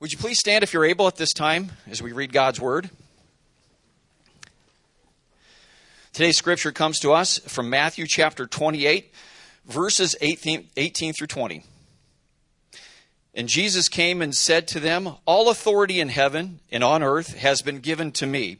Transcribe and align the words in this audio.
Would 0.00 0.12
you 0.12 0.18
please 0.18 0.38
stand 0.38 0.62
if 0.62 0.72
you're 0.72 0.84
able 0.84 1.08
at 1.08 1.16
this 1.16 1.32
time 1.32 1.72
as 1.88 2.00
we 2.00 2.12
read 2.12 2.32
God's 2.32 2.60
Word? 2.60 2.88
Today's 6.12 6.38
scripture 6.38 6.70
comes 6.70 7.00
to 7.00 7.10
us 7.10 7.38
from 7.38 7.68
Matthew 7.68 8.06
chapter 8.06 8.46
28, 8.46 9.12
verses 9.66 10.14
18, 10.20 10.68
18, 10.76 11.14
through 11.14 11.26
20. 11.26 11.64
And 13.34 13.48
Jesus 13.48 13.88
came 13.88 14.22
and 14.22 14.36
said 14.36 14.68
to 14.68 14.78
them, 14.78 15.16
All 15.26 15.50
authority 15.50 15.98
in 15.98 16.10
heaven 16.10 16.60
and 16.70 16.84
on 16.84 17.02
earth 17.02 17.36
has 17.36 17.60
been 17.60 17.80
given 17.80 18.12
to 18.12 18.26
me. 18.26 18.58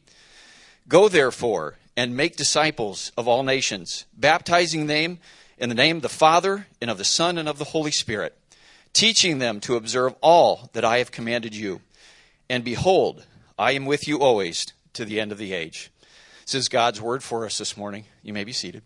Go 0.88 1.08
therefore 1.08 1.76
and 1.96 2.16
make 2.16 2.36
disciples 2.36 3.12
of 3.16 3.28
all 3.28 3.44
nations, 3.44 4.06
baptizing 4.12 4.88
them 4.88 5.20
in 5.56 5.68
the 5.68 5.74
name 5.76 5.98
of 5.98 6.02
the 6.02 6.08
Father 6.08 6.66
and 6.80 6.90
of 6.90 6.98
the 6.98 7.04
Son 7.04 7.38
and 7.38 7.48
of 7.48 7.58
the 7.58 7.66
Holy 7.66 7.92
Spirit 7.92 8.36
teaching 8.92 9.38
them 9.38 9.60
to 9.60 9.76
observe 9.76 10.14
all 10.20 10.70
that 10.72 10.84
I 10.84 10.98
have 10.98 11.10
commanded 11.10 11.54
you. 11.54 11.80
And 12.50 12.64
behold, 12.64 13.24
I 13.58 13.72
am 13.72 13.86
with 13.86 14.08
you 14.08 14.20
always 14.20 14.66
to 14.94 15.04
the 15.04 15.20
end 15.20 15.32
of 15.32 15.38
the 15.38 15.52
age. 15.52 15.90
This 16.44 16.54
is 16.54 16.68
God's 16.68 17.00
word 17.00 17.22
for 17.22 17.44
us 17.44 17.58
this 17.58 17.76
morning. 17.76 18.04
You 18.22 18.32
may 18.32 18.44
be 18.44 18.52
seated. 18.52 18.82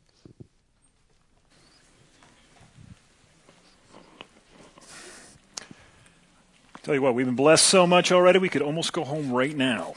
Tell 6.83 6.95
you 6.95 7.03
what, 7.03 7.15
we've 7.15 7.27
been 7.27 7.37
blessed 7.37 7.67
so 7.67 7.87
much 7.87 8.11
already, 8.11 8.41
we 8.41 8.49
could 8.49 8.63
almost 8.63 8.93
go 8.93 9.05
home 9.05 9.31
right 9.31 9.57
now. 9.57 9.95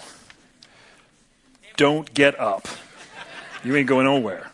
Don't 1.77 2.13
get 2.13 2.39
up. 2.39 2.67
You 3.63 3.75
ain't 3.75 3.87
going 3.87 4.05
nowhere. 4.05 4.51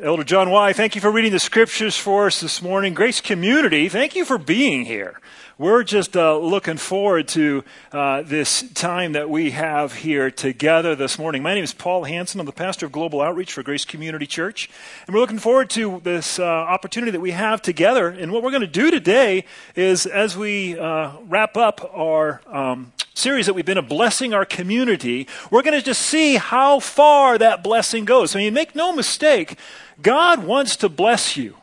Elder 0.00 0.22
John 0.22 0.50
Y., 0.50 0.72
thank 0.74 0.94
you 0.94 1.00
for 1.00 1.10
reading 1.10 1.32
the 1.32 1.40
scriptures 1.40 1.96
for 1.96 2.26
us 2.26 2.40
this 2.40 2.62
morning. 2.62 2.94
Grace 2.94 3.20
Community, 3.20 3.88
thank 3.88 4.14
you 4.14 4.24
for 4.24 4.38
being 4.38 4.84
here. 4.84 5.18
We're 5.60 5.82
just 5.82 6.16
uh, 6.16 6.38
looking 6.38 6.76
forward 6.76 7.26
to 7.30 7.64
uh, 7.90 8.22
this 8.22 8.62
time 8.74 9.14
that 9.14 9.28
we 9.28 9.50
have 9.50 9.92
here 9.92 10.30
together 10.30 10.94
this 10.94 11.18
morning. 11.18 11.42
My 11.42 11.52
name 11.52 11.64
is 11.64 11.74
Paul 11.74 12.04
Hanson. 12.04 12.38
I'm 12.38 12.46
the 12.46 12.52
pastor 12.52 12.86
of 12.86 12.92
Global 12.92 13.20
Outreach 13.20 13.52
for 13.52 13.64
Grace 13.64 13.84
Community 13.84 14.24
Church. 14.24 14.70
And 15.08 15.14
we're 15.14 15.20
looking 15.20 15.40
forward 15.40 15.68
to 15.70 16.00
this 16.04 16.38
uh, 16.38 16.44
opportunity 16.44 17.10
that 17.10 17.18
we 17.18 17.32
have 17.32 17.60
together. 17.60 18.06
And 18.06 18.30
what 18.30 18.44
we're 18.44 18.52
going 18.52 18.60
to 18.60 18.68
do 18.68 18.92
today 18.92 19.44
is, 19.74 20.06
as 20.06 20.36
we 20.36 20.78
uh, 20.78 21.14
wrap 21.26 21.56
up 21.56 21.90
our 21.92 22.40
um, 22.46 22.92
series 23.14 23.46
that 23.46 23.54
we've 23.54 23.66
been 23.66 23.78
of 23.78 23.88
blessing 23.88 24.32
our 24.32 24.44
community, 24.44 25.26
we're 25.50 25.62
going 25.62 25.76
to 25.76 25.84
just 25.84 26.02
see 26.02 26.36
how 26.36 26.78
far 26.78 27.36
that 27.36 27.64
blessing 27.64 28.04
goes. 28.04 28.36
I 28.36 28.38
mean, 28.38 28.54
make 28.54 28.76
no 28.76 28.92
mistake, 28.92 29.58
God 30.00 30.44
wants 30.44 30.76
to 30.76 30.88
bless 30.88 31.36
you. 31.36 31.56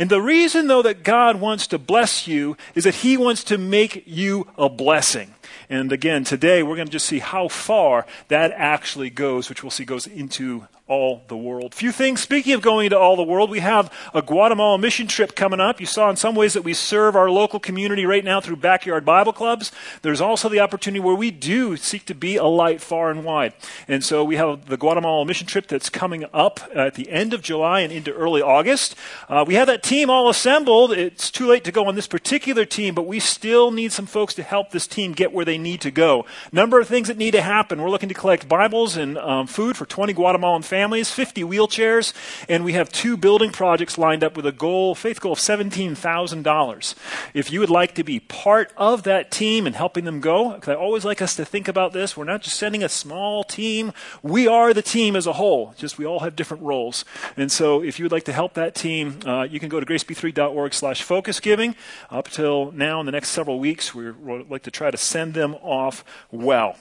And 0.00 0.08
the 0.08 0.22
reason, 0.22 0.66
though, 0.66 0.80
that 0.80 1.02
God 1.02 1.42
wants 1.42 1.66
to 1.66 1.78
bless 1.78 2.26
you 2.26 2.56
is 2.74 2.84
that 2.84 2.94
He 2.96 3.18
wants 3.18 3.44
to 3.44 3.58
make 3.58 4.02
you 4.06 4.48
a 4.56 4.70
blessing. 4.70 5.34
And 5.68 5.92
again, 5.92 6.24
today 6.24 6.62
we're 6.62 6.76
going 6.76 6.88
to 6.88 6.92
just 6.92 7.04
see 7.04 7.18
how 7.18 7.48
far 7.48 8.06
that 8.28 8.50
actually 8.52 9.10
goes, 9.10 9.50
which 9.50 9.62
we'll 9.62 9.70
see 9.70 9.84
goes 9.84 10.06
into 10.06 10.66
all 10.90 11.22
the 11.28 11.36
world. 11.36 11.72
Few 11.72 11.92
things. 11.92 12.20
Speaking 12.20 12.52
of 12.52 12.62
going 12.62 12.90
to 12.90 12.98
all 12.98 13.14
the 13.14 13.22
world, 13.22 13.48
we 13.48 13.60
have 13.60 13.92
a 14.12 14.20
Guatemala 14.20 14.76
mission 14.76 15.06
trip 15.06 15.36
coming 15.36 15.60
up. 15.60 15.78
You 15.78 15.86
saw 15.86 16.10
in 16.10 16.16
some 16.16 16.34
ways 16.34 16.52
that 16.54 16.64
we 16.64 16.74
serve 16.74 17.14
our 17.14 17.30
local 17.30 17.60
community 17.60 18.04
right 18.04 18.24
now 18.24 18.40
through 18.40 18.56
backyard 18.56 19.04
Bible 19.04 19.32
clubs. 19.32 19.70
There's 20.02 20.20
also 20.20 20.48
the 20.48 20.58
opportunity 20.58 20.98
where 20.98 21.14
we 21.14 21.30
do 21.30 21.76
seek 21.76 22.06
to 22.06 22.14
be 22.14 22.36
a 22.36 22.44
light 22.44 22.80
far 22.80 23.08
and 23.12 23.24
wide. 23.24 23.54
And 23.86 24.04
so 24.04 24.24
we 24.24 24.34
have 24.34 24.66
the 24.66 24.76
Guatemala 24.76 25.24
mission 25.24 25.46
trip 25.46 25.68
that's 25.68 25.88
coming 25.90 26.24
up 26.34 26.58
at 26.74 26.96
the 26.96 27.08
end 27.08 27.32
of 27.32 27.40
July 27.40 27.80
and 27.80 27.92
into 27.92 28.12
early 28.12 28.42
August. 28.42 28.96
Uh, 29.28 29.44
we 29.46 29.54
have 29.54 29.68
that 29.68 29.84
team 29.84 30.10
all 30.10 30.28
assembled. 30.28 30.90
It's 30.90 31.30
too 31.30 31.46
late 31.46 31.62
to 31.64 31.72
go 31.72 31.86
on 31.86 31.94
this 31.94 32.08
particular 32.08 32.64
team, 32.64 32.96
but 32.96 33.06
we 33.06 33.20
still 33.20 33.70
need 33.70 33.92
some 33.92 34.06
folks 34.06 34.34
to 34.34 34.42
help 34.42 34.72
this 34.72 34.88
team 34.88 35.12
get 35.12 35.32
where 35.32 35.44
they 35.44 35.56
need 35.56 35.82
to 35.82 35.92
go. 35.92 36.26
Number 36.50 36.80
of 36.80 36.88
things 36.88 37.06
that 37.06 37.16
need 37.16 37.30
to 37.32 37.42
happen. 37.42 37.80
We're 37.80 37.90
looking 37.90 38.08
to 38.08 38.14
collect 38.14 38.48
Bibles 38.48 38.96
and 38.96 39.16
um, 39.18 39.46
food 39.46 39.76
for 39.76 39.86
20 39.86 40.14
Guatemalan 40.14 40.62
families 40.62 40.79
families, 40.80 41.10
50 41.10 41.44
wheelchairs, 41.44 42.14
and 42.48 42.64
we 42.64 42.72
have 42.72 42.90
two 42.90 43.14
building 43.14 43.52
projects 43.52 43.98
lined 43.98 44.24
up 44.24 44.34
with 44.34 44.46
a 44.46 44.52
goal, 44.52 44.94
faith 44.94 45.20
goal 45.20 45.32
of 45.32 45.38
$17,000. 45.38 46.94
If 47.34 47.52
you 47.52 47.60
would 47.60 47.68
like 47.68 47.94
to 47.96 48.02
be 48.02 48.20
part 48.20 48.72
of 48.78 49.02
that 49.02 49.30
team 49.30 49.66
and 49.66 49.76
helping 49.76 50.06
them 50.06 50.20
go, 50.20 50.54
because 50.54 50.70
I 50.70 50.74
always 50.76 51.04
like 51.04 51.20
us 51.20 51.36
to 51.36 51.44
think 51.44 51.68
about 51.68 51.92
this, 51.92 52.16
we're 52.16 52.24
not 52.24 52.40
just 52.40 52.56
sending 52.56 52.82
a 52.82 52.88
small 52.88 53.44
team, 53.44 53.92
we 54.22 54.48
are 54.48 54.72
the 54.72 54.80
team 54.80 55.16
as 55.16 55.26
a 55.26 55.34
whole. 55.34 55.74
Just 55.76 55.98
we 55.98 56.06
all 56.06 56.20
have 56.20 56.34
different 56.34 56.62
roles. 56.62 57.04
And 57.36 57.52
so 57.52 57.82
if 57.82 57.98
you 57.98 58.06
would 58.06 58.12
like 58.12 58.24
to 58.24 58.32
help 58.32 58.54
that 58.54 58.74
team, 58.74 59.18
uh, 59.26 59.42
you 59.42 59.60
can 59.60 59.68
go 59.68 59.80
to 59.80 59.84
graceb3.org 59.84 60.72
slash 60.72 61.02
focus 61.02 61.40
giving. 61.40 61.76
Up 62.08 62.28
till 62.28 62.72
now, 62.72 63.00
in 63.00 63.06
the 63.06 63.12
next 63.12 63.28
several 63.28 63.60
weeks, 63.60 63.94
we 63.94 64.10
would 64.10 64.50
like 64.50 64.62
to 64.62 64.70
try 64.70 64.90
to 64.90 64.96
send 64.96 65.34
them 65.34 65.56
off 65.56 66.02
well. 66.30 66.76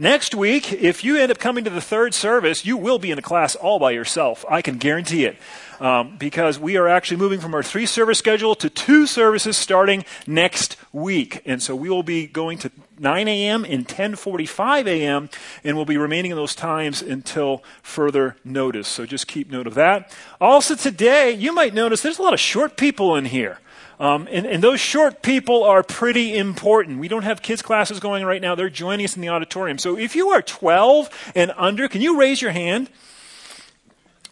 Next 0.00 0.34
week, 0.34 0.72
if 0.72 1.04
you 1.04 1.18
end 1.18 1.30
up 1.30 1.38
coming 1.38 1.62
to 1.64 1.68
the 1.68 1.82
third 1.82 2.14
service, 2.14 2.64
you 2.64 2.78
will 2.78 2.98
be 2.98 3.10
in 3.10 3.18
a 3.18 3.22
class 3.22 3.54
all 3.54 3.78
by 3.78 3.90
yourself. 3.90 4.46
I 4.48 4.62
can 4.62 4.78
guarantee 4.78 5.26
it. 5.26 5.36
Um, 5.78 6.16
because 6.16 6.58
we 6.58 6.78
are 6.78 6.88
actually 6.88 7.18
moving 7.18 7.38
from 7.38 7.54
our 7.54 7.62
three 7.62 7.84
service 7.84 8.18
schedule 8.18 8.54
to 8.54 8.70
two 8.70 9.06
services 9.06 9.58
starting 9.58 10.06
next 10.26 10.78
week. 10.90 11.42
And 11.44 11.62
so 11.62 11.76
we 11.76 11.90
will 11.90 12.02
be 12.02 12.26
going 12.26 12.56
to 12.60 12.70
9 12.98 13.28
a.m. 13.28 13.66
and 13.66 13.86
10:45 13.86 14.86
a.m. 14.86 15.28
and 15.64 15.76
we'll 15.76 15.84
be 15.84 15.98
remaining 15.98 16.30
in 16.30 16.36
those 16.38 16.54
times 16.54 17.02
until 17.02 17.62
further 17.82 18.36
notice. 18.42 18.88
So 18.88 19.04
just 19.04 19.26
keep 19.26 19.50
note 19.50 19.66
of 19.66 19.74
that. 19.74 20.14
Also 20.40 20.74
today, 20.74 21.30
you 21.30 21.52
might 21.52 21.74
notice 21.74 22.00
there's 22.00 22.18
a 22.18 22.22
lot 22.22 22.34
of 22.34 22.40
short 22.40 22.78
people 22.78 23.16
in 23.16 23.26
here. 23.26 23.58
Um, 24.00 24.26
and, 24.30 24.46
and, 24.46 24.64
those 24.64 24.80
short 24.80 25.20
people 25.20 25.62
are 25.62 25.82
pretty 25.82 26.34
important. 26.34 27.00
We 27.00 27.06
don't 27.06 27.22
have 27.22 27.42
kids' 27.42 27.60
classes 27.60 28.00
going 28.00 28.24
right 28.24 28.40
now. 28.40 28.54
They're 28.54 28.70
joining 28.70 29.04
us 29.04 29.14
in 29.14 29.20
the 29.20 29.28
auditorium. 29.28 29.76
So 29.76 29.98
if 29.98 30.16
you 30.16 30.30
are 30.30 30.40
12 30.40 31.32
and 31.34 31.52
under, 31.54 31.86
can 31.86 32.00
you 32.00 32.18
raise 32.18 32.40
your 32.40 32.50
hand? 32.50 32.88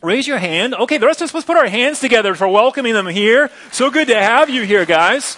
Raise 0.00 0.26
your 0.26 0.38
hand. 0.38 0.74
Okay, 0.74 0.96
the 0.96 1.04
rest 1.04 1.20
of 1.20 1.26
us, 1.26 1.34
let's 1.34 1.46
put 1.46 1.58
our 1.58 1.66
hands 1.66 2.00
together 2.00 2.34
for 2.34 2.48
welcoming 2.48 2.94
them 2.94 3.08
here. 3.08 3.50
So 3.70 3.90
good 3.90 4.08
to 4.08 4.14
have 4.14 4.48
you 4.48 4.62
here, 4.62 4.86
guys. 4.86 5.36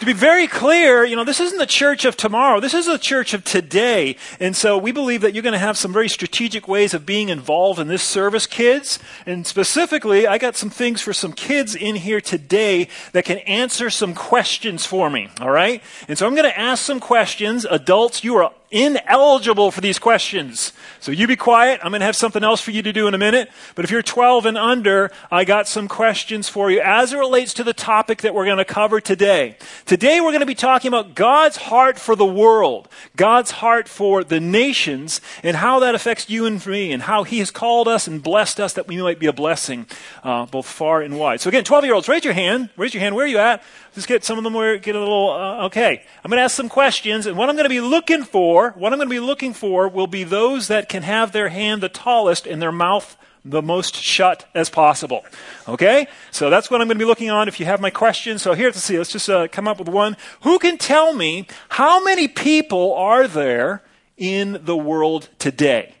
To 0.00 0.06
be, 0.06 0.12
very 0.12 0.48
clear, 0.48 1.04
you 1.04 1.14
know, 1.14 1.22
this 1.22 1.38
isn't 1.38 1.58
the 1.58 1.66
church 1.66 2.04
of 2.04 2.16
tomorrow. 2.16 2.58
This 2.58 2.74
is 2.74 2.86
the 2.86 2.98
church 2.98 3.32
of 3.32 3.44
today. 3.44 4.16
And 4.40 4.56
so 4.56 4.76
we 4.76 4.90
believe 4.90 5.20
that 5.20 5.34
you're 5.34 5.42
going 5.42 5.52
to 5.52 5.58
have 5.58 5.78
some 5.78 5.92
very 5.92 6.08
strategic 6.08 6.66
ways 6.66 6.94
of 6.94 7.06
being 7.06 7.28
involved 7.28 7.78
in 7.78 7.86
this 7.86 8.02
service, 8.02 8.46
kids. 8.46 8.98
And 9.24 9.46
specifically, 9.46 10.26
I 10.26 10.38
got 10.38 10.56
some 10.56 10.68
things 10.68 11.00
for 11.00 11.12
some 11.12 11.32
kids 11.32 11.76
in 11.76 11.94
here 11.94 12.20
today 12.20 12.88
that 13.12 13.24
can 13.24 13.38
answer 13.38 13.88
some 13.88 14.14
questions 14.14 14.84
for 14.84 15.08
me. 15.08 15.28
All 15.40 15.50
right? 15.50 15.80
And 16.08 16.18
so 16.18 16.26
I'm 16.26 16.34
going 16.34 16.50
to 16.50 16.58
ask 16.58 16.82
some 16.84 16.98
questions. 16.98 17.64
Adults, 17.64 18.24
you 18.24 18.34
are 18.36 18.52
ineligible 18.72 19.70
for 19.70 19.80
these 19.80 20.00
questions. 20.00 20.72
So 21.04 21.12
you 21.12 21.26
be 21.26 21.36
quiet. 21.36 21.80
I'm 21.82 21.90
going 21.90 22.00
to 22.00 22.06
have 22.06 22.16
something 22.16 22.42
else 22.42 22.62
for 22.62 22.70
you 22.70 22.80
to 22.80 22.90
do 22.90 23.06
in 23.06 23.12
a 23.12 23.18
minute. 23.18 23.50
But 23.74 23.84
if 23.84 23.90
you're 23.90 24.00
12 24.00 24.46
and 24.46 24.56
under, 24.56 25.10
I 25.30 25.44
got 25.44 25.68
some 25.68 25.86
questions 25.86 26.48
for 26.48 26.70
you 26.70 26.80
as 26.80 27.12
it 27.12 27.18
relates 27.18 27.52
to 27.54 27.62
the 27.62 27.74
topic 27.74 28.22
that 28.22 28.34
we're 28.34 28.46
going 28.46 28.56
to 28.56 28.64
cover 28.64 29.02
today. 29.02 29.58
Today 29.84 30.22
we're 30.22 30.30
going 30.30 30.40
to 30.40 30.46
be 30.46 30.54
talking 30.54 30.88
about 30.88 31.14
God's 31.14 31.58
heart 31.58 31.98
for 31.98 32.16
the 32.16 32.24
world, 32.24 32.88
God's 33.16 33.50
heart 33.50 33.86
for 33.86 34.24
the 34.24 34.40
nations, 34.40 35.20
and 35.42 35.58
how 35.58 35.78
that 35.80 35.94
affects 35.94 36.30
you 36.30 36.46
and 36.46 36.66
me, 36.66 36.90
and 36.90 37.02
how 37.02 37.22
He 37.22 37.38
has 37.40 37.50
called 37.50 37.86
us 37.86 38.08
and 38.08 38.22
blessed 38.22 38.58
us 38.58 38.72
that 38.72 38.88
we 38.88 38.96
might 38.96 39.18
be 39.18 39.26
a 39.26 39.32
blessing 39.34 39.84
uh, 40.22 40.46
both 40.46 40.64
far 40.64 41.02
and 41.02 41.18
wide. 41.18 41.42
So 41.42 41.48
again, 41.48 41.64
12 41.64 41.84
year 41.84 41.92
olds, 41.92 42.08
raise 42.08 42.24
your 42.24 42.32
hand. 42.32 42.70
Raise 42.78 42.94
your 42.94 43.02
hand. 43.02 43.14
Where 43.14 43.26
are 43.26 43.28
you 43.28 43.36
at? 43.36 43.62
Just 43.94 44.08
get 44.08 44.24
some 44.24 44.38
of 44.38 44.44
them 44.44 44.54
where 44.54 44.76
get 44.78 44.96
a 44.96 44.98
little 44.98 45.30
uh, 45.30 45.66
okay. 45.66 46.02
I'm 46.24 46.30
going 46.30 46.38
to 46.38 46.44
ask 46.44 46.56
some 46.56 46.68
questions, 46.68 47.26
and 47.26 47.36
what 47.36 47.48
I'm 47.48 47.54
going 47.54 47.64
to 47.64 47.70
be 47.70 47.80
looking 47.80 48.24
for, 48.24 48.70
what 48.72 48.92
I'm 48.92 48.98
going 48.98 49.08
to 49.08 49.14
be 49.14 49.20
looking 49.20 49.52
for, 49.52 49.88
will 49.88 50.08
be 50.08 50.24
those 50.24 50.68
that 50.68 50.88
can 50.88 51.04
have 51.04 51.32
their 51.32 51.48
hand 51.48 51.82
the 51.82 51.88
tallest 51.88 52.46
and 52.46 52.60
their 52.60 52.72
mouth 52.72 53.16
the 53.44 53.62
most 53.62 53.94
shut 53.94 54.48
as 54.54 54.70
possible. 54.70 55.24
Okay? 55.68 56.08
So 56.30 56.48
that's 56.50 56.70
what 56.70 56.80
I'm 56.80 56.88
going 56.88 56.98
to 56.98 57.04
be 57.04 57.06
looking 57.06 57.30
on 57.30 57.46
if 57.46 57.60
you 57.60 57.66
have 57.66 57.80
my 57.80 57.90
questions. 57.90 58.42
So 58.42 58.54
here, 58.54 58.68
let's 58.68 58.82
see, 58.82 58.96
let's 58.96 59.12
just 59.12 59.28
uh, 59.28 59.48
come 59.48 59.68
up 59.68 59.78
with 59.78 59.88
one. 59.88 60.16
Who 60.42 60.58
can 60.58 60.78
tell 60.78 61.12
me 61.12 61.46
how 61.68 62.02
many 62.02 62.26
people 62.26 62.94
are 62.94 63.28
there 63.28 63.82
in 64.16 64.60
the 64.64 64.76
world 64.76 65.28
today? 65.38 65.94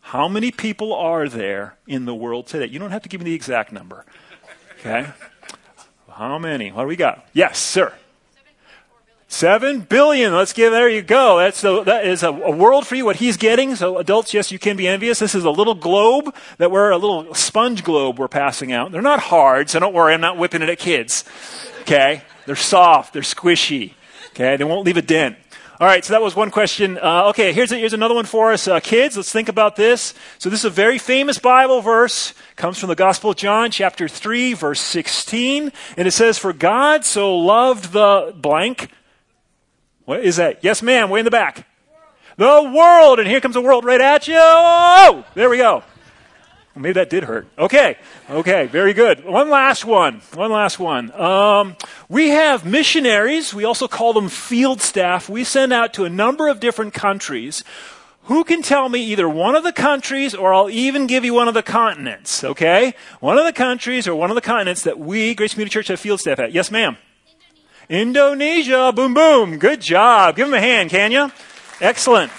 How 0.00 0.28
many 0.28 0.50
people 0.50 0.92
are 0.92 1.28
there 1.28 1.76
in 1.86 2.04
the 2.04 2.14
world 2.14 2.46
today? 2.46 2.66
You 2.66 2.78
don't 2.78 2.90
have 2.90 3.02
to 3.02 3.08
give 3.08 3.20
me 3.20 3.24
the 3.24 3.34
exact 3.34 3.72
number. 3.72 4.04
Okay? 4.80 5.06
How 6.14 6.38
many? 6.38 6.70
What 6.70 6.82
do 6.82 6.88
we 6.88 6.96
got? 6.96 7.26
Yes, 7.32 7.58
sir. 7.58 7.92
Seven 9.28 9.80
billion. 9.80 10.34
Let's 10.34 10.52
give. 10.52 10.72
There 10.72 10.90
you 10.90 11.00
go. 11.00 11.38
That's 11.38 11.62
the, 11.62 11.82
that 11.84 12.06
is 12.06 12.22
a, 12.22 12.28
a, 12.28 12.50
world 12.50 12.86
for 12.86 12.96
you. 12.96 13.06
What 13.06 13.16
he's 13.16 13.38
getting. 13.38 13.74
So 13.76 13.96
adults, 13.96 14.34
yes, 14.34 14.52
you 14.52 14.58
can 14.58 14.76
be 14.76 14.86
envious. 14.86 15.20
This 15.20 15.34
is 15.34 15.44
a 15.44 15.50
little 15.50 15.74
globe 15.74 16.34
that 16.58 16.70
we're 16.70 16.90
a 16.90 16.98
little 16.98 17.32
sponge 17.32 17.82
globe 17.82 18.18
we're 18.18 18.28
passing 18.28 18.72
out. 18.72 18.92
They're 18.92 19.00
not 19.00 19.20
hard, 19.20 19.70
so 19.70 19.80
don't 19.80 19.94
worry. 19.94 20.12
I'm 20.12 20.20
not 20.20 20.36
whipping 20.36 20.60
it 20.60 20.68
at 20.68 20.78
kids. 20.78 21.24
Okay, 21.80 22.24
they're 22.44 22.56
soft. 22.56 23.14
They're 23.14 23.22
squishy. 23.22 23.94
Okay, 24.32 24.56
they 24.56 24.64
won't 24.64 24.84
leave 24.84 24.98
a 24.98 25.02
dent. 25.02 25.36
All 25.82 25.88
right, 25.88 26.04
so 26.04 26.12
that 26.12 26.22
was 26.22 26.36
one 26.36 26.52
question. 26.52 26.96
Uh, 26.96 27.30
okay, 27.30 27.52
here's, 27.52 27.72
a, 27.72 27.76
here's 27.76 27.92
another 27.92 28.14
one 28.14 28.24
for 28.24 28.52
us. 28.52 28.68
Uh, 28.68 28.78
kids, 28.78 29.16
let's 29.16 29.32
think 29.32 29.48
about 29.48 29.74
this. 29.74 30.14
So, 30.38 30.48
this 30.48 30.60
is 30.60 30.64
a 30.64 30.70
very 30.70 30.96
famous 30.96 31.40
Bible 31.40 31.80
verse. 31.80 32.34
comes 32.54 32.78
from 32.78 32.88
the 32.88 32.94
Gospel 32.94 33.30
of 33.30 33.36
John, 33.36 33.72
chapter 33.72 34.06
3, 34.06 34.54
verse 34.54 34.80
16. 34.80 35.72
And 35.96 36.06
it 36.06 36.12
says, 36.12 36.38
For 36.38 36.52
God 36.52 37.04
so 37.04 37.36
loved 37.36 37.92
the 37.92 38.32
blank. 38.36 38.92
What 40.04 40.20
is 40.20 40.36
that? 40.36 40.62
Yes, 40.62 40.82
ma'am, 40.82 41.10
way 41.10 41.18
in 41.18 41.24
the 41.24 41.32
back. 41.32 41.66
The 42.36 42.72
world. 42.72 43.18
And 43.18 43.26
here 43.26 43.40
comes 43.40 43.54
the 43.54 43.60
world 43.60 43.84
right 43.84 44.00
at 44.00 44.28
you. 44.28 44.36
Oh, 44.38 45.24
there 45.34 45.50
we 45.50 45.56
go. 45.56 45.82
Maybe 46.74 46.94
that 46.94 47.10
did 47.10 47.24
hurt. 47.24 47.46
Okay. 47.58 47.98
Okay. 48.30 48.66
Very 48.66 48.94
good. 48.94 49.24
One 49.24 49.50
last 49.50 49.84
one. 49.84 50.22
One 50.34 50.50
last 50.50 50.78
one. 50.78 51.12
Um, 51.12 51.76
we 52.08 52.30
have 52.30 52.64
missionaries. 52.64 53.52
We 53.52 53.64
also 53.64 53.86
call 53.88 54.14
them 54.14 54.28
field 54.28 54.80
staff. 54.80 55.28
We 55.28 55.44
send 55.44 55.72
out 55.72 55.92
to 55.94 56.04
a 56.04 56.10
number 56.10 56.48
of 56.48 56.60
different 56.60 56.94
countries. 56.94 57.62
Who 58.26 58.44
can 58.44 58.62
tell 58.62 58.88
me 58.88 59.00
either 59.00 59.28
one 59.28 59.56
of 59.56 59.64
the 59.64 59.72
countries 59.72 60.34
or 60.34 60.54
I'll 60.54 60.70
even 60.70 61.06
give 61.06 61.24
you 61.24 61.34
one 61.34 61.48
of 61.48 61.54
the 61.54 61.62
continents? 61.62 62.44
Okay? 62.44 62.94
One 63.20 63.36
of 63.36 63.44
the 63.44 63.52
countries 63.52 64.06
or 64.06 64.14
one 64.14 64.30
of 64.30 64.36
the 64.36 64.40
continents 64.40 64.82
that 64.84 64.98
we, 64.98 65.34
Grace 65.34 65.54
Community 65.54 65.72
Church, 65.72 65.88
have 65.88 65.98
field 66.00 66.20
staff 66.20 66.38
at. 66.38 66.52
Yes, 66.52 66.70
ma'am. 66.70 66.96
Indonesia. 67.88 68.32
Indonesia. 68.32 68.92
Boom, 68.92 69.12
boom. 69.12 69.58
Good 69.58 69.80
job. 69.80 70.36
Give 70.36 70.46
them 70.46 70.54
a 70.54 70.60
hand, 70.60 70.88
can 70.88 71.10
you? 71.12 71.32
Excellent. 71.80 72.30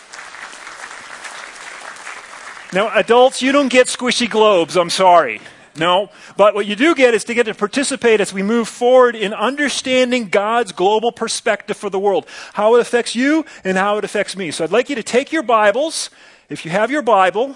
Now, 2.73 2.89
adults, 2.97 3.41
you 3.41 3.51
don't 3.51 3.69
get 3.69 3.85
squishy 3.85 4.27
globes. 4.27 4.75
I'm 4.75 4.89
sorry. 4.89 5.41
No. 5.77 6.09
But 6.37 6.55
what 6.55 6.65
you 6.65 6.75
do 6.75 6.95
get 6.95 7.13
is 7.13 7.23
to 7.25 7.35
get 7.35 7.45
to 7.45 7.53
participate 7.53 8.19
as 8.19 8.33
we 8.33 8.41
move 8.41 8.67
forward 8.67 9.15
in 9.15 9.31
understanding 9.33 10.29
God's 10.29 10.71
global 10.71 11.11
perspective 11.11 11.77
for 11.77 11.91
the 11.91 11.99
world, 11.99 12.25
how 12.53 12.75
it 12.75 12.81
affects 12.81 13.15
you 13.15 13.45
and 13.63 13.77
how 13.77 13.99
it 13.99 14.03
affects 14.03 14.35
me. 14.35 14.49
So 14.49 14.63
I'd 14.63 14.71
like 14.71 14.89
you 14.89 14.95
to 14.95 15.03
take 15.03 15.31
your 15.31 15.43
Bibles. 15.43 16.09
If 16.49 16.65
you 16.65 16.71
have 16.71 16.89
your 16.89 17.03
Bible, 17.03 17.55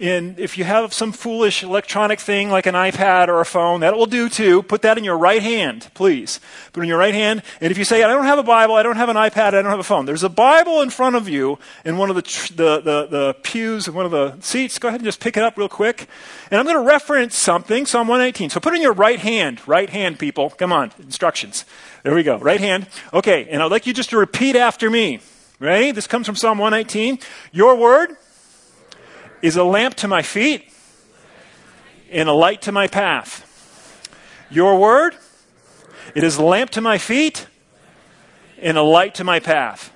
and 0.00 0.38
if 0.38 0.56
you 0.56 0.62
have 0.62 0.94
some 0.94 1.10
foolish 1.10 1.64
electronic 1.64 2.20
thing 2.20 2.50
like 2.50 2.66
an 2.66 2.76
iPad 2.76 3.26
or 3.26 3.40
a 3.40 3.44
phone, 3.44 3.80
that 3.80 3.96
will 3.96 4.06
do 4.06 4.28
too. 4.28 4.62
Put 4.62 4.82
that 4.82 4.96
in 4.96 5.02
your 5.02 5.18
right 5.18 5.42
hand, 5.42 5.90
please. 5.94 6.38
Put 6.72 6.80
it 6.80 6.84
in 6.84 6.88
your 6.88 6.98
right 6.98 7.14
hand. 7.14 7.42
And 7.60 7.72
if 7.72 7.78
you 7.78 7.84
say, 7.84 8.04
I 8.04 8.08
don't 8.08 8.24
have 8.24 8.38
a 8.38 8.44
Bible, 8.44 8.76
I 8.76 8.84
don't 8.84 8.94
have 8.94 9.08
an 9.08 9.16
iPad, 9.16 9.48
I 9.48 9.62
don't 9.62 9.66
have 9.66 9.80
a 9.80 9.84
phone, 9.84 10.06
there's 10.06 10.22
a 10.22 10.28
Bible 10.28 10.82
in 10.82 10.90
front 10.90 11.16
of 11.16 11.28
you 11.28 11.58
in 11.84 11.96
one 11.96 12.10
of 12.10 12.16
the, 12.16 12.22
the, 12.54 12.80
the, 12.80 13.06
the 13.06 13.36
pews, 13.42 13.88
in 13.88 13.94
one 13.94 14.04
of 14.04 14.12
the 14.12 14.38
seats. 14.40 14.78
Go 14.78 14.86
ahead 14.86 15.00
and 15.00 15.04
just 15.04 15.18
pick 15.18 15.36
it 15.36 15.42
up 15.42 15.58
real 15.58 15.68
quick. 15.68 16.08
And 16.52 16.60
I'm 16.60 16.64
going 16.64 16.78
to 16.78 16.88
reference 16.88 17.34
something, 17.36 17.84
Psalm 17.84 18.06
118. 18.06 18.50
So 18.50 18.60
put 18.60 18.74
it 18.74 18.76
in 18.76 18.82
your 18.82 18.92
right 18.92 19.18
hand. 19.18 19.66
Right 19.66 19.90
hand, 19.90 20.20
people. 20.20 20.50
Come 20.50 20.72
on. 20.72 20.92
Instructions. 21.00 21.64
There 22.04 22.14
we 22.14 22.22
go. 22.22 22.38
Right 22.38 22.60
hand. 22.60 22.86
Okay. 23.12 23.48
And 23.50 23.62
I'd 23.62 23.70
like 23.72 23.86
you 23.86 23.92
just 23.92 24.10
to 24.10 24.16
repeat 24.16 24.54
after 24.54 24.88
me. 24.90 25.20
Ready? 25.58 25.90
This 25.90 26.06
comes 26.06 26.24
from 26.24 26.36
Psalm 26.36 26.58
119. 26.58 27.18
Your 27.50 27.74
word 27.74 28.16
is 29.42 29.56
a 29.56 29.64
lamp 29.64 29.94
to 29.96 30.08
my 30.08 30.22
feet 30.22 30.72
and 32.10 32.28
a 32.28 32.32
light 32.32 32.62
to 32.62 32.72
my 32.72 32.86
path. 32.86 33.44
Your 34.50 34.78
word, 34.78 35.14
it 36.14 36.24
is 36.24 36.36
a 36.36 36.42
lamp 36.42 36.70
to 36.70 36.80
my 36.80 36.98
feet 36.98 37.46
and 38.60 38.76
a 38.78 38.82
light 38.82 39.14
to 39.16 39.24
my 39.24 39.40
path. 39.40 39.92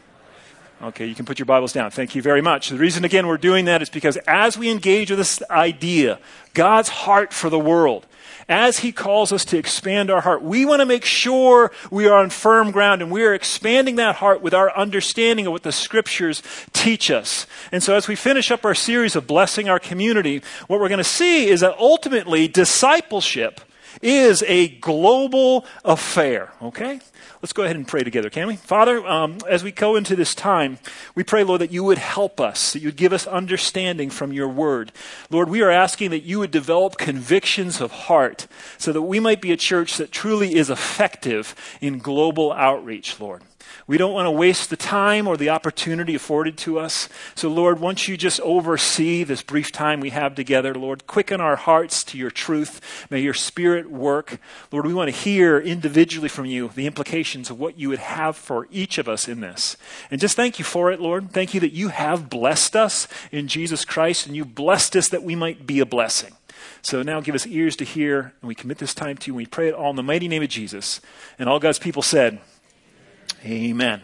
Okay, 0.82 1.06
you 1.06 1.14
can 1.14 1.24
put 1.24 1.38
your 1.38 1.46
Bibles 1.46 1.72
down. 1.72 1.92
Thank 1.92 2.16
you 2.16 2.22
very 2.22 2.42
much. 2.42 2.68
The 2.68 2.76
reason, 2.76 3.04
again, 3.04 3.28
we're 3.28 3.36
doing 3.36 3.66
that 3.66 3.82
is 3.82 3.88
because 3.88 4.16
as 4.26 4.58
we 4.58 4.68
engage 4.68 5.10
with 5.10 5.18
this 5.20 5.40
idea, 5.48 6.18
God's 6.54 6.88
heart 6.88 7.32
for 7.32 7.48
the 7.48 7.58
world, 7.58 8.04
as 8.48 8.80
He 8.80 8.90
calls 8.90 9.32
us 9.32 9.44
to 9.44 9.58
expand 9.58 10.10
our 10.10 10.22
heart, 10.22 10.42
we 10.42 10.64
want 10.66 10.80
to 10.80 10.86
make 10.86 11.04
sure 11.04 11.70
we 11.92 12.08
are 12.08 12.18
on 12.18 12.30
firm 12.30 12.72
ground 12.72 13.00
and 13.00 13.12
we 13.12 13.22
are 13.22 13.32
expanding 13.32 13.94
that 13.96 14.16
heart 14.16 14.42
with 14.42 14.54
our 14.54 14.76
understanding 14.76 15.46
of 15.46 15.52
what 15.52 15.62
the 15.62 15.70
Scriptures 15.70 16.42
teach 16.72 17.12
us. 17.12 17.46
And 17.70 17.80
so, 17.80 17.94
as 17.94 18.08
we 18.08 18.16
finish 18.16 18.50
up 18.50 18.64
our 18.64 18.74
series 18.74 19.14
of 19.14 19.28
blessing 19.28 19.68
our 19.68 19.78
community, 19.78 20.42
what 20.66 20.80
we're 20.80 20.88
going 20.88 20.98
to 20.98 21.04
see 21.04 21.46
is 21.46 21.60
that 21.60 21.78
ultimately 21.78 22.48
discipleship 22.48 23.60
is 24.00 24.42
a 24.48 24.66
global 24.66 25.64
affair, 25.84 26.52
okay? 26.60 26.98
Let's 27.42 27.52
go 27.52 27.64
ahead 27.64 27.74
and 27.74 27.88
pray 27.88 28.04
together, 28.04 28.30
can 28.30 28.46
we? 28.46 28.54
Father, 28.54 29.04
um, 29.04 29.38
as 29.50 29.64
we 29.64 29.72
go 29.72 29.96
into 29.96 30.14
this 30.14 30.32
time, 30.32 30.78
we 31.16 31.24
pray, 31.24 31.42
Lord, 31.42 31.60
that 31.60 31.72
you 31.72 31.82
would 31.82 31.98
help 31.98 32.40
us, 32.40 32.72
that 32.72 32.78
you 32.78 32.86
would 32.86 32.96
give 32.96 33.12
us 33.12 33.26
understanding 33.26 34.10
from 34.10 34.32
your 34.32 34.48
word. 34.48 34.92
Lord, 35.28 35.48
we 35.48 35.60
are 35.60 35.70
asking 35.70 36.10
that 36.10 36.22
you 36.22 36.38
would 36.38 36.52
develop 36.52 36.98
convictions 36.98 37.80
of 37.80 37.90
heart 37.90 38.46
so 38.78 38.92
that 38.92 39.02
we 39.02 39.18
might 39.18 39.40
be 39.40 39.50
a 39.50 39.56
church 39.56 39.96
that 39.96 40.12
truly 40.12 40.54
is 40.54 40.70
effective 40.70 41.56
in 41.80 41.98
global 41.98 42.52
outreach, 42.52 43.18
Lord. 43.18 43.42
We 43.92 43.98
don't 43.98 44.14
want 44.14 44.24
to 44.24 44.30
waste 44.30 44.70
the 44.70 44.76
time 44.78 45.28
or 45.28 45.36
the 45.36 45.50
opportunity 45.50 46.14
afforded 46.14 46.56
to 46.56 46.78
us. 46.78 47.10
So, 47.34 47.50
Lord, 47.50 47.78
once 47.78 48.08
you 48.08 48.16
just 48.16 48.40
oversee 48.40 49.22
this 49.22 49.42
brief 49.42 49.70
time 49.70 50.00
we 50.00 50.08
have 50.08 50.34
together, 50.34 50.74
Lord, 50.74 51.06
quicken 51.06 51.42
our 51.42 51.56
hearts 51.56 52.02
to 52.04 52.16
your 52.16 52.30
truth. 52.30 52.80
May 53.10 53.20
your 53.20 53.34
spirit 53.34 53.90
work. 53.90 54.40
Lord, 54.70 54.86
we 54.86 54.94
want 54.94 55.10
to 55.10 55.14
hear 55.14 55.58
individually 55.58 56.30
from 56.30 56.46
you 56.46 56.70
the 56.74 56.86
implications 56.86 57.50
of 57.50 57.60
what 57.60 57.78
you 57.78 57.90
would 57.90 57.98
have 57.98 58.34
for 58.34 58.66
each 58.70 58.96
of 58.96 59.10
us 59.10 59.28
in 59.28 59.42
this. 59.42 59.76
And 60.10 60.22
just 60.22 60.36
thank 60.36 60.58
you 60.58 60.64
for 60.64 60.90
it, 60.90 60.98
Lord. 60.98 61.30
Thank 61.30 61.52
you 61.52 61.60
that 61.60 61.74
you 61.74 61.88
have 61.88 62.30
blessed 62.30 62.74
us 62.74 63.06
in 63.30 63.46
Jesus 63.46 63.84
Christ 63.84 64.26
and 64.26 64.34
you 64.34 64.46
blessed 64.46 64.96
us 64.96 65.10
that 65.10 65.22
we 65.22 65.34
might 65.34 65.66
be 65.66 65.80
a 65.80 65.84
blessing. 65.84 66.32
So 66.80 67.02
now 67.02 67.20
give 67.20 67.34
us 67.34 67.46
ears 67.46 67.76
to 67.76 67.84
hear, 67.84 68.32
and 68.40 68.48
we 68.48 68.54
commit 68.54 68.78
this 68.78 68.94
time 68.94 69.18
to 69.18 69.26
you. 69.26 69.34
And 69.34 69.36
we 69.36 69.44
pray 69.44 69.68
it 69.68 69.74
all 69.74 69.90
in 69.90 69.96
the 69.96 70.02
mighty 70.02 70.28
name 70.28 70.42
of 70.42 70.48
Jesus. 70.48 71.02
And 71.38 71.46
all 71.46 71.58
God's 71.58 71.78
people 71.78 72.00
said, 72.00 72.40
Amen. 73.44 74.02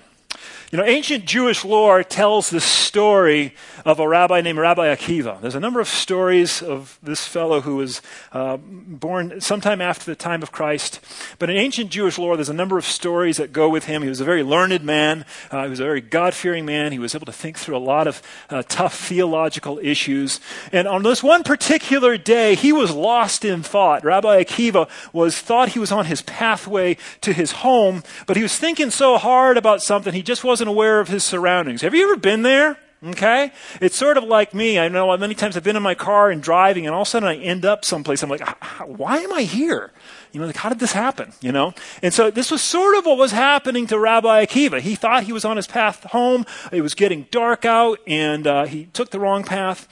You 0.70 0.76
know, 0.76 0.84
ancient 0.84 1.24
Jewish 1.24 1.64
lore 1.64 2.02
tells 2.02 2.50
the 2.50 2.60
story 2.60 3.54
of 3.86 4.00
a 4.00 4.06
rabbi 4.06 4.42
named 4.42 4.58
Rabbi 4.58 4.94
Akiva. 4.94 5.40
There's 5.40 5.54
a 5.54 5.60
number 5.60 5.80
of 5.80 5.88
stories 5.88 6.60
of 6.62 6.98
this 7.02 7.26
fellow 7.26 7.62
who 7.62 7.76
was 7.76 8.02
uh, 8.32 8.58
born 8.58 9.40
sometime 9.40 9.80
after 9.80 10.04
the 10.04 10.14
time 10.14 10.42
of 10.42 10.52
Christ. 10.52 11.00
But 11.38 11.48
in 11.48 11.56
ancient 11.56 11.90
Jewish 11.90 12.18
lore, 12.18 12.36
there's 12.36 12.50
a 12.50 12.54
number 12.54 12.76
of 12.76 12.84
stories 12.84 13.38
that 13.38 13.50
go 13.50 13.70
with 13.70 13.84
him. 13.84 14.02
He 14.02 14.10
was 14.10 14.20
a 14.20 14.26
very 14.26 14.42
learned 14.42 14.84
man. 14.84 15.24
Uh, 15.50 15.64
he 15.64 15.70
was 15.70 15.80
a 15.80 15.84
very 15.84 16.02
God 16.02 16.34
fearing 16.34 16.66
man. 16.66 16.92
He 16.92 16.98
was 16.98 17.14
able 17.14 17.24
to 17.24 17.32
think 17.32 17.56
through 17.58 17.78
a 17.78 17.78
lot 17.78 18.06
of 18.06 18.20
uh, 18.50 18.62
tough 18.68 18.94
theological 18.94 19.78
issues. 19.78 20.38
And 20.70 20.86
on 20.86 21.02
this 21.02 21.22
one 21.22 21.44
particular 21.44 22.18
day, 22.18 22.54
he 22.54 22.74
was 22.74 22.90
lost 22.90 23.42
in 23.42 23.62
thought. 23.62 24.04
Rabbi 24.04 24.42
Akiva 24.42 24.86
was 25.14 25.40
thought 25.40 25.70
he 25.70 25.78
was 25.78 25.92
on 25.92 26.04
his 26.04 26.20
pathway 26.20 26.98
to 27.22 27.32
his 27.32 27.52
home, 27.52 28.02
but 28.26 28.36
he 28.36 28.42
was 28.42 28.58
thinking 28.58 28.90
so 28.90 29.16
hard 29.16 29.56
about 29.56 29.80
something 29.80 30.12
he 30.18 30.22
just 30.22 30.42
wasn't 30.42 30.68
aware 30.68 30.98
of 30.98 31.06
his 31.06 31.22
surroundings. 31.22 31.82
Have 31.82 31.94
you 31.94 32.02
ever 32.02 32.16
been 32.16 32.42
there? 32.42 32.76
Okay? 33.04 33.52
It's 33.80 33.94
sort 33.94 34.16
of 34.16 34.24
like 34.24 34.52
me. 34.52 34.76
I 34.76 34.88
know 34.88 35.16
many 35.16 35.36
times 35.36 35.56
I've 35.56 35.62
been 35.62 35.76
in 35.76 35.82
my 35.84 35.94
car 35.94 36.28
and 36.28 36.42
driving, 36.42 36.86
and 36.86 36.92
all 36.92 37.02
of 37.02 37.06
a 37.06 37.10
sudden 37.10 37.28
I 37.28 37.36
end 37.36 37.64
up 37.64 37.84
someplace. 37.84 38.24
I'm 38.24 38.28
like, 38.28 38.42
why 38.84 39.18
am 39.18 39.32
I 39.32 39.42
here? 39.42 39.92
You 40.32 40.40
know, 40.40 40.46
like, 40.48 40.56
how 40.56 40.70
did 40.70 40.80
this 40.80 40.90
happen? 40.90 41.34
You 41.40 41.52
know? 41.52 41.72
And 42.02 42.12
so 42.12 42.32
this 42.32 42.50
was 42.50 42.62
sort 42.62 42.98
of 42.98 43.06
what 43.06 43.16
was 43.16 43.30
happening 43.30 43.86
to 43.86 43.96
Rabbi 43.96 44.44
Akiva. 44.44 44.80
He 44.80 44.96
thought 44.96 45.22
he 45.22 45.32
was 45.32 45.44
on 45.44 45.56
his 45.56 45.68
path 45.68 46.02
home. 46.02 46.44
It 46.72 46.82
was 46.82 46.94
getting 46.94 47.28
dark 47.30 47.64
out, 47.64 48.00
and 48.08 48.44
uh, 48.44 48.64
he 48.64 48.86
took 48.86 49.10
the 49.10 49.20
wrong 49.20 49.44
path. 49.44 49.86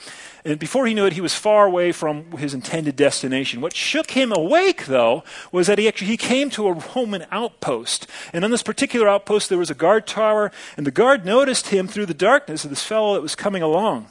And 0.47 0.57
before 0.57 0.87
he 0.87 0.93
knew 0.93 1.05
it, 1.05 1.11
he 1.11 1.19
was 1.19 1.35
far 1.35 1.65
away 1.65 1.91
from 1.91 2.31
his 2.37 2.53
intended 2.53 2.95
destination. 2.95 3.59
What 3.59 3.75
shook 3.75 4.11
him 4.11 4.31
awake, 4.31 4.85
though, 4.85 5.25
was 5.51 5.67
that 5.67 5.77
he 5.77 5.89
actually 5.89 6.07
he 6.07 6.15
came 6.15 6.49
to 6.51 6.67
a 6.67 6.73
Roman 6.95 7.25
outpost. 7.31 8.07
And 8.31 8.45
on 8.45 8.51
this 8.51 8.63
particular 8.63 9.09
outpost, 9.09 9.49
there 9.49 9.57
was 9.57 9.69
a 9.69 9.75
guard 9.75 10.07
tower, 10.07 10.53
and 10.77 10.87
the 10.87 10.91
guard 10.91 11.25
noticed 11.25 11.67
him 11.67 11.85
through 11.85 12.05
the 12.05 12.13
darkness 12.13 12.63
of 12.63 12.69
this 12.69 12.81
fellow 12.81 13.13
that 13.13 13.21
was 13.21 13.35
coming 13.35 13.61
along. 13.61 14.07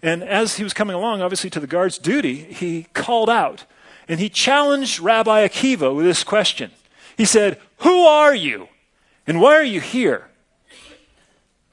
And 0.00 0.22
as 0.22 0.58
he 0.58 0.62
was 0.62 0.72
coming 0.72 0.94
along, 0.94 1.22
obviously 1.22 1.50
to 1.50 1.60
the 1.60 1.66
guard's 1.66 1.98
duty, 1.98 2.36
he 2.36 2.86
called 2.94 3.28
out. 3.28 3.64
And 4.06 4.20
he 4.20 4.28
challenged 4.28 5.00
Rabbi 5.00 5.44
Akiva 5.44 5.92
with 5.92 6.04
this 6.04 6.22
question. 6.22 6.70
He 7.16 7.24
said, 7.24 7.60
Who 7.78 8.04
are 8.04 8.34
you? 8.34 8.68
And 9.26 9.40
why 9.40 9.56
are 9.56 9.64
you 9.64 9.80
here? 9.80 10.28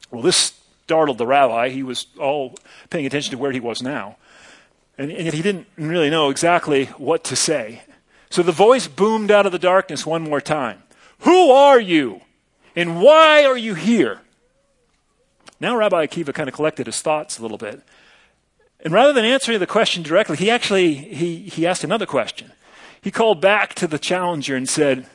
Well, 0.09 0.24
this 0.24 0.53
startled 0.88 1.17
the 1.17 1.27
rabbi. 1.27 1.67
He 1.67 1.84
was 1.84 2.08
all 2.17 2.56
paying 2.89 3.06
attention 3.06 3.32
to 3.32 3.38
where 3.38 3.51
he 3.51 3.60
was 3.60 3.82
now. 3.82 4.15
And, 4.98 5.12
and 5.12 5.25
yet 5.25 5.34
he 5.34 5.41
didn't 5.41 5.67
really 5.75 6.10
know 6.10 6.29
exactly 6.29 6.86
what 6.96 7.25
to 7.25 7.36
say. 7.36 7.82
So 8.29 8.41
the 8.41 8.53
voice 8.53 8.88
boomed 8.88 9.29
out 9.29 9.46
of 9.46 9.51
the 9.51 9.60
darkness 9.60 10.06
one 10.06 10.22
more 10.22 10.39
time 10.39 10.82
Who 11.20 11.51
are 11.51 11.77
you? 11.77 12.22
And 12.74 13.01
why 13.01 13.44
are 13.44 13.58
you 13.58 13.74
here? 13.74 14.22
Now 15.60 15.75
Rabbi 15.75 16.06
Akiva 16.06 16.34
kind 16.34 16.48
of 16.48 16.56
collected 16.56 16.86
his 16.86 17.01
thoughts 17.01 17.38
a 17.38 17.41
little 17.41 17.58
bit. 17.58 17.82
And 18.79 18.94
rather 18.94 19.12
than 19.12 19.25
answering 19.25 19.60
the 19.60 19.67
question 19.67 20.03
directly, 20.03 20.38
he 20.38 20.50
actually 20.50 20.94
he, 20.94 21.50
he 21.50 21.67
asked 21.67 21.84
another 21.84 22.06
question. 22.06 22.53
He 23.01 23.12
called 23.12 23.41
back 23.41 23.74
to 23.75 23.88
the 23.88 24.00
challenger 24.00 24.56
and 24.56 24.70
said, 24.70 25.06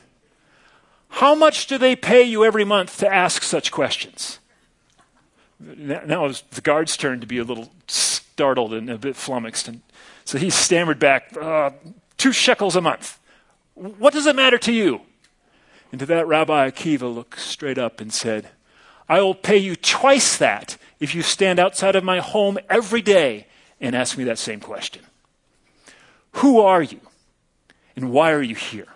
How 1.09 1.33
much 1.33 1.65
do 1.65 1.79
they 1.79 1.95
pay 1.95 2.21
you 2.21 2.45
every 2.45 2.63
month 2.63 2.99
to 2.99 3.11
ask 3.11 3.41
such 3.41 3.71
questions? 3.71 4.37
Now 5.59 6.25
it 6.25 6.27
was 6.27 6.43
the 6.51 6.61
guard's 6.61 6.97
turn 6.97 7.21
to 7.21 7.27
be 7.27 7.37
a 7.37 7.43
little 7.43 7.71
startled 7.87 8.73
and 8.73 8.89
a 8.89 8.97
bit 8.97 9.15
flummoxed. 9.15 9.67
And 9.67 9.81
so 10.25 10.37
he 10.37 10.49
stammered 10.49 10.99
back, 10.99 11.35
uh, 11.37 11.71
two 12.17 12.31
shekels 12.31 12.75
a 12.75 12.81
month. 12.81 13.19
What 13.75 14.13
does 14.13 14.25
it 14.25 14.35
matter 14.35 14.57
to 14.59 14.71
you? 14.71 15.01
And 15.91 15.99
to 15.99 16.05
that, 16.07 16.27
Rabbi 16.27 16.69
Akiva 16.69 17.13
looked 17.13 17.39
straight 17.39 17.77
up 17.77 18.01
and 18.01 18.11
said, 18.11 18.49
I 19.07 19.21
will 19.21 19.35
pay 19.35 19.57
you 19.57 19.75
twice 19.75 20.37
that 20.37 20.77
if 20.99 21.13
you 21.13 21.21
stand 21.21 21.59
outside 21.59 21.95
of 21.95 22.03
my 22.03 22.19
home 22.19 22.57
every 22.69 23.01
day 23.01 23.47
and 23.79 23.95
ask 23.95 24.17
me 24.17 24.23
that 24.23 24.39
same 24.39 24.59
question. 24.59 25.03
Who 26.33 26.59
are 26.61 26.81
you? 26.81 26.99
And 27.95 28.11
why 28.11 28.31
are 28.31 28.41
you 28.41 28.55
here? 28.55 28.87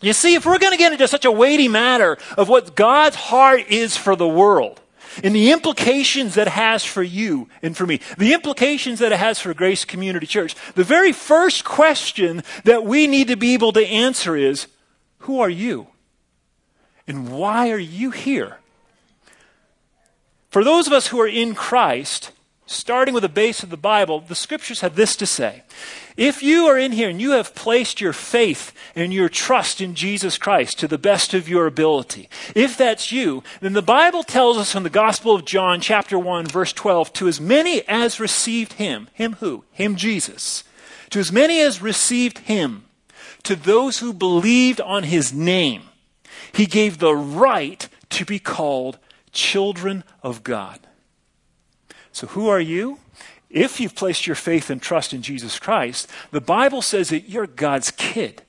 You 0.00 0.12
see, 0.12 0.34
if 0.34 0.44
we're 0.44 0.58
going 0.58 0.72
to 0.72 0.78
get 0.78 0.92
into 0.92 1.06
such 1.06 1.24
a 1.24 1.30
weighty 1.30 1.68
matter 1.68 2.18
of 2.36 2.48
what 2.48 2.74
God's 2.74 3.14
heart 3.14 3.68
is 3.68 3.96
for 3.96 4.16
the 4.16 4.26
world, 4.26 4.80
and 5.22 5.34
the 5.34 5.52
implications 5.52 6.34
that 6.34 6.46
it 6.46 6.52
has 6.52 6.84
for 6.84 7.02
you 7.02 7.48
and 7.62 7.76
for 7.76 7.86
me, 7.86 8.00
the 8.18 8.32
implications 8.32 8.98
that 9.00 9.12
it 9.12 9.18
has 9.18 9.38
for 9.38 9.54
Grace 9.54 9.84
Community 9.84 10.26
Church, 10.26 10.54
the 10.74 10.84
very 10.84 11.12
first 11.12 11.64
question 11.64 12.42
that 12.64 12.84
we 12.84 13.06
need 13.06 13.28
to 13.28 13.36
be 13.36 13.54
able 13.54 13.72
to 13.72 13.86
answer 13.86 14.36
is 14.36 14.66
Who 15.18 15.40
are 15.40 15.50
you? 15.50 15.88
And 17.06 17.32
why 17.32 17.70
are 17.70 17.78
you 17.78 18.10
here? 18.10 18.58
For 20.50 20.62
those 20.62 20.86
of 20.86 20.92
us 20.92 21.08
who 21.08 21.20
are 21.20 21.28
in 21.28 21.54
Christ, 21.54 22.30
starting 22.72 23.14
with 23.14 23.22
the 23.22 23.28
base 23.28 23.62
of 23.62 23.70
the 23.70 23.76
Bible, 23.76 24.20
the 24.20 24.34
scriptures 24.34 24.80
have 24.80 24.96
this 24.96 25.16
to 25.16 25.26
say. 25.26 25.62
If 26.16 26.42
you 26.42 26.66
are 26.66 26.78
in 26.78 26.92
here 26.92 27.08
and 27.08 27.20
you 27.20 27.32
have 27.32 27.54
placed 27.54 28.00
your 28.00 28.12
faith 28.12 28.72
and 28.94 29.12
your 29.12 29.28
trust 29.28 29.80
in 29.80 29.94
Jesus 29.94 30.36
Christ 30.38 30.78
to 30.78 30.88
the 30.88 30.98
best 30.98 31.34
of 31.34 31.48
your 31.48 31.66
ability, 31.66 32.28
if 32.54 32.76
that's 32.76 33.12
you, 33.12 33.42
then 33.60 33.72
the 33.72 33.82
Bible 33.82 34.22
tells 34.22 34.58
us 34.58 34.74
in 34.74 34.82
the 34.82 34.90
Gospel 34.90 35.34
of 35.34 35.44
John, 35.44 35.80
chapter 35.80 36.18
1, 36.18 36.46
verse 36.46 36.72
12, 36.72 37.12
to 37.14 37.28
as 37.28 37.40
many 37.40 37.82
as 37.88 38.20
received 38.20 38.74
him, 38.74 39.08
him 39.14 39.34
who? 39.40 39.64
Him 39.72 39.96
Jesus. 39.96 40.64
To 41.10 41.18
as 41.18 41.32
many 41.32 41.60
as 41.60 41.82
received 41.82 42.38
him, 42.38 42.84
to 43.44 43.56
those 43.56 43.98
who 43.98 44.12
believed 44.12 44.80
on 44.80 45.04
his 45.04 45.32
name, 45.32 45.82
he 46.52 46.66
gave 46.66 46.98
the 46.98 47.14
right 47.14 47.88
to 48.10 48.24
be 48.24 48.38
called 48.38 48.98
children 49.32 50.04
of 50.22 50.44
God. 50.44 50.80
So, 52.12 52.26
who 52.28 52.48
are 52.48 52.60
you? 52.60 52.98
If 53.50 53.80
you've 53.80 53.94
placed 53.94 54.26
your 54.26 54.36
faith 54.36 54.70
and 54.70 54.80
trust 54.80 55.12
in 55.12 55.20
Jesus 55.22 55.58
Christ, 55.58 56.08
the 56.30 56.40
Bible 56.40 56.80
says 56.80 57.10
that 57.10 57.28
you're 57.28 57.46
God's 57.46 57.90
kid. 57.90 58.42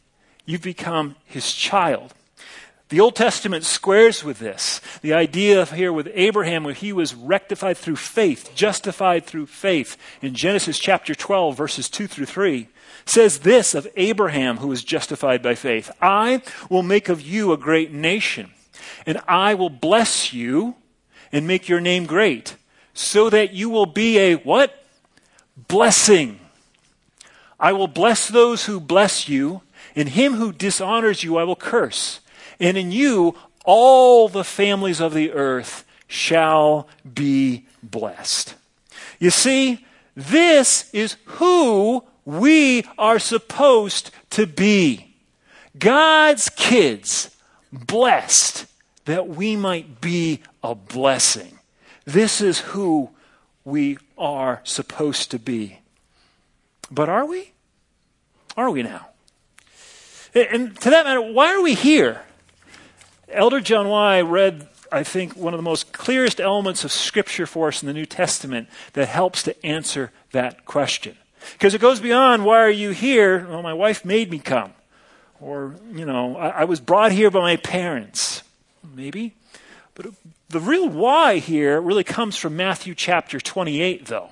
You've 0.46 0.62
become 0.62 1.16
his 1.26 1.54
child. 1.54 2.14
The 2.90 3.00
Old 3.00 3.16
Testament 3.16 3.64
squares 3.64 4.24
with 4.24 4.40
this. 4.40 4.80
The 5.02 5.14
idea 5.14 5.66
here 5.66 5.92
with 5.92 6.10
Abraham, 6.14 6.64
where 6.64 6.74
he 6.74 6.94
was 6.94 7.16
rectified 7.16 7.78
through 7.78 7.96
faith, 7.96 8.52
justified 8.56 9.26
through 9.26 9.48
faith, 9.48 9.98
in 10.22 10.36
Genesis 10.36 10.80
chapter 10.80 11.16
12, 11.16 11.58
verses 11.58 11.90
2 11.90 12.08
through 12.08 12.28
3, 12.28 12.68
says 13.06 13.40
this 13.40 13.74
of 13.74 13.88
Abraham, 13.96 14.58
who 14.58 14.68
was 14.68 14.84
justified 14.84 15.42
by 15.42 15.56
faith 15.56 15.92
I 16.02 16.42
will 16.70 16.84
make 16.84 17.10
of 17.10 17.20
you 17.20 17.52
a 17.52 17.58
great 17.58 17.92
nation, 17.92 18.52
and 19.06 19.20
I 19.28 19.56
will 19.56 19.70
bless 19.70 20.32
you 20.32 20.76
and 21.32 21.48
make 21.48 21.68
your 21.68 21.82
name 21.82 22.06
great 22.06 22.56
so 22.94 23.30
that 23.30 23.54
you 23.54 23.70
will 23.70 23.86
be 23.86 24.18
a 24.20 24.36
what? 24.36 24.86
Blessing. 25.68 26.40
I 27.60 27.74
will 27.74 27.88
bless 27.88 28.28
those 28.28 28.66
who 28.66 28.80
bless 28.80 29.30
you, 29.30 29.62
and 29.96 30.10
him 30.10 30.34
who 30.34 30.52
dishonors 30.52 31.24
you 31.24 31.38
I 31.38 31.44
will 31.44 31.56
curse. 31.56 32.20
And 32.60 32.78
in 32.78 32.92
you 32.92 33.36
all 33.66 34.28
the 34.28 34.44
families 34.44 35.00
of 35.00 35.14
the 35.14 35.32
earth 35.32 35.86
shall 36.08 36.88
be 37.12 37.66
blessed. 37.82 38.56
You 39.20 39.30
see, 39.30 39.86
this 40.16 40.94
is 40.94 41.16
who 41.26 42.04
we 42.26 42.84
are 42.98 43.20
supposed 43.20 44.12
to 44.32 44.46
be. 44.46 45.16
God's 45.78 46.50
kids, 46.50 47.36
blessed 47.72 48.66
that 49.06 49.28
we 49.28 49.56
might 49.56 50.00
be 50.00 50.42
a 50.64 50.76
blessing. 50.76 51.60
This 52.06 52.42
is 52.42 52.60
who 52.60 53.10
we 53.64 53.98
are 54.18 54.62
supposed 54.64 55.32
to 55.32 55.40
be. 55.40 55.80
But 56.92 57.10
are 57.10 57.26
we? 57.26 57.52
Are 58.58 58.70
we 58.70 58.84
now? 58.84 59.08
And 60.36 60.80
to 60.82 60.90
that 60.90 61.06
matter, 61.06 61.22
why 61.22 61.54
are 61.54 61.62
we 61.62 61.76
here? 61.76 62.22
Elder 63.30 63.62
John 63.62 63.88
Y. 63.88 64.22
read, 64.22 64.68
I 64.92 65.04
think, 65.04 65.36
one 65.36 65.54
of 65.54 65.58
the 65.58 65.64
most 65.64 65.94
clearest 65.94 66.40
elements 66.40 66.84
of 66.84 66.92
Scripture 66.92 67.46
for 67.46 67.70
us 67.70 67.82
in 67.82 67.88
the 67.88 67.94
New 67.94 68.06
Testament 68.06 68.68
that 68.94 69.08
helps 69.08 69.44
to 69.44 69.66
answer 69.66 70.12
that 70.32 70.66
question. 70.66 71.18
Because 71.54 71.74
it 71.74 71.82
goes 71.82 72.00
beyond, 72.00 72.46
why 72.46 72.60
are 72.60 72.70
you 72.70 72.92
here? 72.92 73.48
Well, 73.48 73.62
my 73.62 73.74
wife 73.74 74.06
made 74.06 74.30
me 74.30 74.40
come. 74.40 74.74
Or, 75.42 75.76
you 75.92 76.06
know, 76.06 76.38
I, 76.38 76.50
I 76.50 76.64
was 76.64 76.80
brought 76.80 77.12
here 77.12 77.30
by 77.30 77.42
my 77.42 77.58
parents. 77.58 78.44
Maybe. 78.96 79.34
But 79.96 80.08
the 80.54 80.60
real 80.60 80.88
why 80.88 81.40
here 81.40 81.82
really 81.82 82.04
comes 82.04 82.38
from 82.38 82.56
Matthew 82.56 82.94
chapter 82.94 83.40
28, 83.40 84.06
though. 84.06 84.30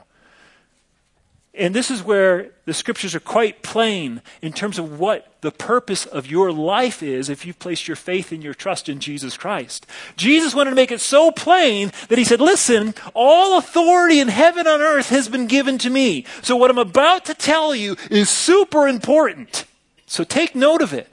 And 1.53 1.75
this 1.75 1.91
is 1.91 2.01
where 2.01 2.51
the 2.65 2.73
scriptures 2.73 3.13
are 3.13 3.19
quite 3.19 3.61
plain 3.61 4.21
in 4.41 4.53
terms 4.53 4.79
of 4.79 4.99
what 4.99 5.33
the 5.41 5.51
purpose 5.51 6.05
of 6.05 6.27
your 6.27 6.51
life 6.51 7.03
is 7.03 7.27
if 7.27 7.45
you've 7.45 7.59
placed 7.59 7.87
your 7.87 7.97
faith 7.97 8.31
and 8.31 8.41
your 8.41 8.53
trust 8.53 8.87
in 8.87 8.99
Jesus 8.99 9.35
Christ. 9.35 9.85
Jesus 10.15 10.55
wanted 10.55 10.69
to 10.69 10.75
make 10.77 10.91
it 10.91 11.01
so 11.01 11.31
plain 11.31 11.91
that 12.07 12.17
he 12.17 12.23
said, 12.23 12.39
Listen, 12.39 12.93
all 13.13 13.57
authority 13.57 14.19
in 14.19 14.29
heaven 14.29 14.65
and 14.65 14.81
earth 14.81 15.09
has 15.09 15.27
been 15.27 15.47
given 15.47 15.77
to 15.79 15.89
me. 15.89 16.25
So 16.41 16.55
what 16.55 16.69
I'm 16.69 16.77
about 16.77 17.25
to 17.25 17.33
tell 17.33 17.75
you 17.75 17.97
is 18.09 18.29
super 18.29 18.87
important. 18.87 19.65
So 20.05 20.23
take 20.23 20.55
note 20.55 20.81
of 20.81 20.93
it. 20.93 21.09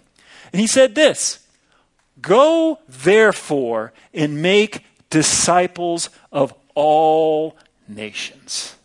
And 0.52 0.60
he 0.60 0.68
said 0.68 0.94
this 0.94 1.40
Go 2.20 2.78
therefore 2.88 3.92
and 4.12 4.40
make 4.42 4.84
disciples 5.10 6.10
of 6.32 6.54
all 6.74 7.56
nations. 7.88 8.76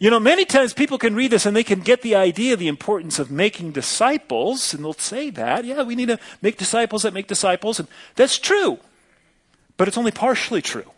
You 0.00 0.10
know, 0.10 0.20
many 0.20 0.44
times 0.44 0.72
people 0.72 0.98
can 0.98 1.14
read 1.14 1.32
this 1.32 1.44
and 1.44 1.56
they 1.56 1.64
can 1.64 1.80
get 1.80 2.02
the 2.02 2.14
idea 2.14 2.52
of 2.52 2.60
the 2.60 2.68
importance 2.68 3.18
of 3.18 3.30
making 3.30 3.72
disciples, 3.72 4.72
and 4.72 4.84
they'll 4.84 4.92
say 4.92 5.30
that, 5.30 5.64
yeah, 5.64 5.82
we 5.82 5.96
need 5.96 6.06
to 6.06 6.18
make 6.40 6.56
disciples 6.56 7.02
that 7.02 7.14
make 7.14 7.26
disciples, 7.26 7.80
and 7.80 7.88
that's 8.14 8.38
true. 8.38 8.78
But 9.76 9.88
it's 9.88 9.98
only 9.98 10.12
partially 10.12 10.62
true. 10.62 10.90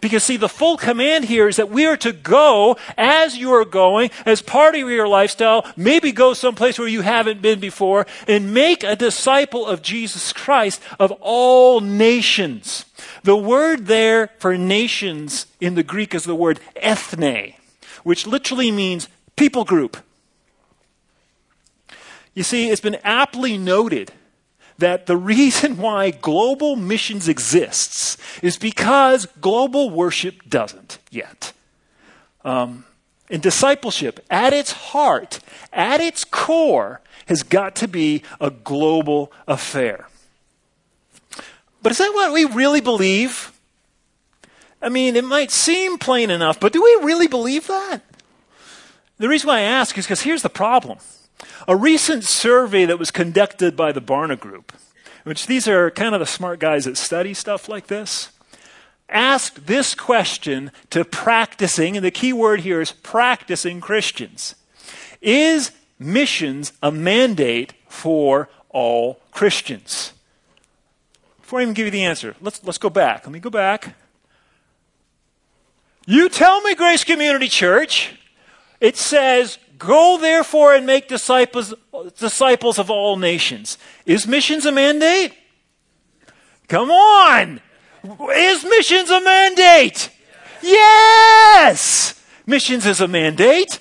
Because, 0.00 0.24
see, 0.24 0.36
the 0.36 0.48
full 0.48 0.76
command 0.76 1.26
here 1.26 1.46
is 1.46 1.56
that 1.56 1.70
we 1.70 1.86
are 1.86 1.96
to 1.98 2.12
go 2.12 2.76
as 2.96 3.36
you 3.36 3.52
are 3.52 3.64
going, 3.64 4.10
as 4.26 4.42
part 4.42 4.74
of 4.74 4.80
your 4.80 5.06
lifestyle, 5.06 5.64
maybe 5.76 6.10
go 6.10 6.34
someplace 6.34 6.78
where 6.78 6.88
you 6.88 7.02
haven't 7.02 7.42
been 7.42 7.60
before, 7.60 8.06
and 8.26 8.52
make 8.52 8.82
a 8.82 8.96
disciple 8.96 9.64
of 9.66 9.82
Jesus 9.82 10.32
Christ 10.32 10.80
of 10.98 11.12
all 11.20 11.80
nations. 11.80 12.86
The 13.24 13.36
word 13.36 13.86
there 13.86 14.28
for 14.38 14.58
nations 14.58 15.46
in 15.58 15.76
the 15.76 15.82
Greek 15.82 16.14
is 16.14 16.24
the 16.24 16.34
word 16.34 16.60
ethne, 16.76 17.54
which 18.02 18.26
literally 18.26 18.70
means 18.70 19.08
people 19.34 19.64
group. 19.64 19.96
You 22.34 22.42
see, 22.42 22.68
it's 22.68 22.82
been 22.82 22.98
aptly 23.02 23.56
noted 23.56 24.12
that 24.76 25.06
the 25.06 25.16
reason 25.16 25.76
why 25.78 26.10
global 26.10 26.76
missions 26.76 27.26
exists 27.26 28.18
is 28.42 28.58
because 28.58 29.24
global 29.40 29.88
worship 29.88 30.46
doesn't 30.46 30.98
yet. 31.10 31.54
Um, 32.44 32.84
and 33.30 33.40
discipleship, 33.40 34.22
at 34.28 34.52
its 34.52 34.72
heart, 34.72 35.38
at 35.72 36.02
its 36.02 36.26
core, 36.26 37.00
has 37.24 37.42
got 37.42 37.74
to 37.76 37.88
be 37.88 38.22
a 38.38 38.50
global 38.50 39.32
affair. 39.48 40.08
But 41.84 41.92
is 41.92 41.98
that 41.98 42.14
what 42.14 42.32
we 42.32 42.46
really 42.46 42.80
believe? 42.80 43.52
I 44.80 44.88
mean, 44.88 45.16
it 45.16 45.24
might 45.24 45.50
seem 45.50 45.98
plain 45.98 46.30
enough, 46.30 46.58
but 46.58 46.72
do 46.72 46.82
we 46.82 46.98
really 47.02 47.26
believe 47.26 47.66
that? 47.66 48.00
The 49.18 49.28
reason 49.28 49.48
why 49.48 49.58
I 49.58 49.62
ask 49.64 49.98
is 49.98 50.06
because 50.06 50.22
here's 50.22 50.40
the 50.40 50.48
problem. 50.48 50.96
A 51.68 51.76
recent 51.76 52.24
survey 52.24 52.86
that 52.86 52.98
was 52.98 53.10
conducted 53.10 53.76
by 53.76 53.92
the 53.92 54.00
Barna 54.00 54.40
Group, 54.40 54.72
which 55.24 55.46
these 55.46 55.68
are 55.68 55.90
kind 55.90 56.14
of 56.14 56.20
the 56.20 56.26
smart 56.26 56.58
guys 56.58 56.86
that 56.86 56.96
study 56.96 57.34
stuff 57.34 57.68
like 57.68 57.88
this, 57.88 58.30
asked 59.10 59.66
this 59.66 59.94
question 59.94 60.72
to 60.88 61.04
practicing, 61.04 61.98
and 61.98 62.04
the 62.04 62.10
key 62.10 62.32
word 62.32 62.60
here 62.60 62.80
is 62.80 62.92
practicing 62.92 63.82
Christians. 63.82 64.54
Is 65.20 65.70
missions 65.98 66.72
a 66.82 66.90
mandate 66.90 67.74
for 67.88 68.48
all 68.70 69.20
Christians? 69.32 70.14
Before 71.44 71.58
I 71.58 71.62
even 71.62 71.74
give 71.74 71.84
you 71.84 71.90
the 71.90 72.04
answer, 72.04 72.34
let's, 72.40 72.64
let's 72.64 72.78
go 72.78 72.88
back. 72.88 73.26
Let 73.26 73.30
me 73.30 73.38
go 73.38 73.50
back. 73.50 73.94
You 76.06 76.30
tell 76.30 76.62
me, 76.62 76.74
Grace 76.74 77.04
Community 77.04 77.48
Church, 77.48 78.14
it 78.80 78.96
says 78.96 79.58
Go 79.76 80.16
therefore 80.16 80.72
and 80.72 80.86
make 80.86 81.06
disciples, 81.06 81.74
disciples 82.18 82.78
of 82.78 82.88
all 82.88 83.18
nations. 83.18 83.76
Is 84.06 84.26
missions 84.26 84.64
a 84.64 84.72
mandate? 84.72 85.34
Come 86.66 86.90
on! 86.90 87.60
Is 88.34 88.64
missions 88.64 89.10
a 89.10 89.20
mandate? 89.20 90.08
Yes! 90.62 92.24
Missions 92.46 92.86
is 92.86 93.02
a 93.02 93.08
mandate. 93.08 93.80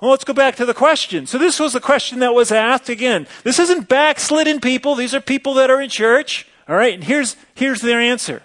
Well, 0.00 0.10
let's 0.10 0.24
go 0.24 0.32
back 0.32 0.56
to 0.56 0.66
the 0.66 0.74
question. 0.74 1.28
So 1.28 1.38
this 1.38 1.60
was 1.60 1.72
the 1.72 1.80
question 1.80 2.18
that 2.18 2.34
was 2.34 2.50
asked 2.50 2.88
again. 2.88 3.28
This 3.44 3.60
isn't 3.60 3.88
backslidden 3.88 4.58
people. 4.58 4.96
These 4.96 5.14
are 5.14 5.20
people 5.20 5.54
that 5.54 5.70
are 5.70 5.80
in 5.80 5.88
church. 5.88 6.48
All 6.70 6.76
right. 6.76 6.94
And 6.94 7.02
here's, 7.02 7.36
here's 7.54 7.80
their 7.80 8.00
answer. 8.00 8.42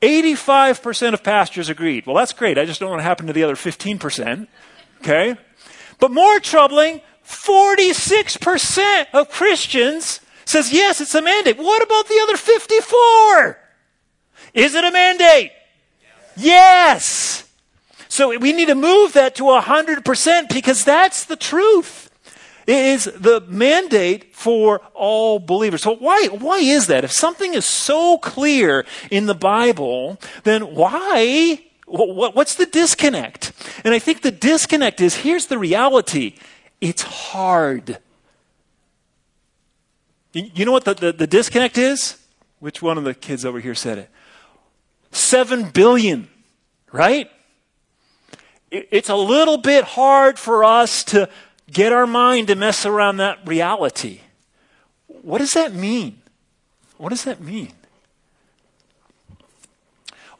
85% 0.00 1.14
of 1.14 1.24
pastors 1.24 1.68
agreed. 1.68 2.06
Well, 2.06 2.14
that's 2.14 2.32
great. 2.32 2.58
I 2.58 2.64
just 2.64 2.78
don't 2.78 2.90
want 2.90 3.00
to 3.00 3.04
happen 3.04 3.26
to 3.26 3.32
the 3.32 3.42
other 3.42 3.56
15%. 3.56 4.46
Okay? 5.00 5.36
But 5.98 6.12
more 6.12 6.38
troubling, 6.38 7.00
46% 7.26 9.06
of 9.12 9.30
Christians 9.30 10.20
says, 10.44 10.72
yes, 10.72 11.00
it's 11.00 11.14
a 11.16 11.22
mandate. 11.22 11.58
What 11.58 11.82
about 11.82 12.06
the 12.06 12.20
other 12.22 12.36
54? 12.36 13.58
Is 14.54 14.74
it 14.76 14.84
a 14.84 14.92
mandate? 14.92 15.50
Yes. 16.36 17.50
So 18.08 18.38
we 18.38 18.52
need 18.52 18.68
to 18.68 18.76
move 18.76 19.14
that 19.14 19.34
to 19.36 19.42
100% 19.44 20.48
because 20.50 20.84
that's 20.84 21.24
the 21.24 21.36
truth. 21.36 22.03
It 22.66 22.76
is 22.76 23.04
the 23.04 23.42
mandate 23.46 24.34
for 24.34 24.80
all 24.94 25.38
believers. 25.38 25.82
So 25.82 25.94
why, 25.96 26.28
why 26.28 26.58
is 26.58 26.86
that? 26.86 27.04
If 27.04 27.12
something 27.12 27.54
is 27.54 27.66
so 27.66 28.18
clear 28.18 28.86
in 29.10 29.26
the 29.26 29.34
Bible, 29.34 30.18
then 30.44 30.74
why, 30.74 31.62
what's 31.86 32.54
the 32.54 32.66
disconnect? 32.66 33.52
And 33.84 33.92
I 33.92 33.98
think 33.98 34.22
the 34.22 34.30
disconnect 34.30 35.00
is 35.00 35.16
here's 35.16 35.46
the 35.46 35.58
reality. 35.58 36.36
It's 36.80 37.02
hard. 37.02 37.98
You 40.32 40.64
know 40.64 40.72
what 40.72 40.84
the, 40.84 40.94
the, 40.94 41.12
the 41.12 41.26
disconnect 41.26 41.78
is? 41.78 42.18
Which 42.60 42.80
one 42.80 42.98
of 42.98 43.04
the 43.04 43.14
kids 43.14 43.44
over 43.44 43.60
here 43.60 43.74
said 43.74 43.98
it? 43.98 44.10
Seven 45.12 45.70
billion, 45.70 46.28
right? 46.90 47.30
It's 48.70 49.08
a 49.08 49.14
little 49.14 49.58
bit 49.58 49.84
hard 49.84 50.38
for 50.38 50.64
us 50.64 51.04
to 51.04 51.28
get 51.72 51.92
our 51.92 52.06
mind 52.06 52.48
to 52.48 52.54
mess 52.54 52.84
around 52.86 53.16
that 53.18 53.38
reality. 53.46 54.20
What 55.06 55.38
does 55.38 55.54
that 55.54 55.72
mean? 55.72 56.20
What 56.98 57.10
does 57.10 57.24
that 57.24 57.40
mean? 57.40 57.72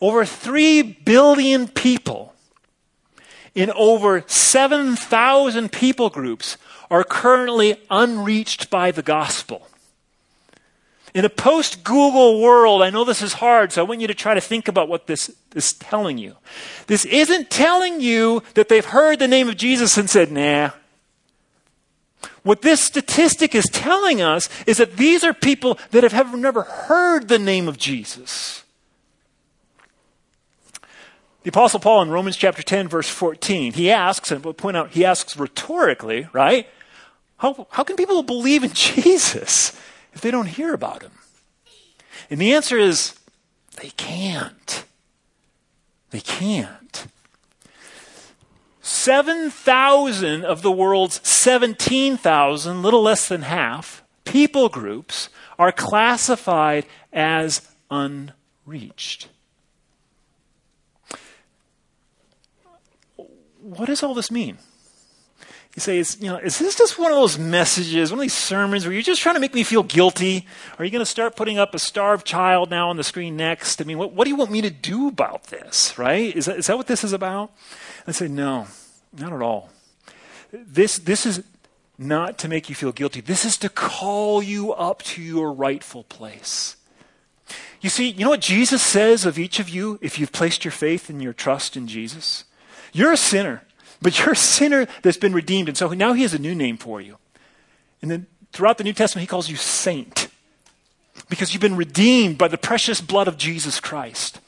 Over 0.01 0.25
3 0.25 0.83
billion 0.83 1.69
people 1.69 2.35
in 3.55 3.71
over 3.71 4.25
7,000 4.27 5.73
people 5.73 6.11
groups 6.11 6.57
are 6.91 7.05
currently 7.05 7.77
unreached 7.91 8.69
by 8.69 8.91
the 8.91 9.03
gospel. 9.03 9.69
In 11.15 11.25
a 11.25 11.31
post 11.31 11.85
Google 11.85 12.41
world, 12.41 12.83
I 12.83 12.91
know 12.91 13.05
this 13.05 13.23
is 13.23 13.35
hard, 13.35 13.73
so 13.73 13.81
I 13.81 13.89
want 13.89 14.01
you 14.01 14.09
to 14.09 14.15
try 14.15 14.35
to 14.35 14.41
think 14.41 14.67
about 14.67 14.89
what 14.89 15.07
this 15.07 15.31
is 15.55 15.73
telling 15.73 16.19
you. 16.19 16.37
This 16.89 17.05
isn't 17.05 17.51
telling 17.51 18.01
you 18.01 18.43
that 18.55 18.69
they've 18.69 18.85
heard 18.85 19.21
the 19.21 19.29
name 19.29 19.49
of 19.49 19.57
Jesus 19.57 19.97
and 19.97 20.11
said, 20.11 20.33
nah, 20.33 20.71
what 22.45 22.63
this 22.63 22.81
statistic 22.81 23.55
is 23.55 23.65
telling 23.73 24.21
us 24.23 24.49
is 24.67 24.77
that 24.77 24.97
these 24.97 25.25
are 25.25 25.35
people 25.35 25.79
that 25.91 26.05
have 26.05 26.39
never 26.39 26.63
heard 26.63 27.29
the 27.29 27.39
name 27.39 27.67
of 27.69 27.79
Jesus. 27.79 28.65
The 31.43 31.49
Apostle 31.49 31.81
Paul 31.81 32.03
in 32.03 32.11
Romans 32.11 32.37
chapter 32.37 32.63
10, 32.63 32.89
verse 32.89 33.09
14, 33.09 33.73
he 33.73 33.91
asks, 33.91 34.31
and 34.31 34.45
we'll 34.45 34.55
point 34.55 34.77
out, 34.77 34.91
he 34.91 35.05
asks 35.05 35.37
rhetorically, 35.37 36.29
right? 36.33 36.69
How, 37.39 37.67
how 37.71 37.83
can 37.83 37.97
people 37.97 38.23
believe 38.23 38.63
in 38.63 38.71
Jesus 38.75 39.79
if 40.13 40.21
they 40.21 40.31
don't 40.31 40.47
hear 40.47 40.75
about 40.75 41.03
him? 41.03 41.13
And 42.31 42.41
the 42.41 42.55
answer 42.55 42.79
is 42.79 43.19
they 43.77 43.91
can't. 43.91 44.85
They 46.11 46.21
can't. 46.21 46.84
7,000 48.85 50.45
of 50.45 50.61
the 50.61 50.71
world's 50.71 51.27
17,000, 51.27 52.83
little 52.83 53.01
less 53.01 53.27
than 53.27 53.41
half, 53.41 54.05
people 54.25 54.69
groups 54.69 55.31
are 55.59 55.73
classified 55.73 56.85
as 57.11 57.67
unreached. 57.91 59.29
What 63.63 63.87
does 63.87 64.03
all 64.03 64.13
this 64.13 64.31
mean? 64.31 64.59
You 65.75 65.81
say, 65.81 65.99
is, 65.99 66.19
you 66.21 66.29
know, 66.29 66.37
is 66.37 66.59
this 66.59 66.77
just 66.77 66.99
one 66.99 67.11
of 67.11 67.17
those 67.17 67.37
messages, 67.37 68.13
one 68.13 68.19
of 68.19 68.23
these 68.23 68.35
sermons 68.35 68.85
where 68.85 68.93
you're 68.93 69.03
just 69.03 69.23
trying 69.23 69.35
to 69.35 69.41
make 69.41 69.55
me 69.55 69.65
feel 69.65 69.83
guilty? 69.83 70.47
Are 70.79 70.85
you 70.85 70.91
going 70.91 71.01
to 71.01 71.07
start 71.07 71.35
putting 71.35 71.59
up 71.59 71.75
a 71.75 71.81
starved 71.81 72.25
child 72.25 72.71
now 72.71 72.91
on 72.91 72.97
the 72.97 73.03
screen 73.03 73.35
next? 73.35 73.81
I 73.81 73.85
mean, 73.85 73.99
what, 73.99 74.13
what 74.13 74.25
do 74.25 74.31
you 74.31 74.37
want 74.37 74.53
me 74.53 74.61
to 74.61 74.71
do 74.71 75.09
about 75.09 75.45
this, 75.45 75.99
right? 75.99 76.37
Is 76.37 76.45
that, 76.45 76.59
is 76.59 76.67
that 76.69 76.77
what 76.77 76.87
this 76.87 77.03
is 77.03 77.13
about? 77.13 77.51
I 78.07 78.13
say, 78.13 78.29
no, 78.29 78.67
not 79.19 79.33
at 79.33 79.43
all. 79.43 79.71
This, 80.53 80.99
this 80.99 81.27
is 81.27 81.43
not 81.99 82.39
to 82.39 82.49
make 82.49 82.69
you 82.69 82.75
feel 82.75 82.93
guilty. 82.93 83.21
This 83.21 83.45
is 83.45 83.57
to 83.59 83.69
call 83.69 84.43
you 84.43 84.73
up 84.73 85.03
to 85.03 85.23
your 85.23 85.53
rightful 85.53 86.05
place. 86.05 86.77
You 87.81 87.91
see, 87.91 88.09
you 88.09 88.25
know 88.25 88.31
what 88.31 88.41
Jesus 88.41 88.83
says 88.83 89.27
of 89.27 89.39
each 89.39 89.61
of 89.61 89.69
you 89.69 89.99
if 90.01 90.19
you've 90.19 90.33
placed 90.33 90.65
your 90.65 90.73
faith 90.73 91.11
and 91.11 91.23
your 91.23 91.33
trust 91.33 91.77
in 91.77 91.87
Jesus? 91.87 92.45
You're 92.93 93.13
a 93.13 93.17
sinner, 93.17 93.63
but 94.01 94.19
you're 94.19 94.33
a 94.33 94.37
sinner 94.37 94.87
that's 95.03 95.17
been 95.17 95.35
redeemed. 95.35 95.69
And 95.69 95.77
so 95.77 95.89
now 95.89 96.13
he 96.15 96.23
has 96.23 96.35
a 96.35 96.39
new 96.39 96.55
name 96.55 96.77
for 96.77 97.01
you. 97.01 97.19
And 98.01 98.11
then 98.11 98.27
throughout 98.53 98.79
the 98.79 98.85
New 98.85 98.93
Testament, 98.93 99.23
he 99.23 99.27
calls 99.27 99.49
you 99.49 99.57
saint 99.57 100.29
because 101.29 101.53
you've 101.53 101.61
been 101.61 101.77
redeemed 101.77 102.39
by 102.39 102.49
the 102.49 102.59
precious 102.59 103.01
blood 103.01 103.29
of 103.29 103.37
Jesus 103.37 103.81
Christ. 103.81 104.41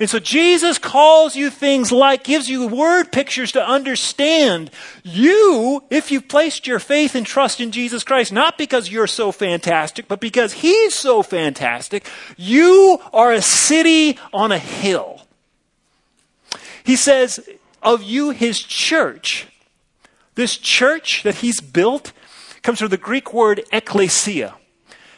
And 0.00 0.08
so 0.08 0.18
Jesus 0.18 0.78
calls 0.78 1.36
you 1.36 1.50
things 1.50 1.92
like, 1.92 2.24
gives 2.24 2.48
you 2.48 2.66
word 2.66 3.12
pictures 3.12 3.52
to 3.52 3.66
understand 3.66 4.70
you, 5.02 5.82
if 5.90 6.10
you've 6.10 6.28
placed 6.28 6.66
your 6.66 6.78
faith 6.78 7.14
and 7.14 7.26
trust 7.26 7.60
in 7.60 7.70
Jesus 7.72 8.04
Christ, 8.04 8.32
not 8.32 8.58
because 8.58 8.90
you're 8.90 9.06
so 9.06 9.32
fantastic, 9.32 10.08
but 10.08 10.20
because 10.20 10.52
He's 10.54 10.94
so 10.94 11.22
fantastic, 11.22 12.06
you 12.36 13.00
are 13.12 13.32
a 13.32 13.42
city 13.42 14.18
on 14.32 14.52
a 14.52 14.58
hill. 14.58 15.22
He 16.84 16.96
says, 16.96 17.48
of 17.82 18.02
you, 18.02 18.30
His 18.30 18.60
church, 18.60 19.46
this 20.34 20.56
church 20.56 21.22
that 21.22 21.36
He's 21.36 21.60
built 21.60 22.12
comes 22.62 22.78
from 22.78 22.88
the 22.88 22.96
Greek 22.96 23.32
word 23.32 23.62
ekklesia. 23.72 24.54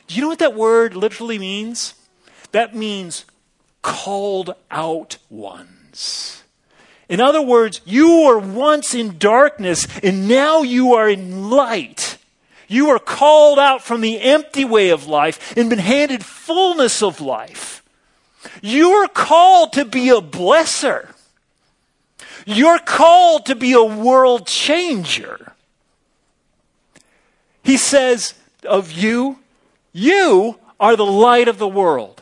Do 0.06 0.14
you 0.14 0.22
know 0.22 0.28
what 0.28 0.38
that 0.38 0.54
word 0.54 0.94
literally 0.94 1.38
means? 1.38 1.94
That 2.52 2.74
means 2.74 3.24
called 3.84 4.54
out 4.70 5.18
ones. 5.28 6.42
In 7.06 7.20
other 7.20 7.42
words, 7.42 7.82
you 7.84 8.24
were 8.24 8.38
once 8.38 8.94
in 8.94 9.18
darkness 9.18 9.86
and 10.02 10.26
now 10.26 10.62
you 10.62 10.94
are 10.94 11.08
in 11.08 11.50
light. 11.50 12.16
You 12.66 12.88
are 12.88 12.98
called 12.98 13.58
out 13.58 13.82
from 13.82 14.00
the 14.00 14.18
empty 14.20 14.64
way 14.64 14.88
of 14.88 15.06
life 15.06 15.54
and 15.56 15.68
been 15.68 15.78
handed 15.78 16.24
fullness 16.24 17.02
of 17.02 17.20
life. 17.20 17.84
You 18.62 18.90
are 18.92 19.08
called 19.08 19.74
to 19.74 19.84
be 19.84 20.08
a 20.08 20.22
blesser. 20.22 21.10
You're 22.46 22.78
called 22.78 23.46
to 23.46 23.54
be 23.54 23.74
a 23.74 23.84
world 23.84 24.46
changer. 24.46 25.52
He 27.62 27.76
says 27.76 28.32
of 28.66 28.92
you, 28.92 29.40
you 29.92 30.58
are 30.80 30.96
the 30.96 31.06
light 31.06 31.48
of 31.48 31.58
the 31.58 31.68
world. 31.68 32.13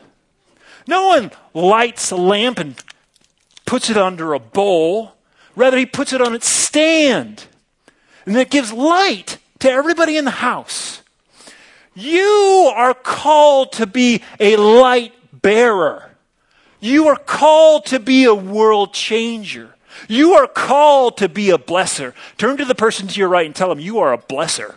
No 0.86 1.06
one 1.06 1.30
lights 1.54 2.10
a 2.10 2.16
lamp 2.16 2.58
and 2.58 2.74
puts 3.66 3.90
it 3.90 3.96
under 3.96 4.34
a 4.34 4.38
bowl. 4.38 5.12
Rather, 5.54 5.76
he 5.76 5.86
puts 5.86 6.12
it 6.12 6.20
on 6.20 6.34
its 6.34 6.48
stand. 6.48 7.44
And 8.26 8.36
it 8.36 8.50
gives 8.50 8.72
light 8.72 9.38
to 9.60 9.70
everybody 9.70 10.16
in 10.16 10.24
the 10.24 10.30
house. 10.30 11.02
You 11.94 12.72
are 12.74 12.94
called 12.94 13.72
to 13.72 13.86
be 13.86 14.22
a 14.40 14.56
light 14.56 15.12
bearer. 15.32 16.10
You 16.80 17.08
are 17.08 17.16
called 17.16 17.86
to 17.86 18.00
be 18.00 18.24
a 18.24 18.34
world 18.34 18.94
changer. 18.94 19.74
You 20.08 20.34
are 20.34 20.46
called 20.46 21.18
to 21.18 21.28
be 21.28 21.50
a 21.50 21.58
blesser. 21.58 22.14
Turn 22.38 22.56
to 22.56 22.64
the 22.64 22.74
person 22.74 23.08
to 23.08 23.20
your 23.20 23.28
right 23.28 23.46
and 23.46 23.54
tell 23.54 23.68
them 23.68 23.78
you 23.78 23.98
are 23.98 24.12
a 24.12 24.18
blesser. 24.18 24.76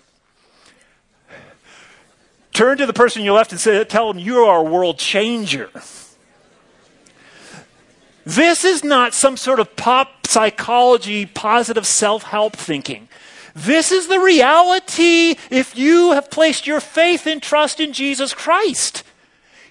Turn 2.56 2.78
to 2.78 2.86
the 2.86 2.94
person 2.94 3.22
you 3.22 3.34
left 3.34 3.52
and 3.52 3.60
say, 3.60 3.84
tell 3.84 4.08
them 4.08 4.18
you 4.18 4.46
are 4.46 4.60
a 4.60 4.64
world 4.64 4.98
changer. 4.98 5.70
This 8.24 8.64
is 8.64 8.82
not 8.82 9.14
some 9.14 9.36
sort 9.36 9.60
of 9.60 9.76
pop 9.76 10.26
psychology, 10.26 11.26
positive 11.26 11.86
self 11.86 12.24
help 12.24 12.56
thinking. 12.56 13.10
This 13.54 13.92
is 13.92 14.08
the 14.08 14.22
reality 14.22 15.36
if 15.50 15.78
you 15.78 16.14
have 16.14 16.32
placed 16.32 16.66
your 16.66 16.80
faith 16.80 17.28
and 17.28 17.44
trust 17.44 17.82
in 17.82 17.92
Jesus 17.92 18.34
Christ. 18.34 19.04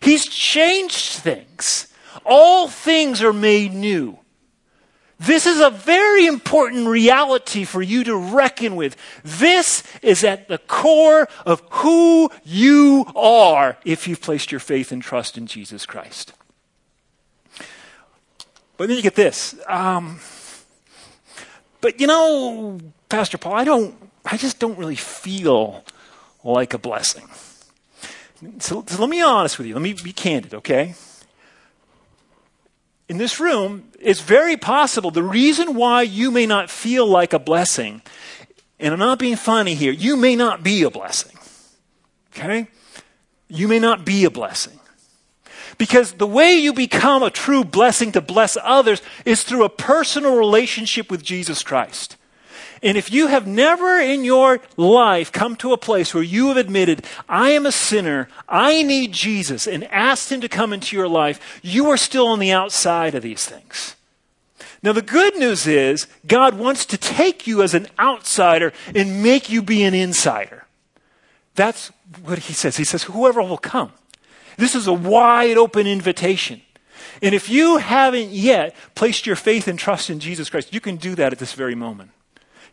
He's 0.01 0.27
changed 0.27 1.21
things. 1.21 1.87
All 2.27 2.69
things 2.69 3.23
are 3.23 3.33
made 3.33 3.73
new. 3.73 4.19
This 5.19 5.47
is 5.47 5.61
a 5.61 5.71
very 5.71 6.27
important 6.27 6.89
reality 6.89 7.65
for 7.65 7.81
you 7.81 8.05
to 8.05 8.17
reckon 8.17 8.75
with. 8.77 8.97
This 9.23 9.83
is 10.03 10.25
at 10.25 10.49
the 10.49 10.59
core 10.59 11.29
of 11.47 11.63
who 11.71 12.31
you 12.45 13.07
are 13.15 13.77
if 13.85 14.09
you've 14.09 14.21
placed 14.21 14.51
your 14.51 14.61
faith 14.61 14.91
and 14.91 15.01
trust 15.01 15.39
in 15.39 15.47
Jesus 15.47 15.87
Christ. 15.87 16.33
But 18.77 18.89
then 18.89 18.97
you 18.97 19.03
get 19.03 19.15
this. 19.15 19.55
Um, 19.69 20.19
but 21.81 22.01
you 22.01 22.07
know, 22.07 22.81
Pastor 23.09 23.39
Paul, 23.39 23.55
I 23.55 23.65
don't, 23.65 23.95
I 24.25 24.37
just 24.37 24.59
don't 24.59 24.77
really 24.77 24.97
feel 24.97 25.85
like 26.43 26.75
a 26.75 26.79
blessing. 26.79 27.29
So, 28.59 28.85
so 28.87 29.01
let 29.01 29.09
me 29.09 29.19
be 29.19 29.23
honest 29.23 29.59
with 29.59 29.69
you. 29.69 29.75
Let 29.75 29.83
me 29.83 29.93
be 29.93 30.13
candid, 30.13 30.55
okay? 30.55 30.95
In 33.09 33.19
this 33.19 33.39
room, 33.39 33.91
it's 34.01 34.21
very 34.21 34.57
possible 34.57 35.11
the 35.11 35.23
reason 35.23 35.75
why 35.75 36.03
you 36.03 36.31
may 36.31 36.47
not 36.47 36.71
feel 36.71 37.07
like 37.07 37.33
a 37.33 37.39
blessing, 37.39 38.03
and 38.79 38.93
I'm 38.93 38.99
not 38.99 39.19
being 39.19 39.37
funny 39.37 39.75
here, 39.75 39.93
you 39.93 40.17
may 40.17 40.37
not 40.37 40.63
be 40.63 40.83
a 40.83 40.91
blessing. 40.91 41.37
Okay? 42.33 42.69
You 43.49 43.69
may 43.69 43.79
not 43.79 44.05
be 44.05 44.25
a 44.25 44.31
blessing. 44.31 44.81
Because 45.77 46.13
the 46.13 46.27
way 46.27 46.55
you 46.55 46.73
become 46.73 47.23
a 47.23 47.31
true 47.31 47.65
blessing 47.65 48.13
to 48.13 48.21
bless 48.21 48.57
others 48.63 49.03
is 49.25 49.43
through 49.43 49.65
a 49.65 49.69
personal 49.69 50.37
relationship 50.37 51.11
with 51.11 51.23
Jesus 51.23 51.63
Christ. 51.63 52.17
And 52.85 52.99
if 52.99 53.11
you 53.11 53.29
have 53.29 53.47
never 53.47 53.99
in 53.99 54.25
your 54.25 54.61
life 54.77 55.33
come 55.33 55.57
to 55.57 55.73
a 55.73 55.79
place 55.79 56.13
where 56.13 56.23
you 56.23 56.49
have 56.49 56.59
admitted, 56.59 57.07
I 57.27 57.53
am 57.53 57.65
a 57.65 57.73
sinner, 57.73 58.29
I 58.47 58.83
need 58.83 59.11
Jesus, 59.13 59.67
and 59.67 59.85
asked 59.85 60.31
Him 60.31 60.43
to 60.43 60.51
come 60.51 60.75
into 60.75 60.95
your 60.95 61.09
life, 61.09 61.61
you 61.63 61.89
are 61.89 61.97
still 61.97 62.27
on 62.27 62.41
the 62.41 62.53
outside 62.53 63.15
of 63.15 63.23
these 63.23 63.47
things. 63.47 63.97
Now, 64.83 64.93
the 64.93 65.01
good 65.01 65.35
news 65.39 65.67
is 65.67 66.07
God 66.27 66.59
wants 66.59 66.85
to 66.85 66.99
take 66.99 67.47
you 67.47 67.63
as 67.63 67.73
an 67.73 67.87
outsider 67.99 68.75
and 68.95 69.23
make 69.23 69.49
you 69.49 69.63
be 69.63 69.83
an 69.83 69.95
insider. 69.95 70.67
That's 71.55 71.91
what 72.23 72.41
He 72.41 72.53
says. 72.53 72.77
He 72.77 72.85
says, 72.85 73.05
whoever 73.05 73.41
will 73.41 73.57
come. 73.57 73.93
This 74.59 74.75
is 74.75 74.87
a 74.87 74.93
wide 74.93 75.57
open 75.57 75.87
invitation. 75.87 76.61
And 77.23 77.35
if 77.35 77.49
you 77.49 77.79
haven't 77.79 78.33
yet 78.33 78.77
placed 78.95 79.25
your 79.25 79.37
faith 79.37 79.69
and 79.69 79.79
trust 79.79 80.11
in 80.11 80.21
Jesus 80.21 80.51
Christ, 80.51 80.75
you 80.75 80.81
can 80.83 80.97
do 80.97 81.15
that 81.15 81.33
at 81.33 81.39
this 81.39 81.55
very 81.55 81.75
moment. 81.75 82.11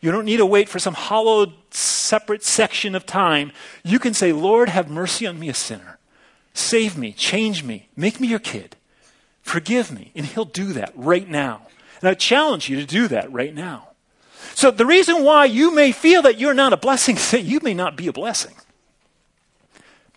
You 0.02 0.12
don't 0.12 0.26
need 0.26 0.38
to 0.38 0.46
wait 0.46 0.68
for 0.68 0.80
some 0.80 0.96
hollowed, 0.96 1.54
separate 1.70 2.44
section 2.44 2.96
of 2.96 3.06
time. 3.06 3.52
You 3.84 4.00
can 4.00 4.14
say, 4.14 4.34
Lord, 4.34 4.68
have 4.70 4.90
mercy 4.90 5.28
on 5.28 5.40
me, 5.40 5.48
a 5.48 5.54
sinner. 5.54 6.00
Save 6.54 6.98
me, 6.98 7.14
change 7.14 7.64
me, 7.64 7.88
make 7.96 8.20
me 8.20 8.28
your 8.28 8.40
kid. 8.40 8.76
Forgive 9.44 9.92
me. 9.92 10.12
And 10.16 10.26
He'll 10.26 10.46
do 10.46 10.74
that 10.74 10.92
right 10.96 11.30
now. 11.30 11.68
And 12.02 12.10
I 12.10 12.16
challenge 12.16 12.68
you 12.68 12.78
to 12.78 12.86
do 12.86 13.08
that 13.10 13.32
right 13.32 13.54
now. 13.54 13.90
So 14.56 14.72
the 14.72 14.86
reason 14.86 15.24
why 15.24 15.46
you 15.46 15.74
may 15.74 15.92
feel 15.92 16.24
that 16.24 16.40
you're 16.40 16.54
not 16.54 16.74
a 16.74 16.78
blessing 16.78 17.16
is 17.16 17.32
that 17.32 17.44
you 17.44 17.60
may 17.62 17.74
not 17.74 17.96
be 17.96 18.08
a 18.08 18.14
blessing. 18.14 18.56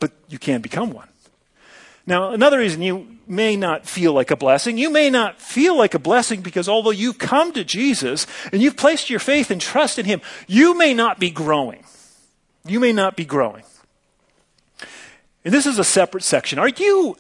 But 0.01 0.12
you 0.29 0.38
can 0.38 0.61
become 0.61 0.90
one. 0.90 1.09
Now, 2.06 2.30
another 2.30 2.58
reason 2.58 2.82
you 2.82 3.16
may 3.26 3.56
not 3.56 3.86
feel 3.86 4.12
like 4.12 4.30
a 4.30 4.36
blessing, 4.36 4.76
you 4.76 4.90
may 4.90 5.08
not 5.08 5.40
feel 5.40 5.76
like 5.76 5.94
a 5.94 5.98
blessing 5.98 6.42
because 6.42 6.68
although 6.68 6.90
you've 6.90 7.18
come 7.18 7.52
to 7.52 7.64
Jesus 7.64 8.26
and 8.52 8.60
you've 8.60 8.76
placed 8.76 9.08
your 9.08 9.20
faith 9.20 9.50
and 9.50 9.60
trust 9.60 9.98
in 9.98 10.04
Him, 10.04 10.20
you 10.46 10.76
may 10.76 10.92
not 10.92 11.18
be 11.18 11.30
growing. 11.30 11.84
You 12.66 12.80
may 12.80 12.92
not 12.92 13.16
be 13.16 13.24
growing. 13.24 13.64
And 15.44 15.52
this 15.52 15.66
is 15.66 15.78
a 15.78 15.84
separate 15.84 16.24
section. 16.24 16.58
Are 16.58 16.68
you, 16.68 17.16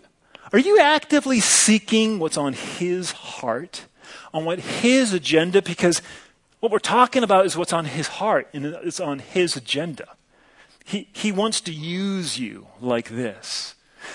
are 0.52 0.58
you 0.58 0.78
actively 0.80 1.40
seeking 1.40 2.18
what's 2.18 2.36
on 2.36 2.52
His 2.52 3.12
heart, 3.12 3.86
on 4.34 4.44
what 4.44 4.58
His 4.58 5.14
agenda? 5.14 5.62
Because 5.62 6.02
what 6.60 6.72
we're 6.72 6.78
talking 6.78 7.22
about 7.22 7.46
is 7.46 7.56
what's 7.56 7.72
on 7.72 7.86
His 7.86 8.08
heart, 8.08 8.48
and 8.52 8.66
it's 8.66 9.00
on 9.00 9.18
His 9.18 9.56
agenda. 9.56 10.08
He, 10.84 11.08
he 11.12 11.32
wants 11.32 11.62
to 11.62 11.72
use 11.72 12.38
you 12.38 12.66
like 12.80 13.08
this. 13.08 13.74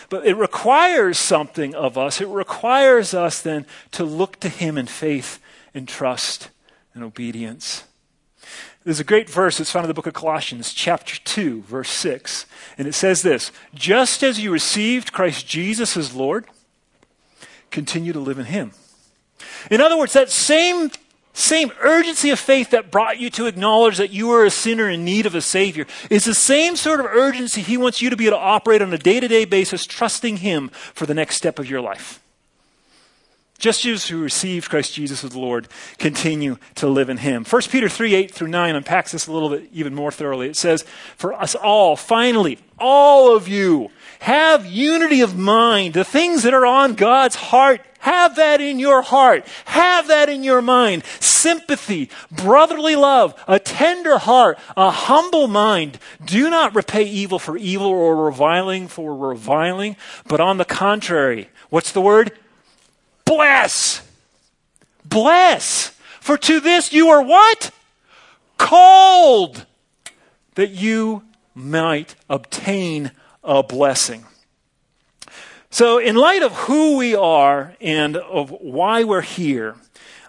But 0.09 0.25
it 0.25 0.35
requires 0.35 1.17
something 1.17 1.75
of 1.75 1.97
us. 1.97 2.21
It 2.21 2.27
requires 2.27 3.13
us 3.13 3.41
then 3.41 3.65
to 3.91 4.03
look 4.03 4.39
to 4.41 4.49
Him 4.49 4.77
in 4.77 4.85
faith 4.85 5.39
and 5.73 5.87
trust 5.87 6.49
and 6.93 7.03
obedience. 7.03 7.83
There's 8.83 8.99
a 8.99 9.03
great 9.03 9.29
verse 9.29 9.57
that's 9.57 9.71
found 9.71 9.83
in 9.83 9.89
the 9.89 9.93
book 9.93 10.07
of 10.07 10.13
Colossians, 10.13 10.73
chapter 10.73 11.19
2, 11.19 11.63
verse 11.63 11.89
6. 11.89 12.45
And 12.77 12.87
it 12.87 12.93
says 12.93 13.21
this 13.21 13.51
Just 13.73 14.23
as 14.23 14.39
you 14.39 14.51
received 14.51 15.11
Christ 15.11 15.47
Jesus 15.47 15.97
as 15.97 16.15
Lord, 16.15 16.45
continue 17.71 18.13
to 18.13 18.19
live 18.19 18.39
in 18.39 18.45
Him. 18.45 18.71
In 19.69 19.81
other 19.81 19.97
words, 19.97 20.13
that 20.13 20.29
same 20.29 20.91
same 21.39 21.71
urgency 21.81 22.29
of 22.29 22.39
faith 22.39 22.71
that 22.71 22.91
brought 22.91 23.19
you 23.19 23.29
to 23.31 23.45
acknowledge 23.45 23.97
that 23.97 24.11
you 24.11 24.27
were 24.27 24.45
a 24.45 24.49
sinner 24.49 24.89
in 24.89 25.05
need 25.05 25.25
of 25.25 25.35
a 25.35 25.41
Savior 25.41 25.85
is 26.09 26.25
the 26.25 26.33
same 26.33 26.75
sort 26.75 26.99
of 26.99 27.05
urgency 27.05 27.61
He 27.61 27.77
wants 27.77 28.01
you 28.01 28.09
to 28.09 28.17
be 28.17 28.27
able 28.27 28.37
to 28.37 28.43
operate 28.43 28.81
on 28.81 28.93
a 28.93 28.97
day 28.97 29.19
to 29.19 29.27
day 29.27 29.45
basis, 29.45 29.85
trusting 29.85 30.37
Him 30.37 30.69
for 30.69 31.05
the 31.05 31.13
next 31.13 31.35
step 31.35 31.59
of 31.59 31.69
your 31.69 31.81
life. 31.81 32.21
Just 33.59 33.85
as 33.85 34.07
who 34.07 34.21
received 34.21 34.69
Christ 34.69 34.93
Jesus 34.93 35.21
as 35.23 35.35
Lord, 35.35 35.67
continue 35.97 36.57
to 36.75 36.87
live 36.87 37.09
in 37.09 37.17
Him. 37.17 37.43
1 37.43 37.61
Peter 37.63 37.89
3 37.89 38.15
8 38.15 38.31
through 38.31 38.47
9 38.47 38.75
unpacks 38.75 39.11
this 39.11 39.27
a 39.27 39.33
little 39.33 39.49
bit 39.49 39.69
even 39.73 39.93
more 39.93 40.11
thoroughly. 40.11 40.47
It 40.47 40.55
says, 40.55 40.83
For 41.17 41.33
us 41.33 41.55
all, 41.55 41.97
finally, 41.97 42.59
all 42.79 43.35
of 43.35 43.49
you, 43.49 43.91
have 44.19 44.65
unity 44.65 45.19
of 45.19 45.37
mind. 45.37 45.93
The 45.93 46.05
things 46.05 46.43
that 46.43 46.53
are 46.53 46.65
on 46.65 46.95
God's 46.95 47.35
heart, 47.35 47.81
have 47.99 48.35
that 48.37 48.61
in 48.61 48.79
your 48.79 49.01
heart. 49.01 49.45
Have 49.65 50.07
that 50.07 50.29
in 50.29 50.43
your 50.43 50.61
mind. 50.61 51.03
Sympathy, 51.19 52.09
brotherly 52.31 52.95
love, 52.95 53.33
a 53.47 53.59
tender 53.59 54.17
heart, 54.17 54.57
a 54.75 54.89
humble 54.89 55.47
mind. 55.47 55.99
Do 56.23 56.49
not 56.49 56.75
repay 56.75 57.03
evil 57.03 57.39
for 57.39 57.57
evil 57.57 57.87
or 57.87 58.25
reviling 58.25 58.87
for 58.87 59.15
reviling, 59.15 59.95
but 60.27 60.39
on 60.39 60.57
the 60.57 60.65
contrary, 60.65 61.49
what's 61.69 61.91
the 61.91 62.01
word? 62.01 62.31
Bless. 63.25 64.01
Bless. 65.05 65.89
For 66.19 66.37
to 66.37 66.59
this 66.59 66.93
you 66.93 67.09
are 67.09 67.21
what? 67.21 67.71
Called 68.57 69.65
that 70.55 70.71
you 70.71 71.23
might 71.55 72.15
obtain 72.29 73.11
a 73.43 73.63
blessing. 73.63 74.25
So, 75.71 75.99
in 75.99 76.15
light 76.15 76.41
of 76.41 76.51
who 76.53 76.97
we 76.97 77.13
are 77.13 77.75
and 77.79 78.17
of 78.17 78.49
why 78.49 79.03
we're 79.03 79.21
here, 79.21 79.75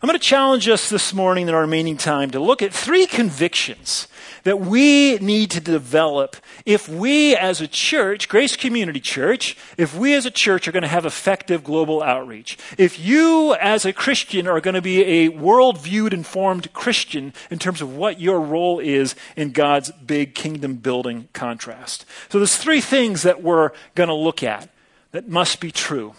I'm 0.03 0.07
going 0.07 0.19
to 0.19 0.25
challenge 0.25 0.69
us 0.69 0.91
this 0.91 1.15
morning 1.15 1.49
in 1.49 1.55
our 1.55 1.63
remaining 1.63 1.97
time 1.97 2.31
to 2.33 2.41
look 2.41 2.61
at 2.61 2.75
three 2.75 3.07
convictions 3.07 4.07
that 4.43 4.61
we 4.61 5.17
need 5.17 5.51
to 5.53 5.61
develop 5.61 6.37
if 6.67 6.91
we 6.91 7.35
as 7.35 7.63
a 7.63 7.67
church, 7.67 8.29
Grace 8.29 8.55
Community 8.55 9.01
Church, 9.01 9.57
if 9.79 9.97
we 9.97 10.13
as 10.13 10.27
a 10.27 10.31
church 10.31 10.69
are 10.69 10.73
going 10.73 10.83
to 10.83 10.89
have 10.89 11.07
effective 11.07 11.65
global 11.65 12.03
outreach. 12.03 12.59
If 12.77 12.99
you 12.99 13.55
as 13.55 13.87
a 13.87 13.95
Christian 13.95 14.47
are 14.47 14.61
going 14.61 14.75
to 14.75 14.83
be 14.83 15.03
a 15.03 15.31
world 15.31 15.79
viewed, 15.79 16.13
informed 16.13 16.71
Christian 16.75 17.33
in 17.51 17.59
terms 17.59 17.81
of 17.81 17.97
what 17.97 18.21
your 18.21 18.41
role 18.41 18.79
is 18.79 19.15
in 19.37 19.53
God's 19.53 19.91
big 19.91 20.35
kingdom 20.35 20.75
building 20.77 21.29
contrast. 21.33 22.05
So 22.29 22.39
there's 22.39 22.57
three 22.57 22.83
things 22.83 23.23
that 23.23 23.43
we're 23.43 23.71
going 23.95 24.09
to 24.09 24.15
look 24.15 24.43
at 24.43 24.69
that 25.13 25.29
must 25.29 25.61
be 25.61 25.71
true. 25.71 26.15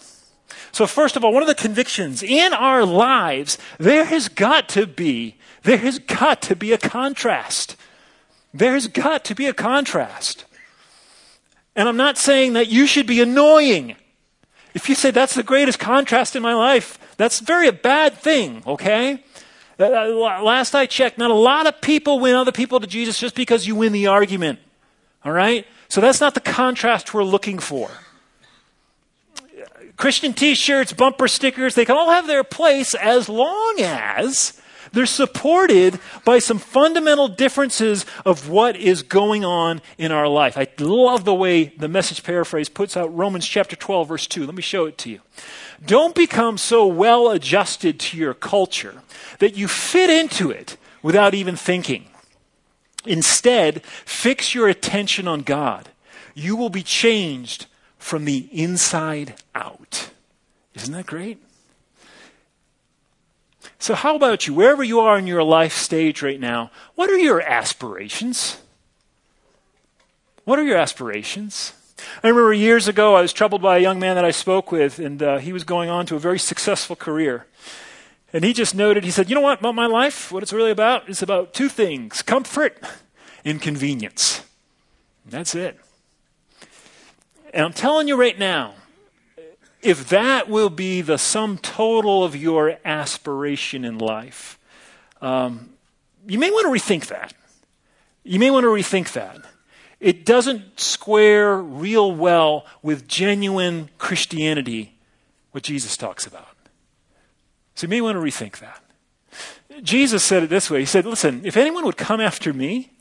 So, 0.71 0.87
first 0.87 1.15
of 1.15 1.23
all, 1.23 1.33
one 1.33 1.43
of 1.43 1.47
the 1.47 1.55
convictions 1.55 2.23
in 2.23 2.53
our 2.53 2.85
lives, 2.85 3.57
there 3.77 4.05
has 4.05 4.29
got 4.29 4.69
to 4.69 4.87
be, 4.87 5.35
there 5.63 5.77
has 5.77 5.99
got 5.99 6.41
to 6.43 6.55
be 6.55 6.71
a 6.71 6.77
contrast. 6.77 7.75
There's 8.53 8.87
got 8.87 9.25
to 9.25 9.35
be 9.35 9.47
a 9.47 9.53
contrast. 9.53 10.45
And 11.75 11.87
I'm 11.87 11.97
not 11.97 12.17
saying 12.17 12.53
that 12.53 12.67
you 12.67 12.85
should 12.85 13.07
be 13.07 13.21
annoying. 13.21 13.95
If 14.73 14.89
you 14.89 14.95
say 14.95 15.11
that's 15.11 15.35
the 15.35 15.43
greatest 15.43 15.79
contrast 15.79 16.35
in 16.35 16.43
my 16.43 16.53
life, 16.53 16.97
that's 17.17 17.39
very 17.39 17.67
a 17.67 17.73
bad 17.73 18.13
thing, 18.15 18.63
okay? 18.65 19.23
Uh, 19.79 19.85
uh, 19.85 20.41
last 20.43 20.75
I 20.75 20.85
checked, 20.85 21.17
not 21.17 21.31
a 21.31 21.35
lot 21.35 21.67
of 21.67 21.81
people 21.81 22.19
win 22.19 22.35
other 22.35 22.51
people 22.51 22.79
to 22.79 22.87
Jesus 22.87 23.19
just 23.19 23.35
because 23.35 23.67
you 23.67 23.75
win 23.75 23.93
the 23.93 24.07
argument. 24.07 24.59
All 25.23 25.31
right? 25.31 25.65
So 25.89 26.01
that's 26.01 26.21
not 26.21 26.33
the 26.33 26.41
contrast 26.41 27.13
we're 27.13 27.23
looking 27.23 27.59
for. 27.59 27.89
Christian 30.01 30.33
t 30.33 30.55
shirts, 30.55 30.93
bumper 30.93 31.27
stickers, 31.27 31.75
they 31.75 31.85
can 31.85 31.95
all 31.95 32.09
have 32.09 32.25
their 32.25 32.43
place 32.43 32.95
as 32.95 33.29
long 33.29 33.75
as 33.79 34.59
they're 34.93 35.05
supported 35.05 35.99
by 36.25 36.39
some 36.39 36.57
fundamental 36.57 37.27
differences 37.27 38.03
of 38.25 38.49
what 38.49 38.75
is 38.75 39.03
going 39.03 39.45
on 39.45 39.79
in 39.99 40.11
our 40.11 40.27
life. 40.27 40.57
I 40.57 40.67
love 40.79 41.23
the 41.23 41.35
way 41.35 41.65
the 41.65 41.87
message 41.87 42.23
paraphrase 42.23 42.67
puts 42.67 42.97
out 42.97 43.15
Romans 43.15 43.45
chapter 43.45 43.75
12, 43.75 44.07
verse 44.07 44.25
2. 44.25 44.47
Let 44.47 44.55
me 44.55 44.63
show 44.63 44.87
it 44.87 44.97
to 44.97 45.11
you. 45.11 45.19
Don't 45.85 46.15
become 46.15 46.57
so 46.57 46.87
well 46.87 47.29
adjusted 47.29 47.99
to 47.99 48.17
your 48.17 48.33
culture 48.33 49.03
that 49.37 49.55
you 49.55 49.67
fit 49.67 50.09
into 50.09 50.49
it 50.49 50.77
without 51.03 51.35
even 51.35 51.55
thinking. 51.55 52.07
Instead, 53.05 53.85
fix 53.85 54.55
your 54.55 54.67
attention 54.67 55.27
on 55.27 55.41
God. 55.41 55.89
You 56.33 56.55
will 56.55 56.71
be 56.71 56.81
changed 56.81 57.67
from 58.01 58.25
the 58.25 58.49
inside 58.51 59.35
out. 59.53 60.09
Isn't 60.73 60.93
that 60.93 61.05
great? 61.05 61.41
So, 63.77 63.93
how 63.93 64.15
about 64.15 64.47
you? 64.47 64.53
Wherever 64.53 64.83
you 64.83 64.99
are 64.99 65.17
in 65.17 65.27
your 65.27 65.43
life 65.43 65.73
stage 65.73 66.21
right 66.21 66.39
now, 66.39 66.71
what 66.95 67.09
are 67.09 67.17
your 67.17 67.41
aspirations? 67.41 68.59
What 70.43 70.57
are 70.57 70.63
your 70.63 70.77
aspirations? 70.77 71.73
I 72.23 72.29
remember 72.29 72.53
years 72.53 72.87
ago, 72.87 73.15
I 73.15 73.21
was 73.21 73.31
troubled 73.31 73.61
by 73.61 73.77
a 73.77 73.81
young 73.81 73.99
man 73.99 74.15
that 74.15 74.25
I 74.25 74.31
spoke 74.31 74.71
with, 74.71 74.97
and 74.97 75.21
uh, 75.21 75.37
he 75.37 75.53
was 75.53 75.63
going 75.63 75.89
on 75.89 76.07
to 76.07 76.15
a 76.15 76.19
very 76.19 76.39
successful 76.39 76.95
career. 76.95 77.45
And 78.33 78.43
he 78.43 78.53
just 78.53 78.73
noted, 78.73 79.03
he 79.03 79.11
said, 79.11 79.29
You 79.29 79.35
know 79.35 79.41
what 79.41 79.59
about 79.59 79.75
my 79.75 79.85
life? 79.85 80.31
What 80.31 80.41
it's 80.41 80.53
really 80.53 80.71
about? 80.71 81.07
is 81.07 81.21
about 81.21 81.53
two 81.53 81.69
things 81.69 82.23
comfort 82.23 82.81
and 83.45 83.61
convenience. 83.61 84.43
And 85.23 85.33
that's 85.33 85.53
it. 85.53 85.79
And 87.51 87.65
I'm 87.65 87.73
telling 87.73 88.07
you 88.07 88.15
right 88.15 88.37
now, 88.37 88.73
if 89.81 90.09
that 90.09 90.47
will 90.49 90.69
be 90.69 91.01
the 91.01 91.17
sum 91.17 91.57
total 91.57 92.23
of 92.23 92.35
your 92.35 92.77
aspiration 92.85 93.83
in 93.83 93.97
life, 93.97 94.57
um, 95.21 95.69
you 96.27 96.39
may 96.39 96.49
want 96.49 96.65
to 96.65 96.71
rethink 96.71 97.07
that. 97.07 97.33
You 98.23 98.39
may 98.39 98.51
want 98.51 98.63
to 98.63 98.69
rethink 98.69 99.13
that. 99.13 99.41
It 99.99 100.25
doesn't 100.25 100.79
square 100.79 101.57
real 101.57 102.11
well 102.11 102.65
with 102.81 103.07
genuine 103.07 103.89
Christianity, 103.97 104.97
what 105.51 105.63
Jesus 105.63 105.97
talks 105.97 106.25
about. 106.25 106.55
So 107.75 107.85
you 107.85 107.89
may 107.89 108.01
want 108.01 108.15
to 108.15 108.21
rethink 108.21 108.59
that. 108.59 108.81
Jesus 109.83 110.23
said 110.23 110.43
it 110.43 110.49
this 110.49 110.69
way 110.69 110.81
He 110.81 110.85
said, 110.85 111.05
Listen, 111.05 111.41
if 111.43 111.57
anyone 111.57 111.85
would 111.85 111.97
come 111.97 112.19
after 112.19 112.53
me, 112.53 112.91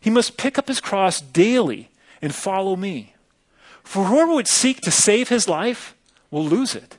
he 0.00 0.10
must 0.10 0.36
pick 0.36 0.58
up 0.58 0.68
his 0.68 0.80
cross 0.80 1.20
daily 1.20 1.90
and 2.22 2.34
follow 2.34 2.76
me. 2.76 3.15
For 3.86 4.06
whoever 4.06 4.34
would 4.34 4.48
seek 4.48 4.80
to 4.80 4.90
save 4.90 5.28
his 5.28 5.48
life 5.48 5.94
will 6.32 6.44
lose 6.44 6.74
it. 6.74 6.98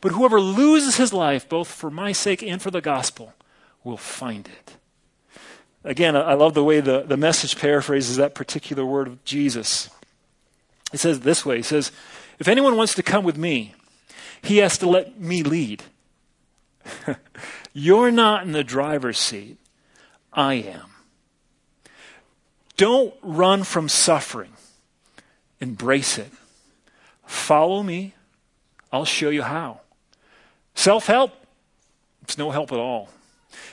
But 0.00 0.12
whoever 0.12 0.40
loses 0.40 0.96
his 0.96 1.12
life, 1.12 1.46
both 1.46 1.68
for 1.68 1.90
my 1.90 2.12
sake 2.12 2.42
and 2.42 2.60
for 2.60 2.70
the 2.70 2.80
gospel, 2.80 3.34
will 3.84 3.98
find 3.98 4.48
it. 4.48 4.76
Again, 5.84 6.16
I 6.16 6.32
love 6.32 6.54
the 6.54 6.64
way 6.64 6.80
the, 6.80 7.02
the 7.02 7.18
message 7.18 7.58
paraphrases 7.58 8.16
that 8.16 8.34
particular 8.34 8.84
word 8.84 9.08
of 9.08 9.22
Jesus. 9.24 9.90
It 10.90 11.00
says 11.00 11.20
this 11.20 11.44
way 11.44 11.58
He 11.58 11.62
says, 11.62 11.92
If 12.38 12.48
anyone 12.48 12.78
wants 12.78 12.94
to 12.94 13.02
come 13.02 13.22
with 13.22 13.36
me, 13.36 13.74
he 14.40 14.56
has 14.58 14.78
to 14.78 14.88
let 14.88 15.20
me 15.20 15.42
lead. 15.42 15.84
You're 17.74 18.10
not 18.10 18.42
in 18.42 18.52
the 18.52 18.64
driver's 18.64 19.18
seat. 19.18 19.58
I 20.32 20.54
am. 20.54 20.90
Don't 22.78 23.14
run 23.22 23.64
from 23.64 23.90
suffering. 23.90 24.55
Embrace 25.60 26.18
it. 26.18 26.30
Follow 27.24 27.82
me. 27.82 28.14
I'll 28.92 29.04
show 29.04 29.30
you 29.30 29.42
how. 29.42 29.80
Self 30.74 31.06
help, 31.06 31.32
it's 32.22 32.38
no 32.38 32.50
help 32.50 32.72
at 32.72 32.78
all. 32.78 33.08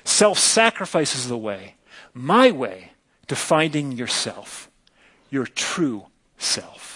Self 0.03 0.39
sacrifice 0.39 1.15
is 1.15 1.27
the 1.27 1.37
way, 1.37 1.75
my 2.13 2.51
way 2.51 2.91
to 3.27 3.35
finding 3.35 3.91
yourself, 3.91 4.69
your 5.29 5.45
true 5.45 6.07
self. 6.37 6.93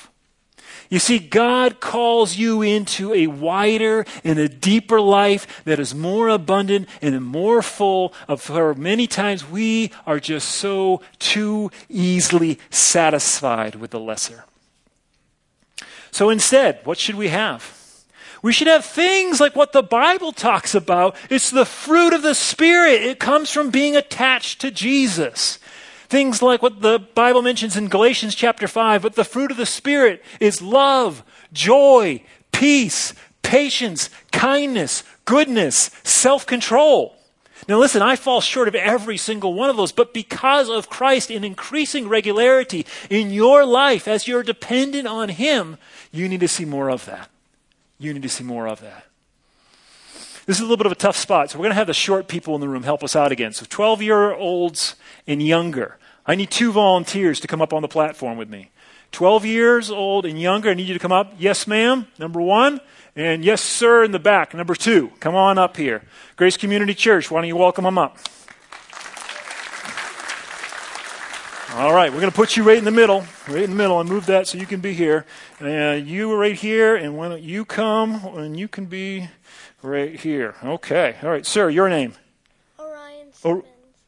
You 0.90 1.00
see, 1.00 1.20
God 1.20 1.82
calls 1.82 2.38
you 2.38 2.62
into 2.62 3.14
a 3.14 3.28
wider 3.28 4.06
and 4.24 4.40
a 4.40 4.48
deeper 4.48 5.02
life 5.02 5.64
that 5.66 5.80
is 5.80 5.94
more 5.94 6.30
abundant 6.30 6.88
and 7.02 7.26
more 7.26 7.62
full 7.62 8.14
of 8.28 8.42
for 8.42 8.74
many 8.74 9.06
times 9.06 9.48
we 9.48 9.92
are 10.06 10.20
just 10.20 10.48
so 10.48 11.02
too 11.20 11.72
easily 11.90 12.60
satisfied 12.70 13.76
with 13.76 13.92
the 13.92 14.00
lesser. 14.00 14.46
So 16.18 16.32
instead, 16.32 16.80
what 16.84 16.98
should 16.98 17.14
we 17.14 17.28
have? 17.28 17.76
We 18.42 18.52
should 18.52 18.66
have 18.66 18.84
things 18.84 19.40
like 19.40 19.56
what 19.56 19.72
the 19.72 19.84
Bible 19.84 20.32
talks 20.32 20.74
about. 20.74 21.16
It's 21.30 21.52
the 21.52 21.64
fruit 21.64 22.12
of 22.12 22.24
the 22.24 22.34
Spirit. 22.34 23.04
It 23.04 23.20
comes 23.20 23.52
from 23.52 23.70
being 23.70 23.96
attached 23.96 24.60
to 24.62 24.72
Jesus. 24.72 25.60
Things 26.10 26.42
like 26.42 26.64
what 26.64 26.82
the 26.82 26.98
Bible 26.98 27.44
mentions 27.44 27.78
in 27.78 27.88
Galatians 27.88 28.34
chapter 28.34 28.68
5, 28.68 29.04
but 29.04 29.14
the 29.14 29.24
fruit 29.24 29.52
of 29.52 29.58
the 29.58 29.66
Spirit 29.68 30.26
is 30.40 30.60
love, 30.60 31.24
joy, 31.54 32.24
peace, 32.52 33.14
patience, 33.44 34.10
kindness, 34.32 35.04
goodness, 35.26 35.92
self 36.04 36.48
control. 36.48 37.16
Now, 37.68 37.80
listen, 37.80 38.02
I 38.02 38.16
fall 38.16 38.40
short 38.40 38.68
of 38.68 38.76
every 38.76 39.18
single 39.18 39.54
one 39.54 39.70
of 39.70 39.78
those, 39.78 39.92
but 39.92 40.14
because 40.14 40.70
of 40.70 40.90
Christ 40.90 41.30
in 41.30 41.44
increasing 41.44 42.08
regularity 42.08 42.86
in 43.10 43.32
your 43.32 43.66
life 43.66 44.08
as 44.08 44.28
you're 44.28 44.44
dependent 44.44 45.08
on 45.08 45.30
Him, 45.30 45.78
you 46.12 46.28
need 46.30 46.40
to 46.40 46.48
see 46.48 46.66
more 46.66 46.90
of 46.90 47.06
that. 47.06 47.30
You 48.00 48.14
need 48.14 48.24
to 48.24 48.30
see 48.30 48.44
more 48.44 48.68
of 48.68 48.82
that. 48.82 49.06
This 50.46 50.58
is 50.58 50.62
a 50.62 50.64
little 50.64 50.78
bit 50.78 50.86
of 50.86 50.94
a 50.94 50.96
tough 50.96 51.18
spot, 51.18 51.50
so 51.52 51.58
we're 51.58 51.64
going 51.64 51.72
to 51.72 51.76
have 51.76 51.88
the 51.88 51.94
short 51.94 52.30
people 52.30 52.56
in 52.56 52.62
the 52.62 52.70
room 52.70 52.84
help 52.84 53.04
us 53.04 53.16
out 53.18 53.34
again. 53.34 53.52
So, 53.52 53.66
12 53.70 54.02
year 54.02 54.34
olds 54.34 54.96
and 55.28 55.42
younger. 55.42 55.98
I 56.26 56.36
need 56.36 56.52
two 56.52 56.72
volunteers 56.72 57.40
to 57.42 57.48
come 57.48 57.62
up 57.62 57.74
on 57.74 57.82
the 57.82 57.88
platform 57.88 58.38
with 58.38 58.50
me. 58.50 58.72
12 59.12 59.46
years 59.46 59.92
old 59.92 60.26
and 60.26 60.40
younger, 60.40 60.70
I 60.70 60.74
need 60.74 60.88
you 60.88 60.94
to 60.94 61.00
come 61.00 61.12
up. 61.12 61.34
Yes, 61.38 61.68
ma'am, 61.68 62.08
number 62.18 62.42
one. 62.42 62.80
And 63.16 63.44
yes, 63.44 63.62
sir, 63.62 64.04
in 64.04 64.12
the 64.12 64.20
back, 64.20 64.54
number 64.54 64.76
two. 64.76 65.12
Come 65.20 65.36
on 65.36 65.58
up 65.58 65.76
here. 65.76 66.04
Grace 66.36 66.56
Community 66.56 66.94
Church, 66.94 67.32
why 67.32 67.42
don't 67.42 67.48
you 67.48 67.58
welcome 67.58 67.84
them 67.84 67.98
up? 67.98 68.18
All 71.74 71.94
right, 71.94 72.12
we're 72.12 72.22
going 72.22 72.32
to 72.32 72.36
put 72.36 72.56
you 72.56 72.64
right 72.64 72.78
in 72.78 72.86
the 72.86 72.92
middle, 72.92 73.26
right 73.48 73.64
in 73.64 73.72
the 73.72 73.76
middle, 73.76 74.00
and 74.00 74.10
move 74.10 74.26
that 74.28 74.48
so 74.48 74.58
you 74.58 74.66
can 74.66 74.80
be 74.80 74.94
here. 74.94 75.26
Uh, 75.62 75.92
you 76.02 76.32
are 76.32 76.38
right 76.38 76.56
here, 76.56 76.96
and 76.96 77.18
when 77.18 77.44
you 77.44 77.66
come, 77.66 78.26
and 78.38 78.58
you 78.58 78.70
can 78.70 78.86
be 78.86 79.28
right 79.84 80.18
here. 80.18 80.56
Okay. 80.64 81.18
All 81.22 81.30
right, 81.30 81.46
sir, 81.46 81.70
your 81.70 81.90
name? 81.90 82.14
Orion 82.80 83.28
O- 83.44 83.66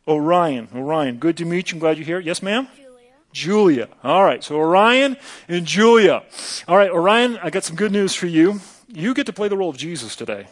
Orion. 0.07 0.69
Orion. 0.73 1.17
Good 1.17 1.35
to 1.37 1.45
meet 1.45 1.71
you. 1.71 1.75
I'm 1.75 1.79
glad 1.79 1.97
you're 1.97 2.05
here. 2.05 2.19
Yes, 2.19 2.41
ma'am? 2.41 2.69
Julia. 2.75 3.11
Julia. 3.33 3.87
All 4.05 4.23
right. 4.23 4.41
So 4.41 4.55
Orion 4.55 5.17
and 5.49 5.65
Julia. 5.65 6.23
All 6.65 6.77
right, 6.77 6.89
Orion, 6.89 7.37
I 7.43 7.49
got 7.49 7.65
some 7.65 7.75
good 7.75 7.91
news 7.91 8.15
for 8.15 8.27
you. 8.27 8.61
You 8.87 9.13
get 9.13 9.25
to 9.25 9.33
play 9.33 9.49
the 9.49 9.57
role 9.57 9.69
of 9.69 9.77
Jesus 9.77 10.15
today. 10.15 10.47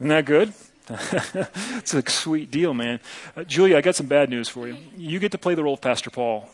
Isn't 0.00 0.08
that 0.08 0.24
good? 0.24 0.54
It's 0.88 1.94
a 1.94 2.08
sweet 2.08 2.50
deal, 2.50 2.74
man. 2.74 3.00
Uh, 3.36 3.44
Julia, 3.44 3.76
I 3.76 3.80
got 3.80 3.96
some 3.96 4.06
bad 4.06 4.30
news 4.30 4.48
for 4.48 4.68
you. 4.68 4.76
You 4.96 5.18
get 5.18 5.32
to 5.32 5.38
play 5.38 5.54
the 5.54 5.64
role 5.64 5.74
of 5.74 5.80
Pastor 5.80 6.10
Paul. 6.10 6.48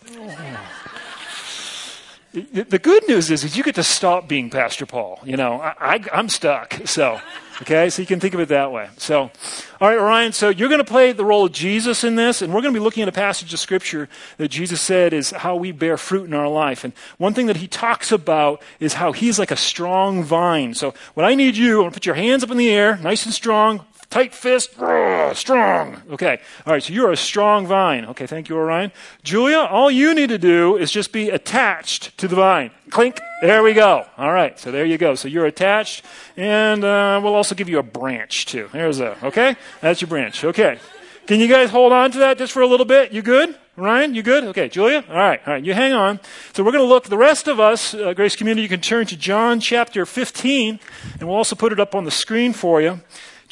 The, 2.32 2.78
good 2.78 3.06
news 3.08 3.30
is, 3.30 3.44
is 3.44 3.58
you 3.58 3.62
get 3.62 3.74
to 3.74 3.82
stop 3.82 4.26
being 4.26 4.48
Pastor 4.48 4.86
Paul. 4.86 5.20
You 5.22 5.36
know, 5.36 5.60
I, 5.60 6.02
I'm 6.14 6.30
stuck. 6.30 6.80
So, 6.86 7.20
okay, 7.60 7.90
so 7.90 8.00
you 8.00 8.06
can 8.06 8.20
think 8.20 8.32
of 8.32 8.40
it 8.40 8.48
that 8.48 8.72
way. 8.72 8.88
So, 8.96 9.30
all 9.78 9.88
right, 9.88 9.98
Ryan, 9.98 10.32
so 10.32 10.48
you're 10.48 10.70
going 10.70 10.78
to 10.78 10.84
play 10.84 11.12
the 11.12 11.26
role 11.26 11.44
of 11.44 11.52
Jesus 11.52 12.04
in 12.04 12.16
this, 12.16 12.40
and 12.40 12.54
we're 12.54 12.62
going 12.62 12.72
to 12.72 12.80
be 12.80 12.82
looking 12.82 13.02
at 13.02 13.08
a 13.10 13.12
passage 13.12 13.52
of 13.52 13.60
Scripture 13.60 14.08
that 14.38 14.48
Jesus 14.48 14.80
said 14.80 15.12
is 15.12 15.30
how 15.30 15.56
we 15.56 15.72
bear 15.72 15.98
fruit 15.98 16.24
in 16.24 16.32
our 16.32 16.48
life. 16.48 16.84
And 16.84 16.94
one 17.18 17.34
thing 17.34 17.48
that 17.48 17.58
he 17.58 17.68
talks 17.68 18.10
about 18.10 18.62
is 18.80 18.94
how 18.94 19.12
he's 19.12 19.38
like 19.38 19.50
a 19.50 19.56
strong 19.56 20.24
vine. 20.24 20.72
So, 20.72 20.94
what 21.12 21.26
I 21.26 21.34
need 21.34 21.58
you, 21.58 21.80
I 21.80 21.82
want 21.82 21.92
to 21.92 22.00
put 22.00 22.06
your 22.06 22.14
hands 22.14 22.42
up 22.42 22.50
in 22.50 22.56
the 22.56 22.70
air, 22.70 22.96
nice 22.96 23.26
and 23.26 23.34
strong, 23.34 23.84
tight 24.12 24.34
fist, 24.34 24.74
ah, 24.78 25.32
strong. 25.32 26.02
Okay. 26.10 26.38
All 26.66 26.74
right. 26.74 26.82
So 26.82 26.92
you're 26.92 27.10
a 27.10 27.16
strong 27.16 27.66
vine. 27.66 28.04
Okay. 28.04 28.26
Thank 28.26 28.50
you, 28.50 28.56
Orion. 28.56 28.92
Julia, 29.24 29.60
all 29.60 29.90
you 29.90 30.14
need 30.14 30.28
to 30.28 30.38
do 30.38 30.76
is 30.76 30.92
just 30.92 31.12
be 31.12 31.30
attached 31.30 32.16
to 32.18 32.28
the 32.28 32.36
vine. 32.36 32.70
Clink. 32.90 33.18
There 33.40 33.62
we 33.62 33.72
go. 33.72 34.04
All 34.18 34.32
right. 34.32 34.58
So 34.58 34.70
there 34.70 34.84
you 34.84 34.98
go. 34.98 35.14
So 35.14 35.28
you're 35.28 35.46
attached, 35.46 36.04
and 36.36 36.84
uh, 36.84 37.20
we'll 37.22 37.34
also 37.34 37.54
give 37.54 37.70
you 37.70 37.78
a 37.78 37.82
branch 37.82 38.44
too. 38.46 38.68
There's 38.72 39.00
a. 39.00 39.16
Okay. 39.24 39.56
That's 39.80 40.02
your 40.02 40.08
branch. 40.08 40.44
Okay. 40.44 40.78
Can 41.26 41.40
you 41.40 41.48
guys 41.48 41.70
hold 41.70 41.92
on 41.92 42.10
to 42.12 42.18
that 42.18 42.36
just 42.36 42.52
for 42.52 42.62
a 42.62 42.66
little 42.66 42.84
bit? 42.84 43.12
You 43.12 43.22
good? 43.22 43.56
Ryan, 43.76 44.14
you 44.14 44.22
good? 44.22 44.44
Okay, 44.44 44.68
Julia? 44.68 45.02
All 45.08 45.16
right, 45.16 45.40
all 45.46 45.54
right, 45.54 45.64
you 45.64 45.72
hang 45.72 45.94
on. 45.94 46.20
So 46.52 46.62
we're 46.62 46.72
going 46.72 46.84
to 46.84 46.88
look, 46.88 47.04
the 47.04 47.16
rest 47.16 47.48
of 47.48 47.58
us, 47.58 47.94
uh, 47.94 48.12
Grace 48.12 48.36
Community, 48.36 48.60
you 48.60 48.68
can 48.68 48.82
turn 48.82 49.06
to 49.06 49.16
John 49.16 49.60
chapter 49.60 50.04
15, 50.04 50.78
and 51.18 51.28
we'll 51.28 51.38
also 51.38 51.56
put 51.56 51.72
it 51.72 51.80
up 51.80 51.94
on 51.94 52.04
the 52.04 52.10
screen 52.10 52.52
for 52.52 52.82
you. 52.82 53.00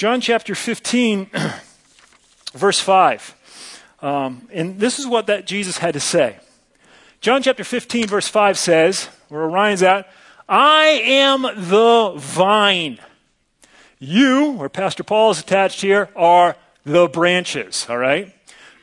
John 0.00 0.22
chapter 0.22 0.54
15, 0.54 1.30
verse 2.54 2.80
5. 2.80 3.34
Um, 4.00 4.48
and 4.50 4.80
this 4.80 4.98
is 4.98 5.06
what 5.06 5.26
that 5.26 5.46
Jesus 5.46 5.76
had 5.76 5.92
to 5.92 6.00
say. 6.00 6.38
John 7.20 7.42
chapter 7.42 7.64
15, 7.64 8.06
verse 8.06 8.26
5 8.26 8.58
says, 8.58 9.10
where 9.28 9.42
Orion's 9.42 9.82
at, 9.82 10.10
I 10.48 11.02
am 11.04 11.42
the 11.42 12.14
vine. 12.16 12.98
You, 13.98 14.52
where 14.52 14.70
Pastor 14.70 15.04
Paul 15.04 15.32
is 15.32 15.40
attached 15.40 15.82
here, 15.82 16.08
are 16.16 16.56
the 16.86 17.06
branches, 17.06 17.84
all 17.90 17.98
right? 17.98 18.34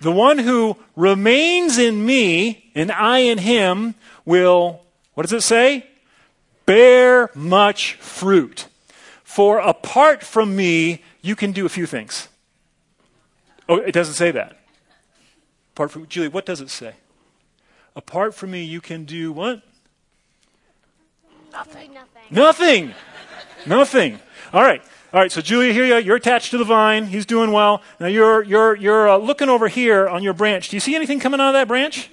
The 0.02 0.12
one 0.12 0.38
who 0.38 0.78
remains 0.96 1.80
in 1.80 2.06
me 2.06 2.70
and 2.76 2.92
I 2.92 3.22
in 3.22 3.40
him 3.40 3.96
will, 4.24 4.82
what 5.16 5.24
does 5.24 5.34
it 5.34 5.42
say? 5.42 5.88
Bear 6.68 7.32
much 7.34 7.94
fruit. 7.94 8.68
For 9.28 9.60
apart 9.60 10.24
from 10.24 10.56
me, 10.56 11.04
you 11.22 11.36
can 11.36 11.52
do 11.52 11.66
a 11.66 11.70
few 11.70 11.86
things. 11.86 12.30
Oh, 13.68 13.76
it 13.76 13.92
doesn't 13.92 14.14
say 14.14 14.32
that. 14.32 14.58
Apart 15.74 15.92
from 15.92 16.08
Julie, 16.08 16.30
what 16.30 16.46
does 16.46 16.62
it 16.62 16.70
say? 16.70 16.94
Apart 17.94 18.34
from 18.34 18.52
me, 18.52 18.64
you 18.64 18.80
can 18.80 19.04
do 19.04 19.34
what? 19.34 19.62
Nothing. 21.52 21.94
Nothing. 21.94 22.24
Nothing. 22.32 22.94
Nothing. 23.66 24.20
All 24.54 24.64
right. 24.64 24.82
All 25.12 25.20
right. 25.20 25.32
So 25.32 25.42
Julia, 25.42 25.74
here 25.74 25.86
you 25.86 25.94
are. 25.96 26.00
You're 26.00 26.16
attached 26.16 26.52
to 26.52 26.58
the 26.58 26.64
vine. 26.64 27.08
He's 27.08 27.26
doing 27.26 27.52
well. 27.52 27.82
Now 28.00 28.08
you're 28.08 28.42
you're 28.44 28.76
you're 28.76 29.10
uh, 29.10 29.18
looking 29.18 29.50
over 29.50 29.68
here 29.68 30.08
on 30.08 30.24
your 30.24 30.34
branch. 30.34 30.70
Do 30.70 30.78
you 30.78 30.80
see 30.80 30.96
anything 30.96 31.20
coming 31.20 31.42
out 31.42 31.50
of 31.50 31.54
that 31.56 31.68
branch? 31.68 32.10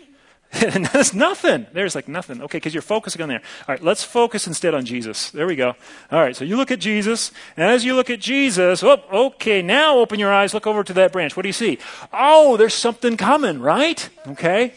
There's 0.92 1.14
nothing. 1.14 1.66
There's 1.72 1.94
like 1.94 2.06
nothing. 2.06 2.40
Okay, 2.42 2.58
because 2.58 2.72
you're 2.72 2.82
focusing 2.82 3.20
on 3.22 3.28
there. 3.28 3.42
All 3.66 3.74
right, 3.74 3.82
let's 3.82 4.04
focus 4.04 4.46
instead 4.46 4.72
on 4.72 4.84
Jesus. 4.84 5.30
There 5.30 5.46
we 5.46 5.56
go. 5.56 5.74
All 6.12 6.20
right, 6.20 6.36
so 6.36 6.44
you 6.44 6.56
look 6.56 6.70
at 6.70 6.78
Jesus, 6.78 7.32
and 7.56 7.68
as 7.68 7.84
you 7.84 7.94
look 7.96 8.08
at 8.08 8.20
Jesus, 8.20 8.84
oh, 8.84 9.02
okay, 9.12 9.62
now 9.62 9.98
open 9.98 10.20
your 10.20 10.32
eyes, 10.32 10.54
look 10.54 10.66
over 10.66 10.84
to 10.84 10.92
that 10.92 11.12
branch. 11.12 11.36
What 11.36 11.42
do 11.42 11.48
you 11.48 11.54
see? 11.54 11.78
Oh, 12.12 12.56
there's 12.56 12.74
something 12.74 13.16
coming, 13.16 13.60
right? 13.60 14.08
Okay. 14.28 14.74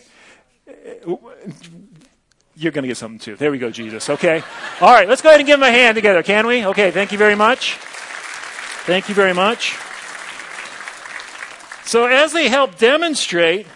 you're 2.56 2.72
going 2.72 2.84
to 2.84 2.88
get 2.88 2.98
something 2.98 3.20
too. 3.20 3.36
There 3.36 3.52
we 3.52 3.60
go, 3.60 3.70
Jesus. 3.70 4.10
Okay. 4.10 4.42
All 4.82 4.94
right, 4.94 5.08
let's 5.08 5.22
go 5.22 5.30
ahead 5.30 5.42
and 5.42 5.48
give 5.48 5.60
him 5.60 5.63
a 5.63 5.72
hand 5.72 5.94
together, 5.94 6.24
can 6.24 6.48
we? 6.48 6.66
Okay, 6.66 6.90
thank 6.90 7.12
you 7.12 7.20
very 7.20 7.36
much. 7.36 7.74
Thank 8.86 9.10
you 9.10 9.16
very 9.16 9.34
much. 9.34 9.78
So, 11.86 12.06
as 12.06 12.34
they 12.34 12.50
help 12.50 12.78
demonstrate, 12.78 13.68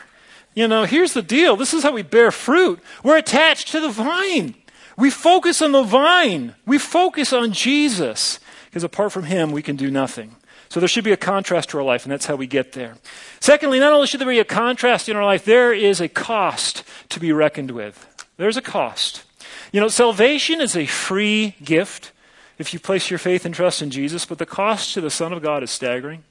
you 0.53 0.67
know, 0.67 0.83
here's 0.83 1.13
the 1.13 1.21
deal 1.21 1.55
this 1.55 1.73
is 1.73 1.83
how 1.83 1.91
we 1.91 2.01
bear 2.01 2.31
fruit. 2.31 2.79
We're 3.03 3.17
attached 3.17 3.69
to 3.69 3.79
the 3.79 3.89
vine. 3.89 4.55
We 4.97 5.09
focus 5.09 5.61
on 5.61 5.71
the 5.71 5.83
vine, 5.83 6.55
we 6.65 6.77
focus 6.77 7.33
on 7.33 7.53
Jesus, 7.53 8.39
because 8.65 8.83
apart 8.83 9.11
from 9.11 9.23
him, 9.23 9.51
we 9.51 9.61
can 9.61 9.75
do 9.75 9.89
nothing. 9.89 10.35
So 10.69 10.79
there 10.79 10.87
should 10.87 11.03
be 11.03 11.11
a 11.11 11.17
contrast 11.17 11.69
to 11.69 11.77
our 11.79 11.83
life, 11.83 12.03
and 12.03 12.11
that's 12.11 12.27
how 12.27 12.35
we 12.35 12.47
get 12.47 12.73
there. 12.73 12.95
Secondly, 13.39 13.79
not 13.79 13.91
only 13.91 14.07
should 14.07 14.21
there 14.21 14.27
be 14.27 14.39
a 14.39 14.45
contrast 14.45 15.09
in 15.09 15.17
our 15.17 15.25
life, 15.25 15.43
there 15.43 15.73
is 15.73 15.99
a 15.99 16.07
cost 16.07 16.83
to 17.09 17.19
be 17.19 17.33
reckoned 17.33 17.71
with. 17.71 18.07
There's 18.37 18.57
a 18.57 18.61
cost. 18.61 19.23
You 19.71 19.81
know, 19.81 19.87
salvation 19.87 20.61
is 20.61 20.75
a 20.75 20.85
free 20.85 21.55
gift 21.63 22.11
if 22.57 22.73
you 22.73 22.79
place 22.79 23.09
your 23.09 23.19
faith 23.19 23.43
and 23.43 23.55
trust 23.55 23.81
in 23.81 23.89
Jesus, 23.89 24.25
but 24.25 24.37
the 24.37 24.45
cost 24.45 24.93
to 24.93 25.01
the 25.01 25.09
Son 25.09 25.33
of 25.33 25.41
God 25.41 25.63
is 25.63 25.71
staggering. 25.71 26.23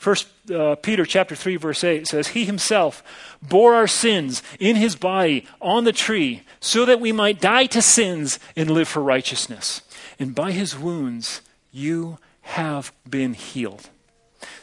First 0.00 0.28
uh, 0.50 0.76
Peter 0.76 1.04
chapter 1.04 1.36
3 1.36 1.56
verse 1.56 1.84
8 1.84 2.06
says 2.06 2.28
he 2.28 2.46
himself 2.46 3.04
bore 3.42 3.74
our 3.74 3.86
sins 3.86 4.42
in 4.58 4.76
his 4.76 4.96
body 4.96 5.44
on 5.60 5.84
the 5.84 5.92
tree 5.92 6.40
so 6.58 6.86
that 6.86 7.02
we 7.02 7.12
might 7.12 7.38
die 7.38 7.66
to 7.66 7.82
sins 7.82 8.38
and 8.56 8.70
live 8.70 8.88
for 8.88 9.02
righteousness. 9.02 9.82
And 10.18 10.34
by 10.34 10.52
his 10.52 10.74
wounds 10.74 11.42
you 11.70 12.16
have 12.40 12.92
been 13.06 13.34
healed. 13.34 13.90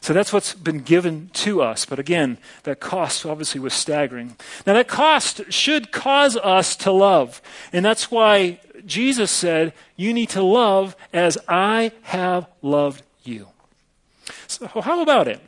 So 0.01 0.11
that's 0.11 0.33
what's 0.33 0.55
been 0.55 0.79
given 0.79 1.29
to 1.33 1.61
us. 1.61 1.85
But 1.85 1.99
again, 1.99 2.39
that 2.63 2.79
cost 2.79 3.23
obviously 3.23 3.61
was 3.61 3.75
staggering. 3.75 4.37
Now, 4.65 4.73
that 4.73 4.87
cost 4.87 5.53
should 5.53 5.91
cause 5.91 6.35
us 6.35 6.75
to 6.77 6.91
love. 6.91 7.43
And 7.71 7.85
that's 7.85 8.09
why 8.09 8.59
Jesus 8.87 9.29
said, 9.29 9.73
You 9.95 10.15
need 10.15 10.29
to 10.29 10.41
love 10.41 10.95
as 11.13 11.37
I 11.47 11.91
have 12.01 12.47
loved 12.63 13.03
you. 13.23 13.49
So, 14.47 14.67
how 14.67 15.01
about 15.01 15.27
it 15.27 15.41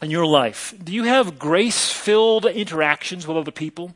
in 0.00 0.10
your 0.10 0.26
life? 0.26 0.74
Do 0.82 0.92
you 0.92 1.04
have 1.04 1.38
grace 1.38 1.90
filled 1.90 2.46
interactions 2.46 3.26
with 3.26 3.36
other 3.36 3.50
people? 3.50 3.94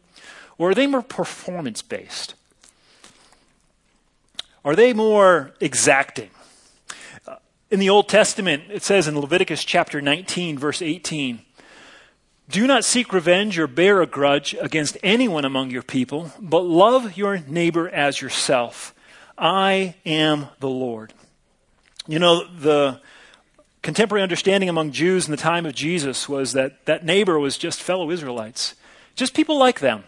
Or 0.58 0.70
are 0.70 0.74
they 0.74 0.86
more 0.86 1.02
performance 1.02 1.82
based? 1.82 2.34
Are 4.64 4.74
they 4.74 4.92
more 4.92 5.52
exacting? 5.60 6.30
Uh, 7.26 7.36
in 7.70 7.78
the 7.78 7.90
Old 7.90 8.08
Testament, 8.08 8.64
it 8.70 8.82
says 8.82 9.06
in 9.06 9.18
Leviticus 9.18 9.64
chapter 9.64 10.00
19, 10.00 10.58
verse 10.58 10.82
18, 10.82 11.40
Do 12.48 12.66
not 12.66 12.84
seek 12.84 13.12
revenge 13.12 13.58
or 13.58 13.66
bear 13.66 14.02
a 14.02 14.06
grudge 14.06 14.56
against 14.60 14.96
anyone 15.02 15.44
among 15.44 15.70
your 15.70 15.82
people, 15.82 16.32
but 16.40 16.64
love 16.64 17.16
your 17.16 17.38
neighbor 17.38 17.88
as 17.88 18.20
yourself. 18.20 18.94
I 19.38 19.94
am 20.06 20.48
the 20.60 20.70
Lord. 20.70 21.12
You 22.08 22.18
know, 22.18 22.44
the 22.44 23.00
contemporary 23.82 24.22
understanding 24.22 24.68
among 24.68 24.92
Jews 24.92 25.26
in 25.26 25.30
the 25.30 25.36
time 25.36 25.66
of 25.66 25.74
Jesus 25.74 26.28
was 26.28 26.52
that 26.52 26.84
that 26.86 27.04
neighbor 27.04 27.38
was 27.38 27.56
just 27.58 27.82
fellow 27.82 28.10
Israelites, 28.10 28.74
just 29.14 29.34
people 29.34 29.58
like 29.58 29.80
them, 29.80 30.04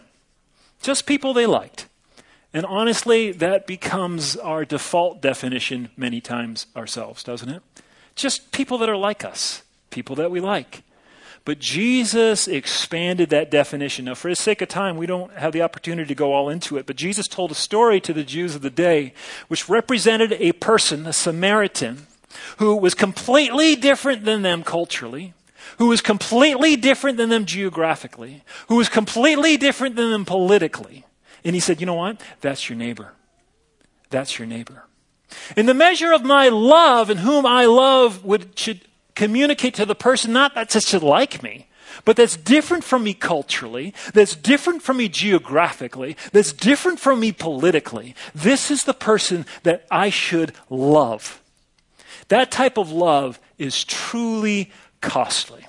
just 0.81 1.05
people 1.05 1.33
they 1.33 1.45
liked. 1.45 1.87
And 2.53 2.65
honestly, 2.65 3.31
that 3.31 3.67
becomes 3.67 4.35
our 4.35 4.65
default 4.65 5.21
definition 5.21 5.89
many 5.95 6.19
times 6.19 6.65
ourselves, 6.75 7.23
doesn't 7.23 7.49
it? 7.49 7.61
Just 8.15 8.51
people 8.51 8.77
that 8.79 8.89
are 8.89 8.97
like 8.97 9.23
us, 9.23 9.61
people 9.91 10.15
that 10.15 10.31
we 10.31 10.39
like. 10.39 10.83
But 11.45 11.59
Jesus 11.59 12.47
expanded 12.47 13.29
that 13.29 13.49
definition. 13.49 14.05
Now, 14.05 14.15
for 14.15 14.29
the 14.29 14.35
sake 14.35 14.61
of 14.61 14.67
time, 14.67 14.97
we 14.97 15.05
don't 15.05 15.31
have 15.33 15.53
the 15.53 15.61
opportunity 15.61 16.07
to 16.07 16.15
go 16.15 16.33
all 16.33 16.49
into 16.49 16.77
it, 16.77 16.85
but 16.85 16.95
Jesus 16.95 17.27
told 17.27 17.51
a 17.51 17.55
story 17.55 18.01
to 18.01 18.13
the 18.13 18.23
Jews 18.23 18.55
of 18.55 18.61
the 18.61 18.69
day 18.69 19.13
which 19.47 19.69
represented 19.69 20.33
a 20.33 20.51
person, 20.53 21.05
a 21.07 21.13
Samaritan, 21.13 22.07
who 22.57 22.75
was 22.75 22.93
completely 22.93 23.75
different 23.75 24.25
than 24.25 24.41
them 24.41 24.63
culturally, 24.63 25.33
who 25.77 25.87
was 25.87 26.01
completely 26.01 26.75
different 26.75 27.17
than 27.17 27.29
them 27.29 27.45
geographically, 27.45 28.43
who 28.67 28.75
was 28.75 28.89
completely 28.89 29.57
different 29.57 29.95
than 29.95 30.11
them 30.11 30.25
politically 30.25 31.05
and 31.43 31.55
he 31.55 31.59
said, 31.59 31.79
You 31.79 31.85
know 31.85 31.95
what? 31.95 32.21
That's 32.41 32.69
your 32.69 32.77
neighbor. 32.77 33.13
That's 34.09 34.39
your 34.39 34.47
neighbor. 34.47 34.85
In 35.55 35.67
the 35.67 35.73
measure 35.73 36.11
of 36.11 36.23
my 36.23 36.49
love 36.49 37.09
and 37.09 37.19
whom 37.19 37.45
I 37.45 37.65
love 37.65 38.25
would, 38.25 38.57
should 38.57 38.81
communicate 39.15 39.75
to 39.75 39.85
the 39.85 39.95
person 39.95 40.33
not 40.33 40.55
that 40.55 40.69
just 40.69 40.87
should 40.87 41.03
like 41.03 41.43
me, 41.43 41.67
but 42.03 42.15
that's 42.15 42.35
different 42.35 42.83
from 42.83 43.03
me 43.03 43.13
culturally, 43.13 43.93
that's 44.13 44.35
different 44.35 44.81
from 44.81 44.97
me 44.97 45.07
geographically, 45.07 46.17
that's 46.31 46.51
different 46.51 46.99
from 46.99 47.19
me 47.19 47.31
politically. 47.31 48.15
This 48.33 48.71
is 48.71 48.83
the 48.83 48.93
person 48.93 49.45
that 49.63 49.85
I 49.91 50.09
should 50.09 50.53
love. 50.69 51.41
That 52.29 52.51
type 52.51 52.77
of 52.77 52.91
love 52.91 53.39
is 53.57 53.83
truly 53.83 54.71
costly. 55.01 55.67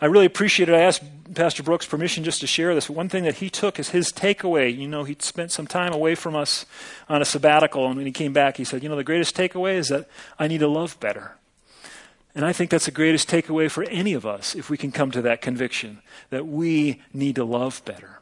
I 0.00 0.06
really 0.06 0.26
appreciate 0.26 0.68
it. 0.68 0.74
I 0.74 0.80
asked 0.80 1.02
Pastor 1.34 1.62
Brooks 1.62 1.86
permission 1.86 2.24
just 2.24 2.40
to 2.40 2.46
share 2.46 2.74
this. 2.74 2.90
One 2.90 3.08
thing 3.08 3.24
that 3.24 3.36
he 3.36 3.48
took 3.48 3.78
is 3.78 3.90
his 3.90 4.12
takeaway. 4.12 4.76
You 4.76 4.88
know, 4.88 5.04
he 5.04 5.16
spent 5.20 5.52
some 5.52 5.66
time 5.66 5.92
away 5.92 6.14
from 6.14 6.34
us 6.34 6.66
on 7.08 7.22
a 7.22 7.24
sabbatical, 7.24 7.86
and 7.86 7.96
when 7.96 8.06
he 8.06 8.12
came 8.12 8.32
back, 8.32 8.56
he 8.56 8.64
said, 8.64 8.82
You 8.82 8.88
know, 8.88 8.96
the 8.96 9.04
greatest 9.04 9.36
takeaway 9.36 9.74
is 9.74 9.88
that 9.88 10.08
I 10.38 10.48
need 10.48 10.58
to 10.58 10.68
love 10.68 10.98
better. 10.98 11.36
And 12.34 12.44
I 12.44 12.52
think 12.52 12.70
that's 12.70 12.86
the 12.86 12.90
greatest 12.90 13.28
takeaway 13.28 13.70
for 13.70 13.84
any 13.84 14.14
of 14.14 14.24
us 14.26 14.54
if 14.54 14.70
we 14.70 14.78
can 14.78 14.90
come 14.90 15.10
to 15.10 15.22
that 15.22 15.42
conviction 15.42 16.00
that 16.30 16.46
we 16.46 17.02
need 17.12 17.36
to 17.36 17.44
love 17.44 17.82
better. 17.84 18.21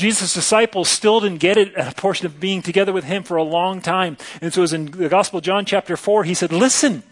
Jesus' 0.00 0.32
disciples 0.32 0.88
still 0.88 1.20
didn't 1.20 1.40
get 1.40 1.58
it 1.58 1.74
a 1.76 1.92
portion 1.92 2.24
of 2.24 2.40
being 2.40 2.62
together 2.62 2.92
with 2.92 3.04
him 3.04 3.22
for 3.22 3.36
a 3.36 3.42
long 3.42 3.82
time. 3.82 4.16
And 4.40 4.52
so, 4.52 4.62
as 4.62 4.72
in 4.72 4.86
the 4.86 5.10
Gospel 5.10 5.38
of 5.38 5.44
John, 5.44 5.66
chapter 5.66 5.96
4, 5.96 6.24
he 6.24 6.32
said, 6.32 6.52
Listen, 6.52 7.02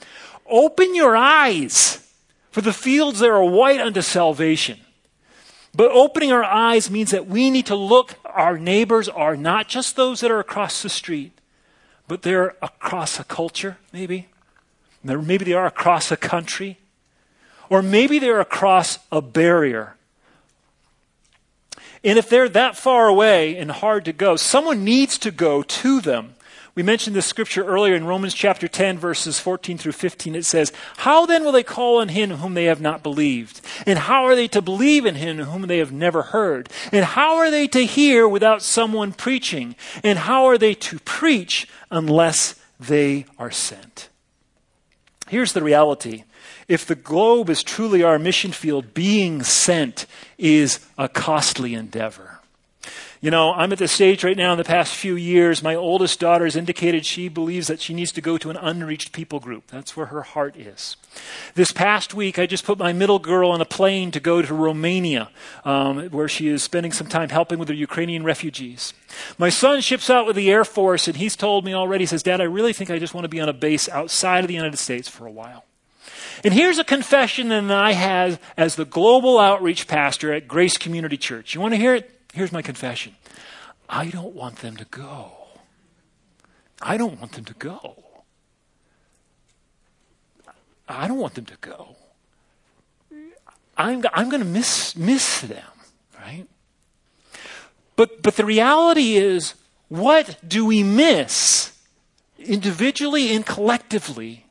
open 0.47 0.95
your 0.95 1.15
eyes 1.15 2.03
for 2.51 2.63
the 2.63 2.73
fields 2.73 3.19
there 3.19 3.35
are 3.35 3.45
white 3.45 3.79
unto 3.79 4.01
salvation. 4.01 4.81
But 5.75 5.93
opening 5.93 6.33
our 6.33 6.43
eyes 6.43 6.91
means 6.91 7.11
that 7.11 7.27
we 7.27 7.51
need 7.51 7.67
to 7.67 7.77
look, 7.77 8.15
our 8.25 8.57
neighbors 8.57 9.09
are 9.09 9.37
not 9.37 9.69
just 9.69 9.95
those 9.95 10.21
that 10.21 10.31
are 10.31 10.41
across 10.41 10.83
the 10.83 10.89
street, 10.89 11.33
but 12.09 12.23
they're 12.23 12.57
across 12.63 13.21
a 13.21 13.25
culture, 13.25 13.77
maybe. 13.93 14.29
Maybe 15.05 15.45
they 15.45 15.53
are 15.53 15.67
across 15.67 16.11
a 16.11 16.17
country. 16.17 16.79
Or 17.69 17.83
maybe 17.83 18.19
they're 18.19 18.41
across 18.41 18.99
a 19.13 19.21
barrier. 19.21 19.95
And 22.05 22.19
if 22.19 22.29
they're 22.29 22.49
that 22.51 22.77
far 22.77 23.09
away 23.09 23.57
and 23.57 23.71
hard 23.71 24.05
to 24.07 24.13
go, 24.13 24.37
someone 24.37 24.85
needs 24.85 25.19
to 25.19 25.31
go 25.31 25.63
to 25.63 26.01
them 26.01 26.35
we 26.79 26.85
mentioned 26.85 27.17
this 27.17 27.27
scripture 27.27 27.65
earlier 27.65 27.97
in 27.97 28.07
Romans 28.07 28.33
chapter 28.33 28.69
10, 28.69 28.99
verses 28.99 29.41
14 29.41 29.79
through 29.79 29.91
15. 29.91 30.37
It 30.37 30.45
says, 30.45 30.73
How 30.99 31.27
then 31.27 31.43
will 31.43 31.51
they 31.51 31.65
call 31.65 32.01
on 32.01 32.11
him 32.11 32.31
whom 32.31 32.55
they 32.55 32.67
have 32.67 32.81
not 32.81 33.03
believed? 33.03 33.61
And 33.85 33.99
how 33.99 34.27
are 34.27 34.37
they 34.37 34.47
to 34.47 34.63
believe 34.63 35.05
in 35.05 35.17
him 35.17 35.39
whom 35.39 35.63
they 35.63 35.79
have 35.79 35.91
never 35.91 36.23
heard? 36.23 36.69
And 36.93 37.05
how 37.05 37.35
are 37.39 37.51
they 37.51 37.67
to 37.67 37.85
hear 37.85 38.29
without 38.29 38.63
someone 38.63 39.13
preaching? 39.13 39.75
And 40.05 40.21
how 40.21 40.45
are 40.45 40.57
they 40.57 40.75
to 40.75 41.01
preach 41.01 41.67
unless 41.91 42.55
they 42.79 43.27
are 43.41 43.51
sent? 43.51 44.08
Here's 45.29 45.53
the 45.53 45.63
reality. 45.63 46.25
If 46.69 46.87
the 46.87 46.95
globe 46.95 47.51
is 47.51 47.63
truly 47.63 48.03
our 48.03 48.19
mission 48.19 48.53
field, 48.53 48.95
being 48.95 49.43
sent 49.43 50.07
is 50.39 50.81
a 50.97 51.09
costly 51.09 51.75
endeavor. 51.75 52.38
You 53.21 53.33
know, 53.33 53.53
I'm 53.53 53.73
at 53.73 53.79
the 53.79 53.89
stage 53.89 54.23
right 54.23 54.37
now 54.37 54.53
in 54.53 54.59
the 54.59 54.65
past 54.65 54.95
few 54.95 55.17
years, 55.17 55.61
my 55.61 55.75
oldest 55.75 56.21
daughter 56.21 56.45
has 56.45 56.55
indicated 56.55 57.05
she 57.05 57.29
believes 57.29 57.67
that 57.67 57.81
she 57.81 57.93
needs 57.93 58.13
to 58.13 58.21
go 58.21 58.39
to 58.39 58.49
an 58.49 58.57
unreached 58.57 59.13
people 59.13 59.41
group. 59.41 59.67
That's 59.67 59.97
where 59.97 60.07
her 60.07 60.23
heart 60.23 60.57
is. 60.57 60.97
This 61.55 61.73
past 61.73 62.15
week, 62.15 62.39
I 62.39 62.47
just 62.47 62.65
put 62.65 62.79
my 62.79 62.93
middle 62.93 63.19
girl 63.19 63.51
on 63.51 63.61
a 63.61 63.65
plane 63.65 64.13
to 64.13 64.21
go 64.21 64.41
to 64.41 64.55
Romania, 64.55 65.31
um, 65.65 66.11
where 66.11 66.29
she 66.29 66.47
is 66.47 66.63
spending 66.63 66.93
some 66.93 67.09
time 67.09 67.31
helping 67.31 67.59
with 67.59 67.69
the 67.69 67.75
Ukrainian 67.75 68.23
refugees. 68.23 68.95
My 69.37 69.49
son 69.49 69.81
ships 69.81 70.09
out 70.11 70.27
with 70.27 70.37
the 70.37 70.51
Air 70.51 70.65
Force, 70.65 71.09
and 71.09 71.17
he's 71.17 71.35
told 71.35 71.65
me 71.65 71.75
already, 71.75 72.03
he 72.03 72.07
says, 72.07 72.23
Dad, 72.23 72.41
I 72.41 72.45
really 72.45 72.73
think 72.73 72.89
I 72.89 73.01
just 73.01 73.15
want 73.15 73.25
to 73.25 73.29
be 73.29 73.41
on 73.41 73.49
a 73.49 73.53
base 73.53 73.89
outside 73.89 74.45
of 74.45 74.49
the 74.49 74.55
United 74.55 74.79
States 74.79 75.09
for 75.09 75.27
a 75.27 75.33
while. 75.33 75.65
And 76.45 76.55
here's 76.55 76.79
a 76.79 76.85
confession 76.85 77.49
that 77.49 77.71
I 77.71 77.93
had 77.93 78.39
as 78.57 78.77
the 78.77 78.85
global 78.85 79.41
outreach 79.41 79.89
pastor 79.89 80.33
at 80.33 80.47
Grace 80.47 80.77
Community 80.77 81.17
Church. 81.17 81.55
You 81.55 81.61
want 81.61 81.75
to 81.75 81.79
hear 81.79 81.97
it? 81.97 82.18
Here's 82.39 82.53
my 82.53 82.63
confession 82.63 83.17
I 83.89 84.11
don't 84.11 84.33
want 84.33 84.59
them 84.59 84.77
to 84.77 84.85
go. 84.85 85.33
I 86.81 86.97
don't 86.97 87.19
want 87.19 87.33
them 87.33 87.45
to 87.47 87.55
go. 87.55 87.97
I 90.89 91.09
don't 91.09 91.19
want 91.19 91.35
them 91.35 91.47
to 91.47 91.57
go. 91.61 91.97
I'm, 93.77 94.05
I'm 94.13 94.29
going 94.29 94.41
to 94.41 94.49
miss, 94.49 94.95
miss 94.95 95.41
them, 95.41 95.67
right? 96.17 96.47
But, 97.97 98.23
but 98.23 98.37
the 98.37 98.45
reality 98.45 99.17
is, 99.17 99.55
what 99.89 100.39
do 100.47 100.65
we 100.65 100.85
miss 100.85 101.77
individually 102.39 103.35
and 103.35 103.45
collectively 103.45 104.47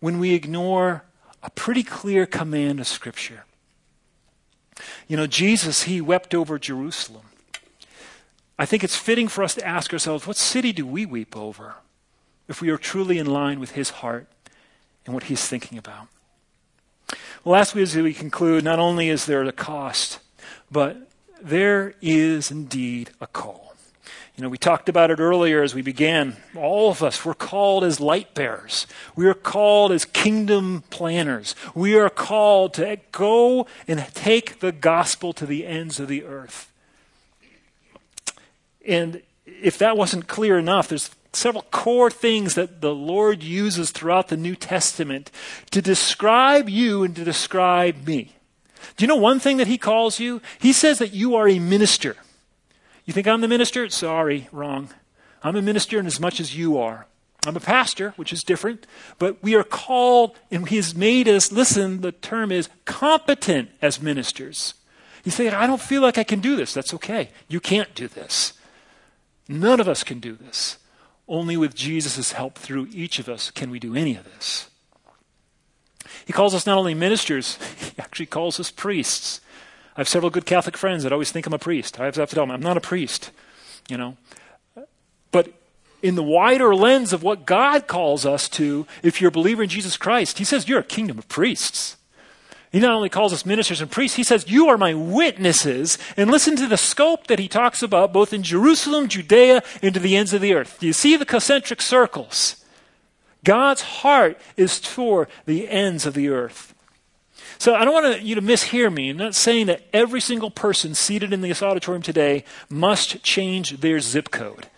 when 0.00 0.18
we 0.18 0.34
ignore 0.34 1.04
a 1.42 1.48
pretty 1.48 1.84
clear 1.84 2.26
command 2.26 2.80
of 2.80 2.86
Scripture? 2.86 3.44
You 5.08 5.16
know, 5.16 5.26
Jesus, 5.26 5.84
he 5.84 6.02
wept 6.02 6.34
over 6.34 6.58
Jerusalem. 6.58 7.22
I 8.60 8.66
think 8.66 8.84
it's 8.84 8.94
fitting 8.94 9.26
for 9.26 9.42
us 9.42 9.54
to 9.54 9.66
ask 9.66 9.90
ourselves 9.90 10.26
what 10.26 10.36
city 10.36 10.70
do 10.70 10.86
we 10.86 11.06
weep 11.06 11.34
over 11.34 11.76
if 12.46 12.60
we 12.60 12.68
are 12.68 12.76
truly 12.76 13.16
in 13.16 13.24
line 13.24 13.58
with 13.58 13.70
his 13.70 13.88
heart 13.88 14.26
and 15.06 15.14
what 15.14 15.24
he's 15.24 15.48
thinking 15.48 15.78
about? 15.78 16.08
Well, 17.42 17.54
last 17.54 17.74
week, 17.74 17.84
as 17.84 17.96
we 17.96 18.12
conclude, 18.12 18.62
not 18.62 18.78
only 18.78 19.08
is 19.08 19.24
there 19.24 19.42
a 19.44 19.50
cost, 19.50 20.18
but 20.70 21.08
there 21.40 21.94
is 22.02 22.50
indeed 22.50 23.12
a 23.18 23.26
call. 23.26 23.72
You 24.36 24.42
know, 24.42 24.50
we 24.50 24.58
talked 24.58 24.90
about 24.90 25.10
it 25.10 25.20
earlier 25.20 25.62
as 25.62 25.74
we 25.74 25.80
began. 25.80 26.36
All 26.54 26.90
of 26.90 27.02
us, 27.02 27.24
we're 27.24 27.32
called 27.32 27.82
as 27.82 27.98
light 27.98 28.34
bearers. 28.34 28.86
We 29.16 29.26
are 29.26 29.32
called 29.32 29.90
as 29.90 30.04
kingdom 30.04 30.84
planners. 30.90 31.54
We 31.74 31.96
are 31.96 32.10
called 32.10 32.74
to 32.74 32.98
go 33.10 33.66
and 33.88 34.06
take 34.12 34.60
the 34.60 34.70
gospel 34.70 35.32
to 35.32 35.46
the 35.46 35.66
ends 35.66 35.98
of 35.98 36.08
the 36.08 36.24
earth. 36.24 36.70
And 38.86 39.22
if 39.44 39.78
that 39.78 39.96
wasn't 39.96 40.28
clear 40.28 40.58
enough, 40.58 40.88
there's 40.88 41.10
several 41.32 41.62
core 41.70 42.10
things 42.10 42.54
that 42.54 42.80
the 42.80 42.94
Lord 42.94 43.42
uses 43.42 43.90
throughout 43.90 44.28
the 44.28 44.36
New 44.36 44.56
Testament 44.56 45.30
to 45.70 45.80
describe 45.80 46.68
you 46.68 47.04
and 47.04 47.14
to 47.16 47.24
describe 47.24 48.06
me. 48.06 48.36
Do 48.96 49.04
you 49.04 49.08
know 49.08 49.16
one 49.16 49.40
thing 49.40 49.58
that 49.58 49.66
He 49.66 49.78
calls 49.78 50.18
you? 50.18 50.40
He 50.58 50.72
says 50.72 50.98
that 50.98 51.12
you 51.12 51.36
are 51.36 51.48
a 51.48 51.58
minister. 51.58 52.16
You 53.04 53.12
think 53.12 53.26
I'm 53.26 53.40
the 53.40 53.48
minister? 53.48 53.88
Sorry, 53.90 54.48
wrong. 54.52 54.90
I'm 55.42 55.56
a 55.56 55.62
minister 55.62 55.98
in 55.98 56.06
as 56.06 56.20
much 56.20 56.40
as 56.40 56.56
you 56.56 56.78
are. 56.78 57.06
I'm 57.46 57.56
a 57.56 57.60
pastor, 57.60 58.12
which 58.16 58.32
is 58.32 58.44
different, 58.44 58.86
but 59.18 59.42
we 59.42 59.54
are 59.54 59.64
called 59.64 60.38
and 60.50 60.68
He 60.68 60.76
has 60.76 60.94
made 60.94 61.26
us, 61.26 61.50
listen, 61.50 62.02
the 62.02 62.12
term 62.12 62.52
is 62.52 62.68
competent 62.84 63.70
as 63.80 64.02
ministers. 64.02 64.74
You 65.24 65.32
say, 65.32 65.48
I 65.48 65.66
don't 65.66 65.80
feel 65.80 66.02
like 66.02 66.18
I 66.18 66.24
can 66.24 66.40
do 66.40 66.56
this. 66.56 66.74
That's 66.74 66.94
okay. 66.94 67.30
You 67.48 67.60
can't 67.60 67.94
do 67.94 68.08
this. 68.08 68.54
None 69.50 69.80
of 69.80 69.88
us 69.88 70.04
can 70.04 70.20
do 70.20 70.36
this. 70.36 70.78
Only 71.26 71.56
with 71.56 71.74
Jesus' 71.74 72.32
help 72.32 72.56
through 72.56 72.86
each 72.92 73.18
of 73.18 73.28
us 73.28 73.50
can 73.50 73.68
we 73.68 73.80
do 73.80 73.96
any 73.96 74.14
of 74.14 74.24
this. 74.24 74.70
He 76.24 76.32
calls 76.32 76.54
us 76.54 76.66
not 76.66 76.78
only 76.78 76.94
ministers, 76.94 77.56
he 77.80 77.92
actually 77.98 78.26
calls 78.26 78.60
us 78.60 78.70
priests. 78.70 79.40
I 79.96 80.00
have 80.00 80.08
several 80.08 80.30
good 80.30 80.46
Catholic 80.46 80.76
friends 80.76 81.02
that 81.02 81.12
always 81.12 81.32
think 81.32 81.46
I'm 81.46 81.52
a 81.52 81.58
priest. 81.58 81.98
I 81.98 82.04
have 82.04 82.14
to 82.14 82.26
tell 82.26 82.46
them, 82.46 82.52
I'm 82.52 82.60
not 82.60 82.76
a 82.76 82.80
priest, 82.80 83.32
you 83.88 83.96
know. 83.96 84.16
But 85.32 85.52
in 86.00 86.14
the 86.14 86.22
wider 86.22 86.72
lens 86.72 87.12
of 87.12 87.24
what 87.24 87.44
God 87.44 87.88
calls 87.88 88.24
us 88.24 88.48
to, 88.50 88.86
if 89.02 89.20
you're 89.20 89.28
a 89.28 89.32
believer 89.32 89.64
in 89.64 89.68
Jesus 89.68 89.96
Christ, 89.96 90.38
he 90.38 90.44
says 90.44 90.68
you're 90.68 90.78
a 90.78 90.84
kingdom 90.84 91.18
of 91.18 91.28
priests. 91.28 91.96
He 92.70 92.78
not 92.78 92.94
only 92.94 93.08
calls 93.08 93.32
us 93.32 93.44
ministers 93.44 93.80
and 93.80 93.90
priests, 93.90 94.16
he 94.16 94.22
says, 94.22 94.48
You 94.48 94.68
are 94.68 94.78
my 94.78 94.94
witnesses. 94.94 95.98
And 96.16 96.30
listen 96.30 96.54
to 96.56 96.68
the 96.68 96.76
scope 96.76 97.26
that 97.26 97.40
he 97.40 97.48
talks 97.48 97.82
about 97.82 98.12
both 98.12 98.32
in 98.32 98.44
Jerusalem, 98.44 99.08
Judea, 99.08 99.62
and 99.82 99.92
to 99.94 100.00
the 100.00 100.16
ends 100.16 100.32
of 100.32 100.40
the 100.40 100.54
earth. 100.54 100.78
Do 100.78 100.86
you 100.86 100.92
see 100.92 101.16
the 101.16 101.26
concentric 101.26 101.82
circles? 101.82 102.64
God's 103.42 103.82
heart 103.82 104.38
is 104.56 104.78
for 104.78 105.28
the 105.46 105.68
ends 105.68 106.06
of 106.06 106.14
the 106.14 106.28
earth. 106.28 106.74
So 107.58 107.74
I 107.74 107.84
don't 107.84 107.92
want 107.92 108.22
you 108.22 108.34
to 108.36 108.42
mishear 108.42 108.92
me. 108.92 109.10
I'm 109.10 109.16
not 109.16 109.34
saying 109.34 109.66
that 109.66 109.82
every 109.92 110.20
single 110.20 110.50
person 110.50 110.94
seated 110.94 111.32
in 111.32 111.40
this 111.40 111.62
auditorium 111.62 112.02
today 112.02 112.44
must 112.68 113.22
change 113.22 113.80
their 113.80 114.00
zip 114.00 114.30
code. 114.30 114.68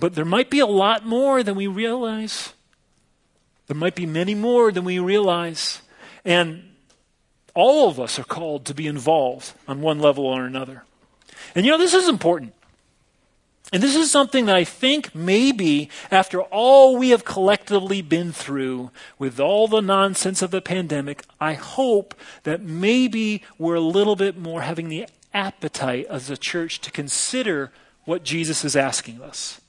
But 0.00 0.14
there 0.14 0.24
might 0.24 0.48
be 0.50 0.60
a 0.60 0.66
lot 0.66 1.04
more 1.04 1.42
than 1.42 1.56
we 1.56 1.66
realize. 1.66 2.54
There 3.66 3.76
might 3.76 3.94
be 3.94 4.06
many 4.06 4.34
more 4.34 4.72
than 4.72 4.84
we 4.84 4.98
realize. 4.98 5.82
And 6.24 6.67
all 7.58 7.88
of 7.88 7.98
us 7.98 8.20
are 8.20 8.24
called 8.24 8.64
to 8.64 8.72
be 8.72 8.86
involved 8.86 9.52
on 9.66 9.80
one 9.80 9.98
level 9.98 10.24
or 10.24 10.44
another. 10.44 10.84
And 11.56 11.66
you 11.66 11.72
know, 11.72 11.78
this 11.78 11.92
is 11.92 12.08
important. 12.08 12.54
And 13.72 13.82
this 13.82 13.96
is 13.96 14.12
something 14.12 14.46
that 14.46 14.54
I 14.54 14.62
think 14.62 15.12
maybe 15.12 15.90
after 16.08 16.40
all 16.40 16.96
we 16.96 17.10
have 17.10 17.24
collectively 17.24 18.00
been 18.00 18.30
through 18.30 18.92
with 19.18 19.40
all 19.40 19.66
the 19.66 19.82
nonsense 19.82 20.40
of 20.40 20.52
the 20.52 20.62
pandemic, 20.62 21.24
I 21.40 21.54
hope 21.54 22.14
that 22.44 22.62
maybe 22.62 23.42
we're 23.58 23.74
a 23.74 23.80
little 23.80 24.14
bit 24.14 24.38
more 24.38 24.62
having 24.62 24.88
the 24.88 25.08
appetite 25.34 26.06
as 26.08 26.30
a 26.30 26.36
church 26.36 26.80
to 26.82 26.92
consider 26.92 27.72
what 28.04 28.22
Jesus 28.22 28.64
is 28.64 28.76
asking 28.76 29.20
us. 29.20 29.60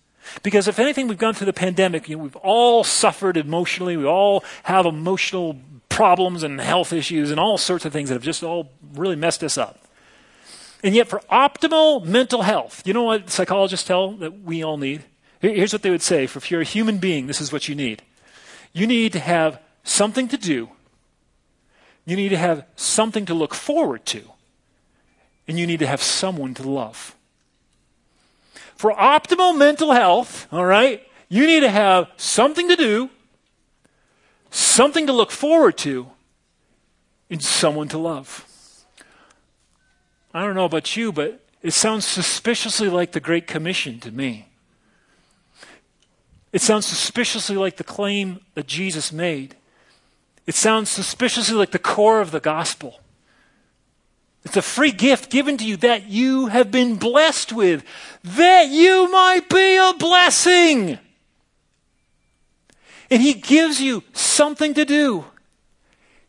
Because 0.44 0.68
if 0.68 0.78
anything, 0.78 1.08
we've 1.08 1.18
gone 1.18 1.34
through 1.34 1.48
the 1.48 1.54
pandemic, 1.54 2.08
you 2.08 2.18
know, 2.18 2.24
we've 2.24 2.36
all 2.36 2.84
suffered 2.84 3.36
emotionally, 3.36 3.98
we 3.98 4.06
all 4.06 4.44
have 4.64 4.86
emotional 4.86 5.58
problems 5.90 6.44
and 6.44 6.62
health 6.62 6.94
issues 6.94 7.32
and 7.32 7.40
all 7.40 7.58
sorts 7.58 7.86
of 7.86 7.92
things 7.92 8.10
that 8.10 8.16
have 8.16 8.24
just 8.24 8.44
all 8.44 8.72
really 8.94 9.16
messed 9.16 9.44
us 9.44 9.58
up. 9.58 9.80
And 10.84 10.96
yet, 10.96 11.10
for 11.10 11.20
optimal 11.30 12.06
mental 12.06 12.44
health, 12.44 12.84
you 12.86 12.94
know 12.94 13.04
what 13.04 13.30
psychologists 13.30 13.86
tell 13.86 14.14
that 14.14 14.42
we 14.44 14.64
all 14.64 14.78
need? 14.78 15.04
Here's 15.42 15.74
what 15.74 15.82
they 15.82 15.90
would 15.90 16.02
say 16.02 16.28
for 16.28 16.40
if 16.40 16.52
you're 16.52 16.62
a 16.62 16.66
human 16.66 16.98
being, 16.98 17.28
this 17.28 17.42
is 17.42 17.52
what 17.52 17.68
you 17.68 17.76
need. 17.76 18.02
You 18.72 18.88
need 18.88 19.14
to 19.14 19.20
have 19.20 19.60
something 19.84 20.28
to 20.30 20.38
do, 20.38 20.70
you 22.06 22.16
need 22.16 22.30
to 22.30 22.38
have 22.38 22.66
something 22.76 23.26
to 23.26 23.34
look 23.34 23.54
forward 23.54 24.06
to, 24.08 24.22
and 25.48 25.60
you 25.60 25.68
need 25.68 25.80
to 25.80 25.88
have 25.88 26.02
someone 26.02 26.54
to 26.56 26.70
love. 26.70 27.16
For 28.76 28.94
optimal 28.94 29.58
mental 29.58 29.92
health, 29.92 30.48
all 30.52 30.66
right, 30.66 31.06
you 31.28 31.46
need 31.46 31.62
to 31.62 31.70
have 31.70 32.10
something 32.18 32.70
to 32.70 32.76
do, 32.76 33.10
something 34.52 35.08
to 35.08 35.14
look 35.14 35.32
forward 35.32 35.78
to, 35.80 36.08
and 37.30 37.44
someone 37.44 37.88
to 37.90 37.98
love. 37.98 38.46
I 40.34 40.44
don't 40.44 40.56
know 40.56 40.66
about 40.66 40.96
you, 40.96 41.12
but 41.12 41.42
it 41.62 41.72
sounds 41.72 42.06
suspiciously 42.06 42.90
like 42.90 43.12
the 43.12 43.20
Great 43.20 43.48
Commission 43.48 44.00
to 44.02 44.12
me. 44.12 44.48
It 46.52 46.62
sounds 46.62 46.86
suspiciously 46.86 47.56
like 47.56 47.78
the 47.78 47.84
claim 47.84 48.40
that 48.56 48.68
Jesus 48.68 49.12
made. 49.12 49.56
It 50.48 50.56
sounds 50.56 50.90
suspiciously 50.90 51.56
like 51.56 51.72
the 51.72 51.80
core 51.80 52.22
of 52.22 52.32
the 52.32 52.40
gospel. 52.40 53.00
It's 54.44 54.58
a 54.58 54.62
free 54.62 54.92
gift 54.92 55.30
given 55.30 55.58
to 55.58 55.66
you 55.66 55.78
that 55.78 56.08
you 56.08 56.48
have 56.48 56.72
been 56.72 56.96
blessed 56.96 57.52
with, 57.52 57.84
that 58.24 58.70
you 58.70 59.12
might 59.12 59.50
be 59.50 59.76
a 59.76 59.94
blessing. 59.94 60.98
And 63.12 63.22
He 63.22 63.34
gives 63.34 63.82
you 63.82 64.04
something 64.14 64.74
to 64.76 64.86
do, 64.86 65.26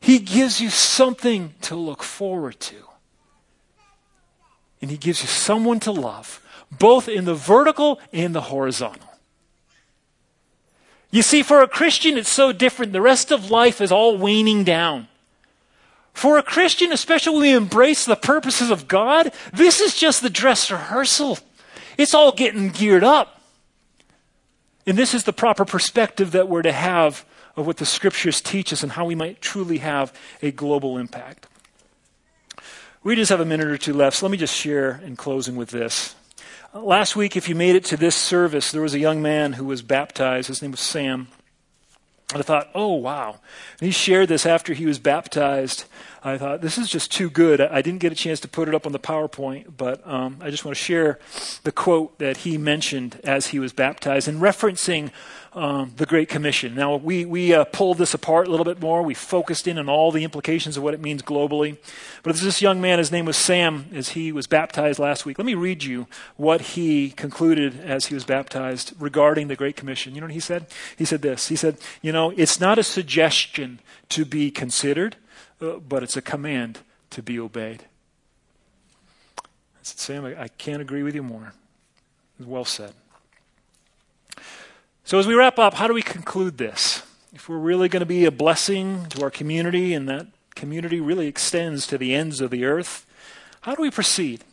He 0.00 0.18
gives 0.18 0.60
you 0.60 0.70
something 0.70 1.54
to 1.62 1.76
look 1.76 2.02
forward 2.02 2.58
to. 2.60 2.76
And 4.80 4.90
He 4.90 4.96
gives 4.96 5.22
you 5.22 5.28
someone 5.28 5.80
to 5.80 5.92
love, 5.92 6.40
both 6.70 7.08
in 7.08 7.24
the 7.24 7.34
vertical 7.34 8.00
and 8.12 8.34
the 8.34 8.40
horizontal. 8.40 9.08
You 11.10 11.22
see, 11.22 11.42
for 11.42 11.60
a 11.60 11.68
Christian, 11.68 12.16
it's 12.16 12.30
so 12.30 12.52
different. 12.52 12.92
The 12.92 13.00
rest 13.00 13.32
of 13.32 13.50
life 13.50 13.80
is 13.80 13.90
all 13.90 14.16
waning 14.16 14.62
down. 14.62 15.08
For 16.12 16.38
a 16.38 16.42
Christian, 16.42 16.92
especially 16.92 17.32
when 17.32 17.42
we 17.42 17.54
embrace 17.54 18.04
the 18.04 18.16
purposes 18.16 18.70
of 18.70 18.88
God, 18.88 19.32
this 19.52 19.80
is 19.80 19.96
just 19.96 20.22
the 20.22 20.30
dress 20.30 20.70
rehearsal. 20.70 21.38
It's 21.98 22.14
all 22.14 22.32
getting 22.32 22.68
geared 22.68 23.04
up. 23.04 23.39
And 24.86 24.96
this 24.96 25.14
is 25.14 25.24
the 25.24 25.32
proper 25.32 25.64
perspective 25.64 26.32
that 26.32 26.48
we're 26.48 26.62
to 26.62 26.72
have 26.72 27.24
of 27.56 27.66
what 27.66 27.76
the 27.76 27.86
scriptures 27.86 28.40
teach 28.40 28.72
us 28.72 28.82
and 28.82 28.92
how 28.92 29.04
we 29.04 29.14
might 29.14 29.40
truly 29.40 29.78
have 29.78 30.12
a 30.42 30.50
global 30.50 30.96
impact. 30.98 31.46
We 33.02 33.16
just 33.16 33.30
have 33.30 33.40
a 33.40 33.44
minute 33.44 33.66
or 33.66 33.78
two 33.78 33.94
left, 33.94 34.18
so 34.18 34.26
let 34.26 34.30
me 34.30 34.38
just 34.38 34.54
share 34.54 35.00
in 35.04 35.16
closing 35.16 35.56
with 35.56 35.70
this. 35.70 36.14
Last 36.72 37.16
week, 37.16 37.36
if 37.36 37.48
you 37.48 37.54
made 37.54 37.74
it 37.74 37.84
to 37.86 37.96
this 37.96 38.14
service, 38.14 38.70
there 38.70 38.82
was 38.82 38.94
a 38.94 38.98
young 38.98 39.20
man 39.20 39.54
who 39.54 39.64
was 39.64 39.82
baptized. 39.82 40.48
His 40.48 40.62
name 40.62 40.70
was 40.70 40.80
Sam. 40.80 41.28
And 42.32 42.40
I 42.40 42.42
thought, 42.42 42.68
oh, 42.74 42.94
wow. 42.94 43.40
And 43.80 43.86
he 43.86 43.90
shared 43.90 44.28
this 44.28 44.46
after 44.46 44.72
he 44.72 44.86
was 44.86 44.98
baptized. 44.98 45.84
I 46.22 46.38
thought, 46.38 46.60
this 46.60 46.78
is 46.78 46.88
just 46.88 47.10
too 47.10 47.28
good. 47.30 47.60
I 47.60 47.82
didn't 47.82 48.00
get 48.00 48.12
a 48.12 48.14
chance 48.14 48.40
to 48.40 48.48
put 48.48 48.68
it 48.68 48.74
up 48.74 48.86
on 48.86 48.92
the 48.92 48.98
PowerPoint, 48.98 49.72
but 49.76 50.06
um, 50.06 50.38
I 50.40 50.50
just 50.50 50.64
want 50.64 50.76
to 50.76 50.82
share 50.82 51.18
the 51.64 51.72
quote 51.72 52.18
that 52.18 52.38
he 52.38 52.58
mentioned 52.58 53.20
as 53.24 53.48
he 53.48 53.58
was 53.58 53.72
baptized 53.72 54.28
and 54.28 54.40
referencing 54.40 55.10
um, 55.52 55.92
the 55.96 56.06
Great 56.06 56.28
Commission. 56.28 56.74
Now, 56.74 56.96
we, 56.96 57.24
we 57.24 57.52
uh, 57.52 57.64
pulled 57.64 57.98
this 57.98 58.14
apart 58.14 58.46
a 58.46 58.50
little 58.50 58.64
bit 58.64 58.80
more. 58.80 59.02
We 59.02 59.14
focused 59.14 59.66
in 59.66 59.78
on 59.78 59.88
all 59.88 60.12
the 60.12 60.22
implications 60.22 60.76
of 60.76 60.82
what 60.82 60.94
it 60.94 61.00
means 61.00 61.22
globally. 61.22 61.76
But 62.22 62.32
there's 62.32 62.42
this 62.42 62.62
young 62.62 62.80
man, 62.80 62.98
his 62.98 63.10
name 63.10 63.24
was 63.24 63.36
Sam, 63.36 63.86
as 63.92 64.10
he 64.10 64.30
was 64.30 64.46
baptized 64.46 64.98
last 64.98 65.26
week. 65.26 65.38
Let 65.38 65.46
me 65.46 65.54
read 65.54 65.82
you 65.82 66.06
what 66.36 66.60
he 66.60 67.10
concluded 67.10 67.80
as 67.80 68.06
he 68.06 68.14
was 68.14 68.24
baptized 68.24 68.92
regarding 69.00 69.48
the 69.48 69.56
Great 69.56 69.76
Commission. 69.76 70.14
You 70.14 70.20
know 70.20 70.26
what 70.26 70.34
he 70.34 70.40
said? 70.40 70.66
He 70.96 71.04
said 71.04 71.22
this 71.22 71.48
He 71.48 71.56
said, 71.56 71.78
You 72.00 72.12
know, 72.12 72.30
it's 72.30 72.60
not 72.60 72.78
a 72.78 72.84
suggestion 72.84 73.80
to 74.10 74.24
be 74.24 74.50
considered, 74.50 75.16
uh, 75.60 75.78
but 75.78 76.02
it's 76.02 76.16
a 76.16 76.22
command 76.22 76.80
to 77.10 77.22
be 77.22 77.40
obeyed. 77.40 77.84
I 79.38 79.82
said, 79.82 79.98
Sam, 79.98 80.24
I, 80.24 80.42
I 80.42 80.48
can't 80.48 80.80
agree 80.80 81.02
with 81.02 81.14
you 81.14 81.22
more. 81.22 81.54
Well 82.38 82.64
said. 82.64 82.92
So, 85.10 85.18
as 85.18 85.26
we 85.26 85.34
wrap 85.34 85.58
up, 85.58 85.74
how 85.74 85.88
do 85.88 85.92
we 85.92 86.02
conclude 86.02 86.56
this? 86.56 87.02
If 87.32 87.48
we're 87.48 87.58
really 87.58 87.88
going 87.88 87.98
to 87.98 88.06
be 88.06 88.26
a 88.26 88.30
blessing 88.30 89.06
to 89.06 89.24
our 89.24 89.30
community 89.32 89.92
and 89.92 90.08
that 90.08 90.28
community 90.54 91.00
really 91.00 91.26
extends 91.26 91.84
to 91.88 91.98
the 91.98 92.14
ends 92.14 92.40
of 92.40 92.52
the 92.52 92.64
earth, 92.64 93.04
how 93.62 93.74
do 93.74 93.82
we 93.82 93.90
proceed? 93.90 94.44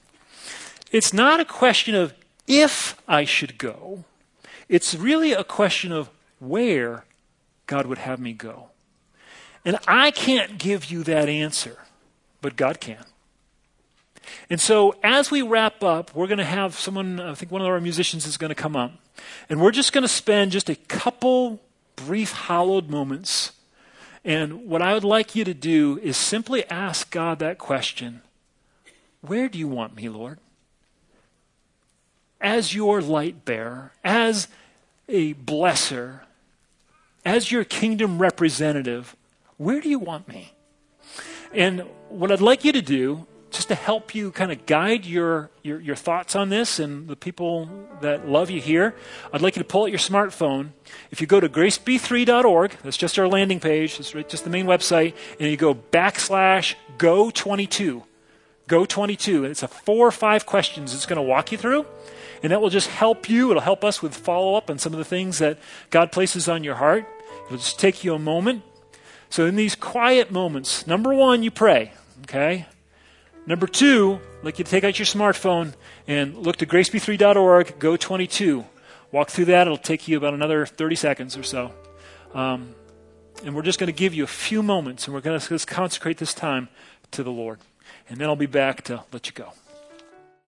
It's 0.91 1.13
not 1.13 1.39
a 1.39 1.45
question 1.45 1.93
of 1.93 2.15
if 2.47 2.99
I 3.07 3.23
should 3.23 3.59
go, 3.59 4.03
it's 4.67 4.95
really 4.95 5.31
a 5.31 5.43
question 5.43 5.91
of 5.91 6.09
where 6.39 7.05
God 7.67 7.85
would 7.85 7.99
have 7.99 8.19
me 8.19 8.33
go. 8.33 8.69
And 9.63 9.77
I 9.87 10.09
can't 10.09 10.57
give 10.57 10.85
you 10.85 11.03
that 11.03 11.29
answer, 11.29 11.77
but 12.41 12.55
God 12.55 12.79
can. 12.79 13.05
And 14.49 14.61
so, 14.61 14.95
as 15.03 15.29
we 15.29 15.41
wrap 15.41 15.83
up, 15.83 16.15
we're 16.15 16.27
going 16.27 16.37
to 16.37 16.45
have 16.45 16.75
someone, 16.75 17.19
I 17.19 17.33
think 17.33 17.51
one 17.51 17.61
of 17.61 17.67
our 17.67 17.81
musicians 17.81 18.25
is 18.25 18.37
going 18.37 18.49
to 18.49 18.55
come 18.55 18.77
up. 18.77 18.93
And 19.49 19.59
we're 19.59 19.71
just 19.71 19.91
going 19.91 20.03
to 20.03 20.07
spend 20.07 20.51
just 20.51 20.69
a 20.69 20.75
couple 20.75 21.59
brief, 21.97 22.31
hallowed 22.31 22.89
moments. 22.89 23.51
And 24.23 24.67
what 24.67 24.81
I 24.81 24.93
would 24.93 25.03
like 25.03 25.35
you 25.35 25.43
to 25.43 25.53
do 25.53 25.99
is 26.01 26.15
simply 26.15 26.69
ask 26.69 27.11
God 27.11 27.39
that 27.39 27.57
question 27.57 28.21
Where 29.21 29.49
do 29.49 29.59
you 29.59 29.67
want 29.67 29.95
me, 29.95 30.07
Lord? 30.07 30.39
As 32.39 32.73
your 32.73 33.01
light 33.01 33.43
bearer, 33.43 33.91
as 34.03 34.47
a 35.09 35.33
blesser, 35.33 36.21
as 37.25 37.51
your 37.51 37.65
kingdom 37.65 38.19
representative, 38.19 39.15
where 39.57 39.81
do 39.81 39.89
you 39.89 39.99
want 39.99 40.27
me? 40.27 40.53
And 41.51 41.81
what 42.09 42.31
I'd 42.31 42.41
like 42.41 42.63
you 42.63 42.71
to 42.71 42.81
do 42.81 43.25
just 43.57 43.67
to 43.69 43.75
help 43.75 44.13
you 44.13 44.31
kind 44.31 44.51
of 44.51 44.65
guide 44.65 45.03
your, 45.05 45.49
your, 45.63 45.79
your, 45.81 45.95
thoughts 45.95 46.35
on 46.35 46.49
this 46.49 46.79
and 46.79 47.07
the 47.07 47.15
people 47.15 47.67
that 48.01 48.29
love 48.29 48.51
you 48.51 48.61
here, 48.61 48.95
I'd 49.33 49.41
like 49.41 49.55
you 49.55 49.63
to 49.63 49.67
pull 49.67 49.83
out 49.83 49.89
your 49.89 49.99
smartphone. 49.99 50.69
If 51.09 51.21
you 51.21 51.27
go 51.27 51.39
to 51.39 51.49
graceb3.org, 51.49 52.77
that's 52.83 52.97
just 52.97 53.17
our 53.17 53.27
landing 53.27 53.59
page, 53.59 53.99
it's 53.99 54.11
just 54.11 54.43
the 54.43 54.49
main 54.51 54.67
website, 54.67 55.15
and 55.39 55.49
you 55.49 55.57
go 55.57 55.73
backslash 55.73 56.75
go22. 56.97 58.03
Go22. 58.69 59.45
It's 59.45 59.63
a 59.63 59.67
four 59.67 60.07
or 60.07 60.11
five 60.11 60.45
questions 60.45 60.93
it's 60.93 61.05
going 61.05 61.17
to 61.17 61.23
walk 61.23 61.51
you 61.51 61.57
through. 61.57 61.85
And 62.43 62.51
that 62.51 62.61
will 62.61 62.69
just 62.69 62.89
help 62.89 63.27
you. 63.27 63.49
It'll 63.49 63.61
help 63.61 63.83
us 63.83 64.03
with 64.03 64.15
follow 64.15 64.53
up 64.53 64.69
on 64.69 64.77
some 64.77 64.93
of 64.93 64.99
the 64.99 65.05
things 65.05 65.39
that 65.39 65.57
God 65.89 66.11
places 66.11 66.47
on 66.47 66.63
your 66.63 66.75
heart. 66.75 67.07
It'll 67.47 67.57
just 67.57 67.79
take 67.79 68.03
you 68.03 68.13
a 68.13 68.19
moment. 68.19 68.61
So, 69.29 69.45
in 69.45 69.55
these 69.55 69.75
quiet 69.75 70.31
moments, 70.31 70.85
number 70.85 71.13
one, 71.13 71.43
you 71.43 71.51
pray, 71.51 71.91
okay? 72.23 72.67
Number 73.47 73.65
two, 73.65 74.19
like 74.43 74.59
you 74.59 74.65
take 74.65 74.83
out 74.83 74.99
your 74.99 75.05
smartphone 75.05 75.73
and 76.05 76.37
look 76.37 76.57
to 76.57 76.65
graceb3.org, 76.65 77.79
go 77.79 77.95
22. 77.95 78.65
Walk 79.13 79.29
through 79.29 79.45
that. 79.45 79.67
It'll 79.67 79.77
take 79.77 80.05
you 80.09 80.17
about 80.17 80.33
another 80.33 80.65
30 80.65 80.95
seconds 80.97 81.37
or 81.37 81.43
so. 81.43 81.71
Um, 82.33 82.75
and 83.45 83.55
we're 83.55 83.61
just 83.61 83.79
going 83.79 83.87
to 83.87 83.97
give 83.97 84.13
you 84.13 84.25
a 84.25 84.27
few 84.27 84.61
moments, 84.61 85.05
and 85.05 85.13
we're 85.13 85.21
going 85.21 85.39
to 85.39 85.47
just 85.47 85.65
consecrate 85.65 86.17
this 86.17 86.33
time 86.33 86.67
to 87.11 87.23
the 87.23 87.31
Lord. 87.31 87.59
And 88.09 88.19
then 88.19 88.27
I'll 88.27 88.35
be 88.35 88.47
back 88.47 88.81
to 88.83 89.05
let 89.13 89.27
you 89.27 89.33
go. 89.33 89.53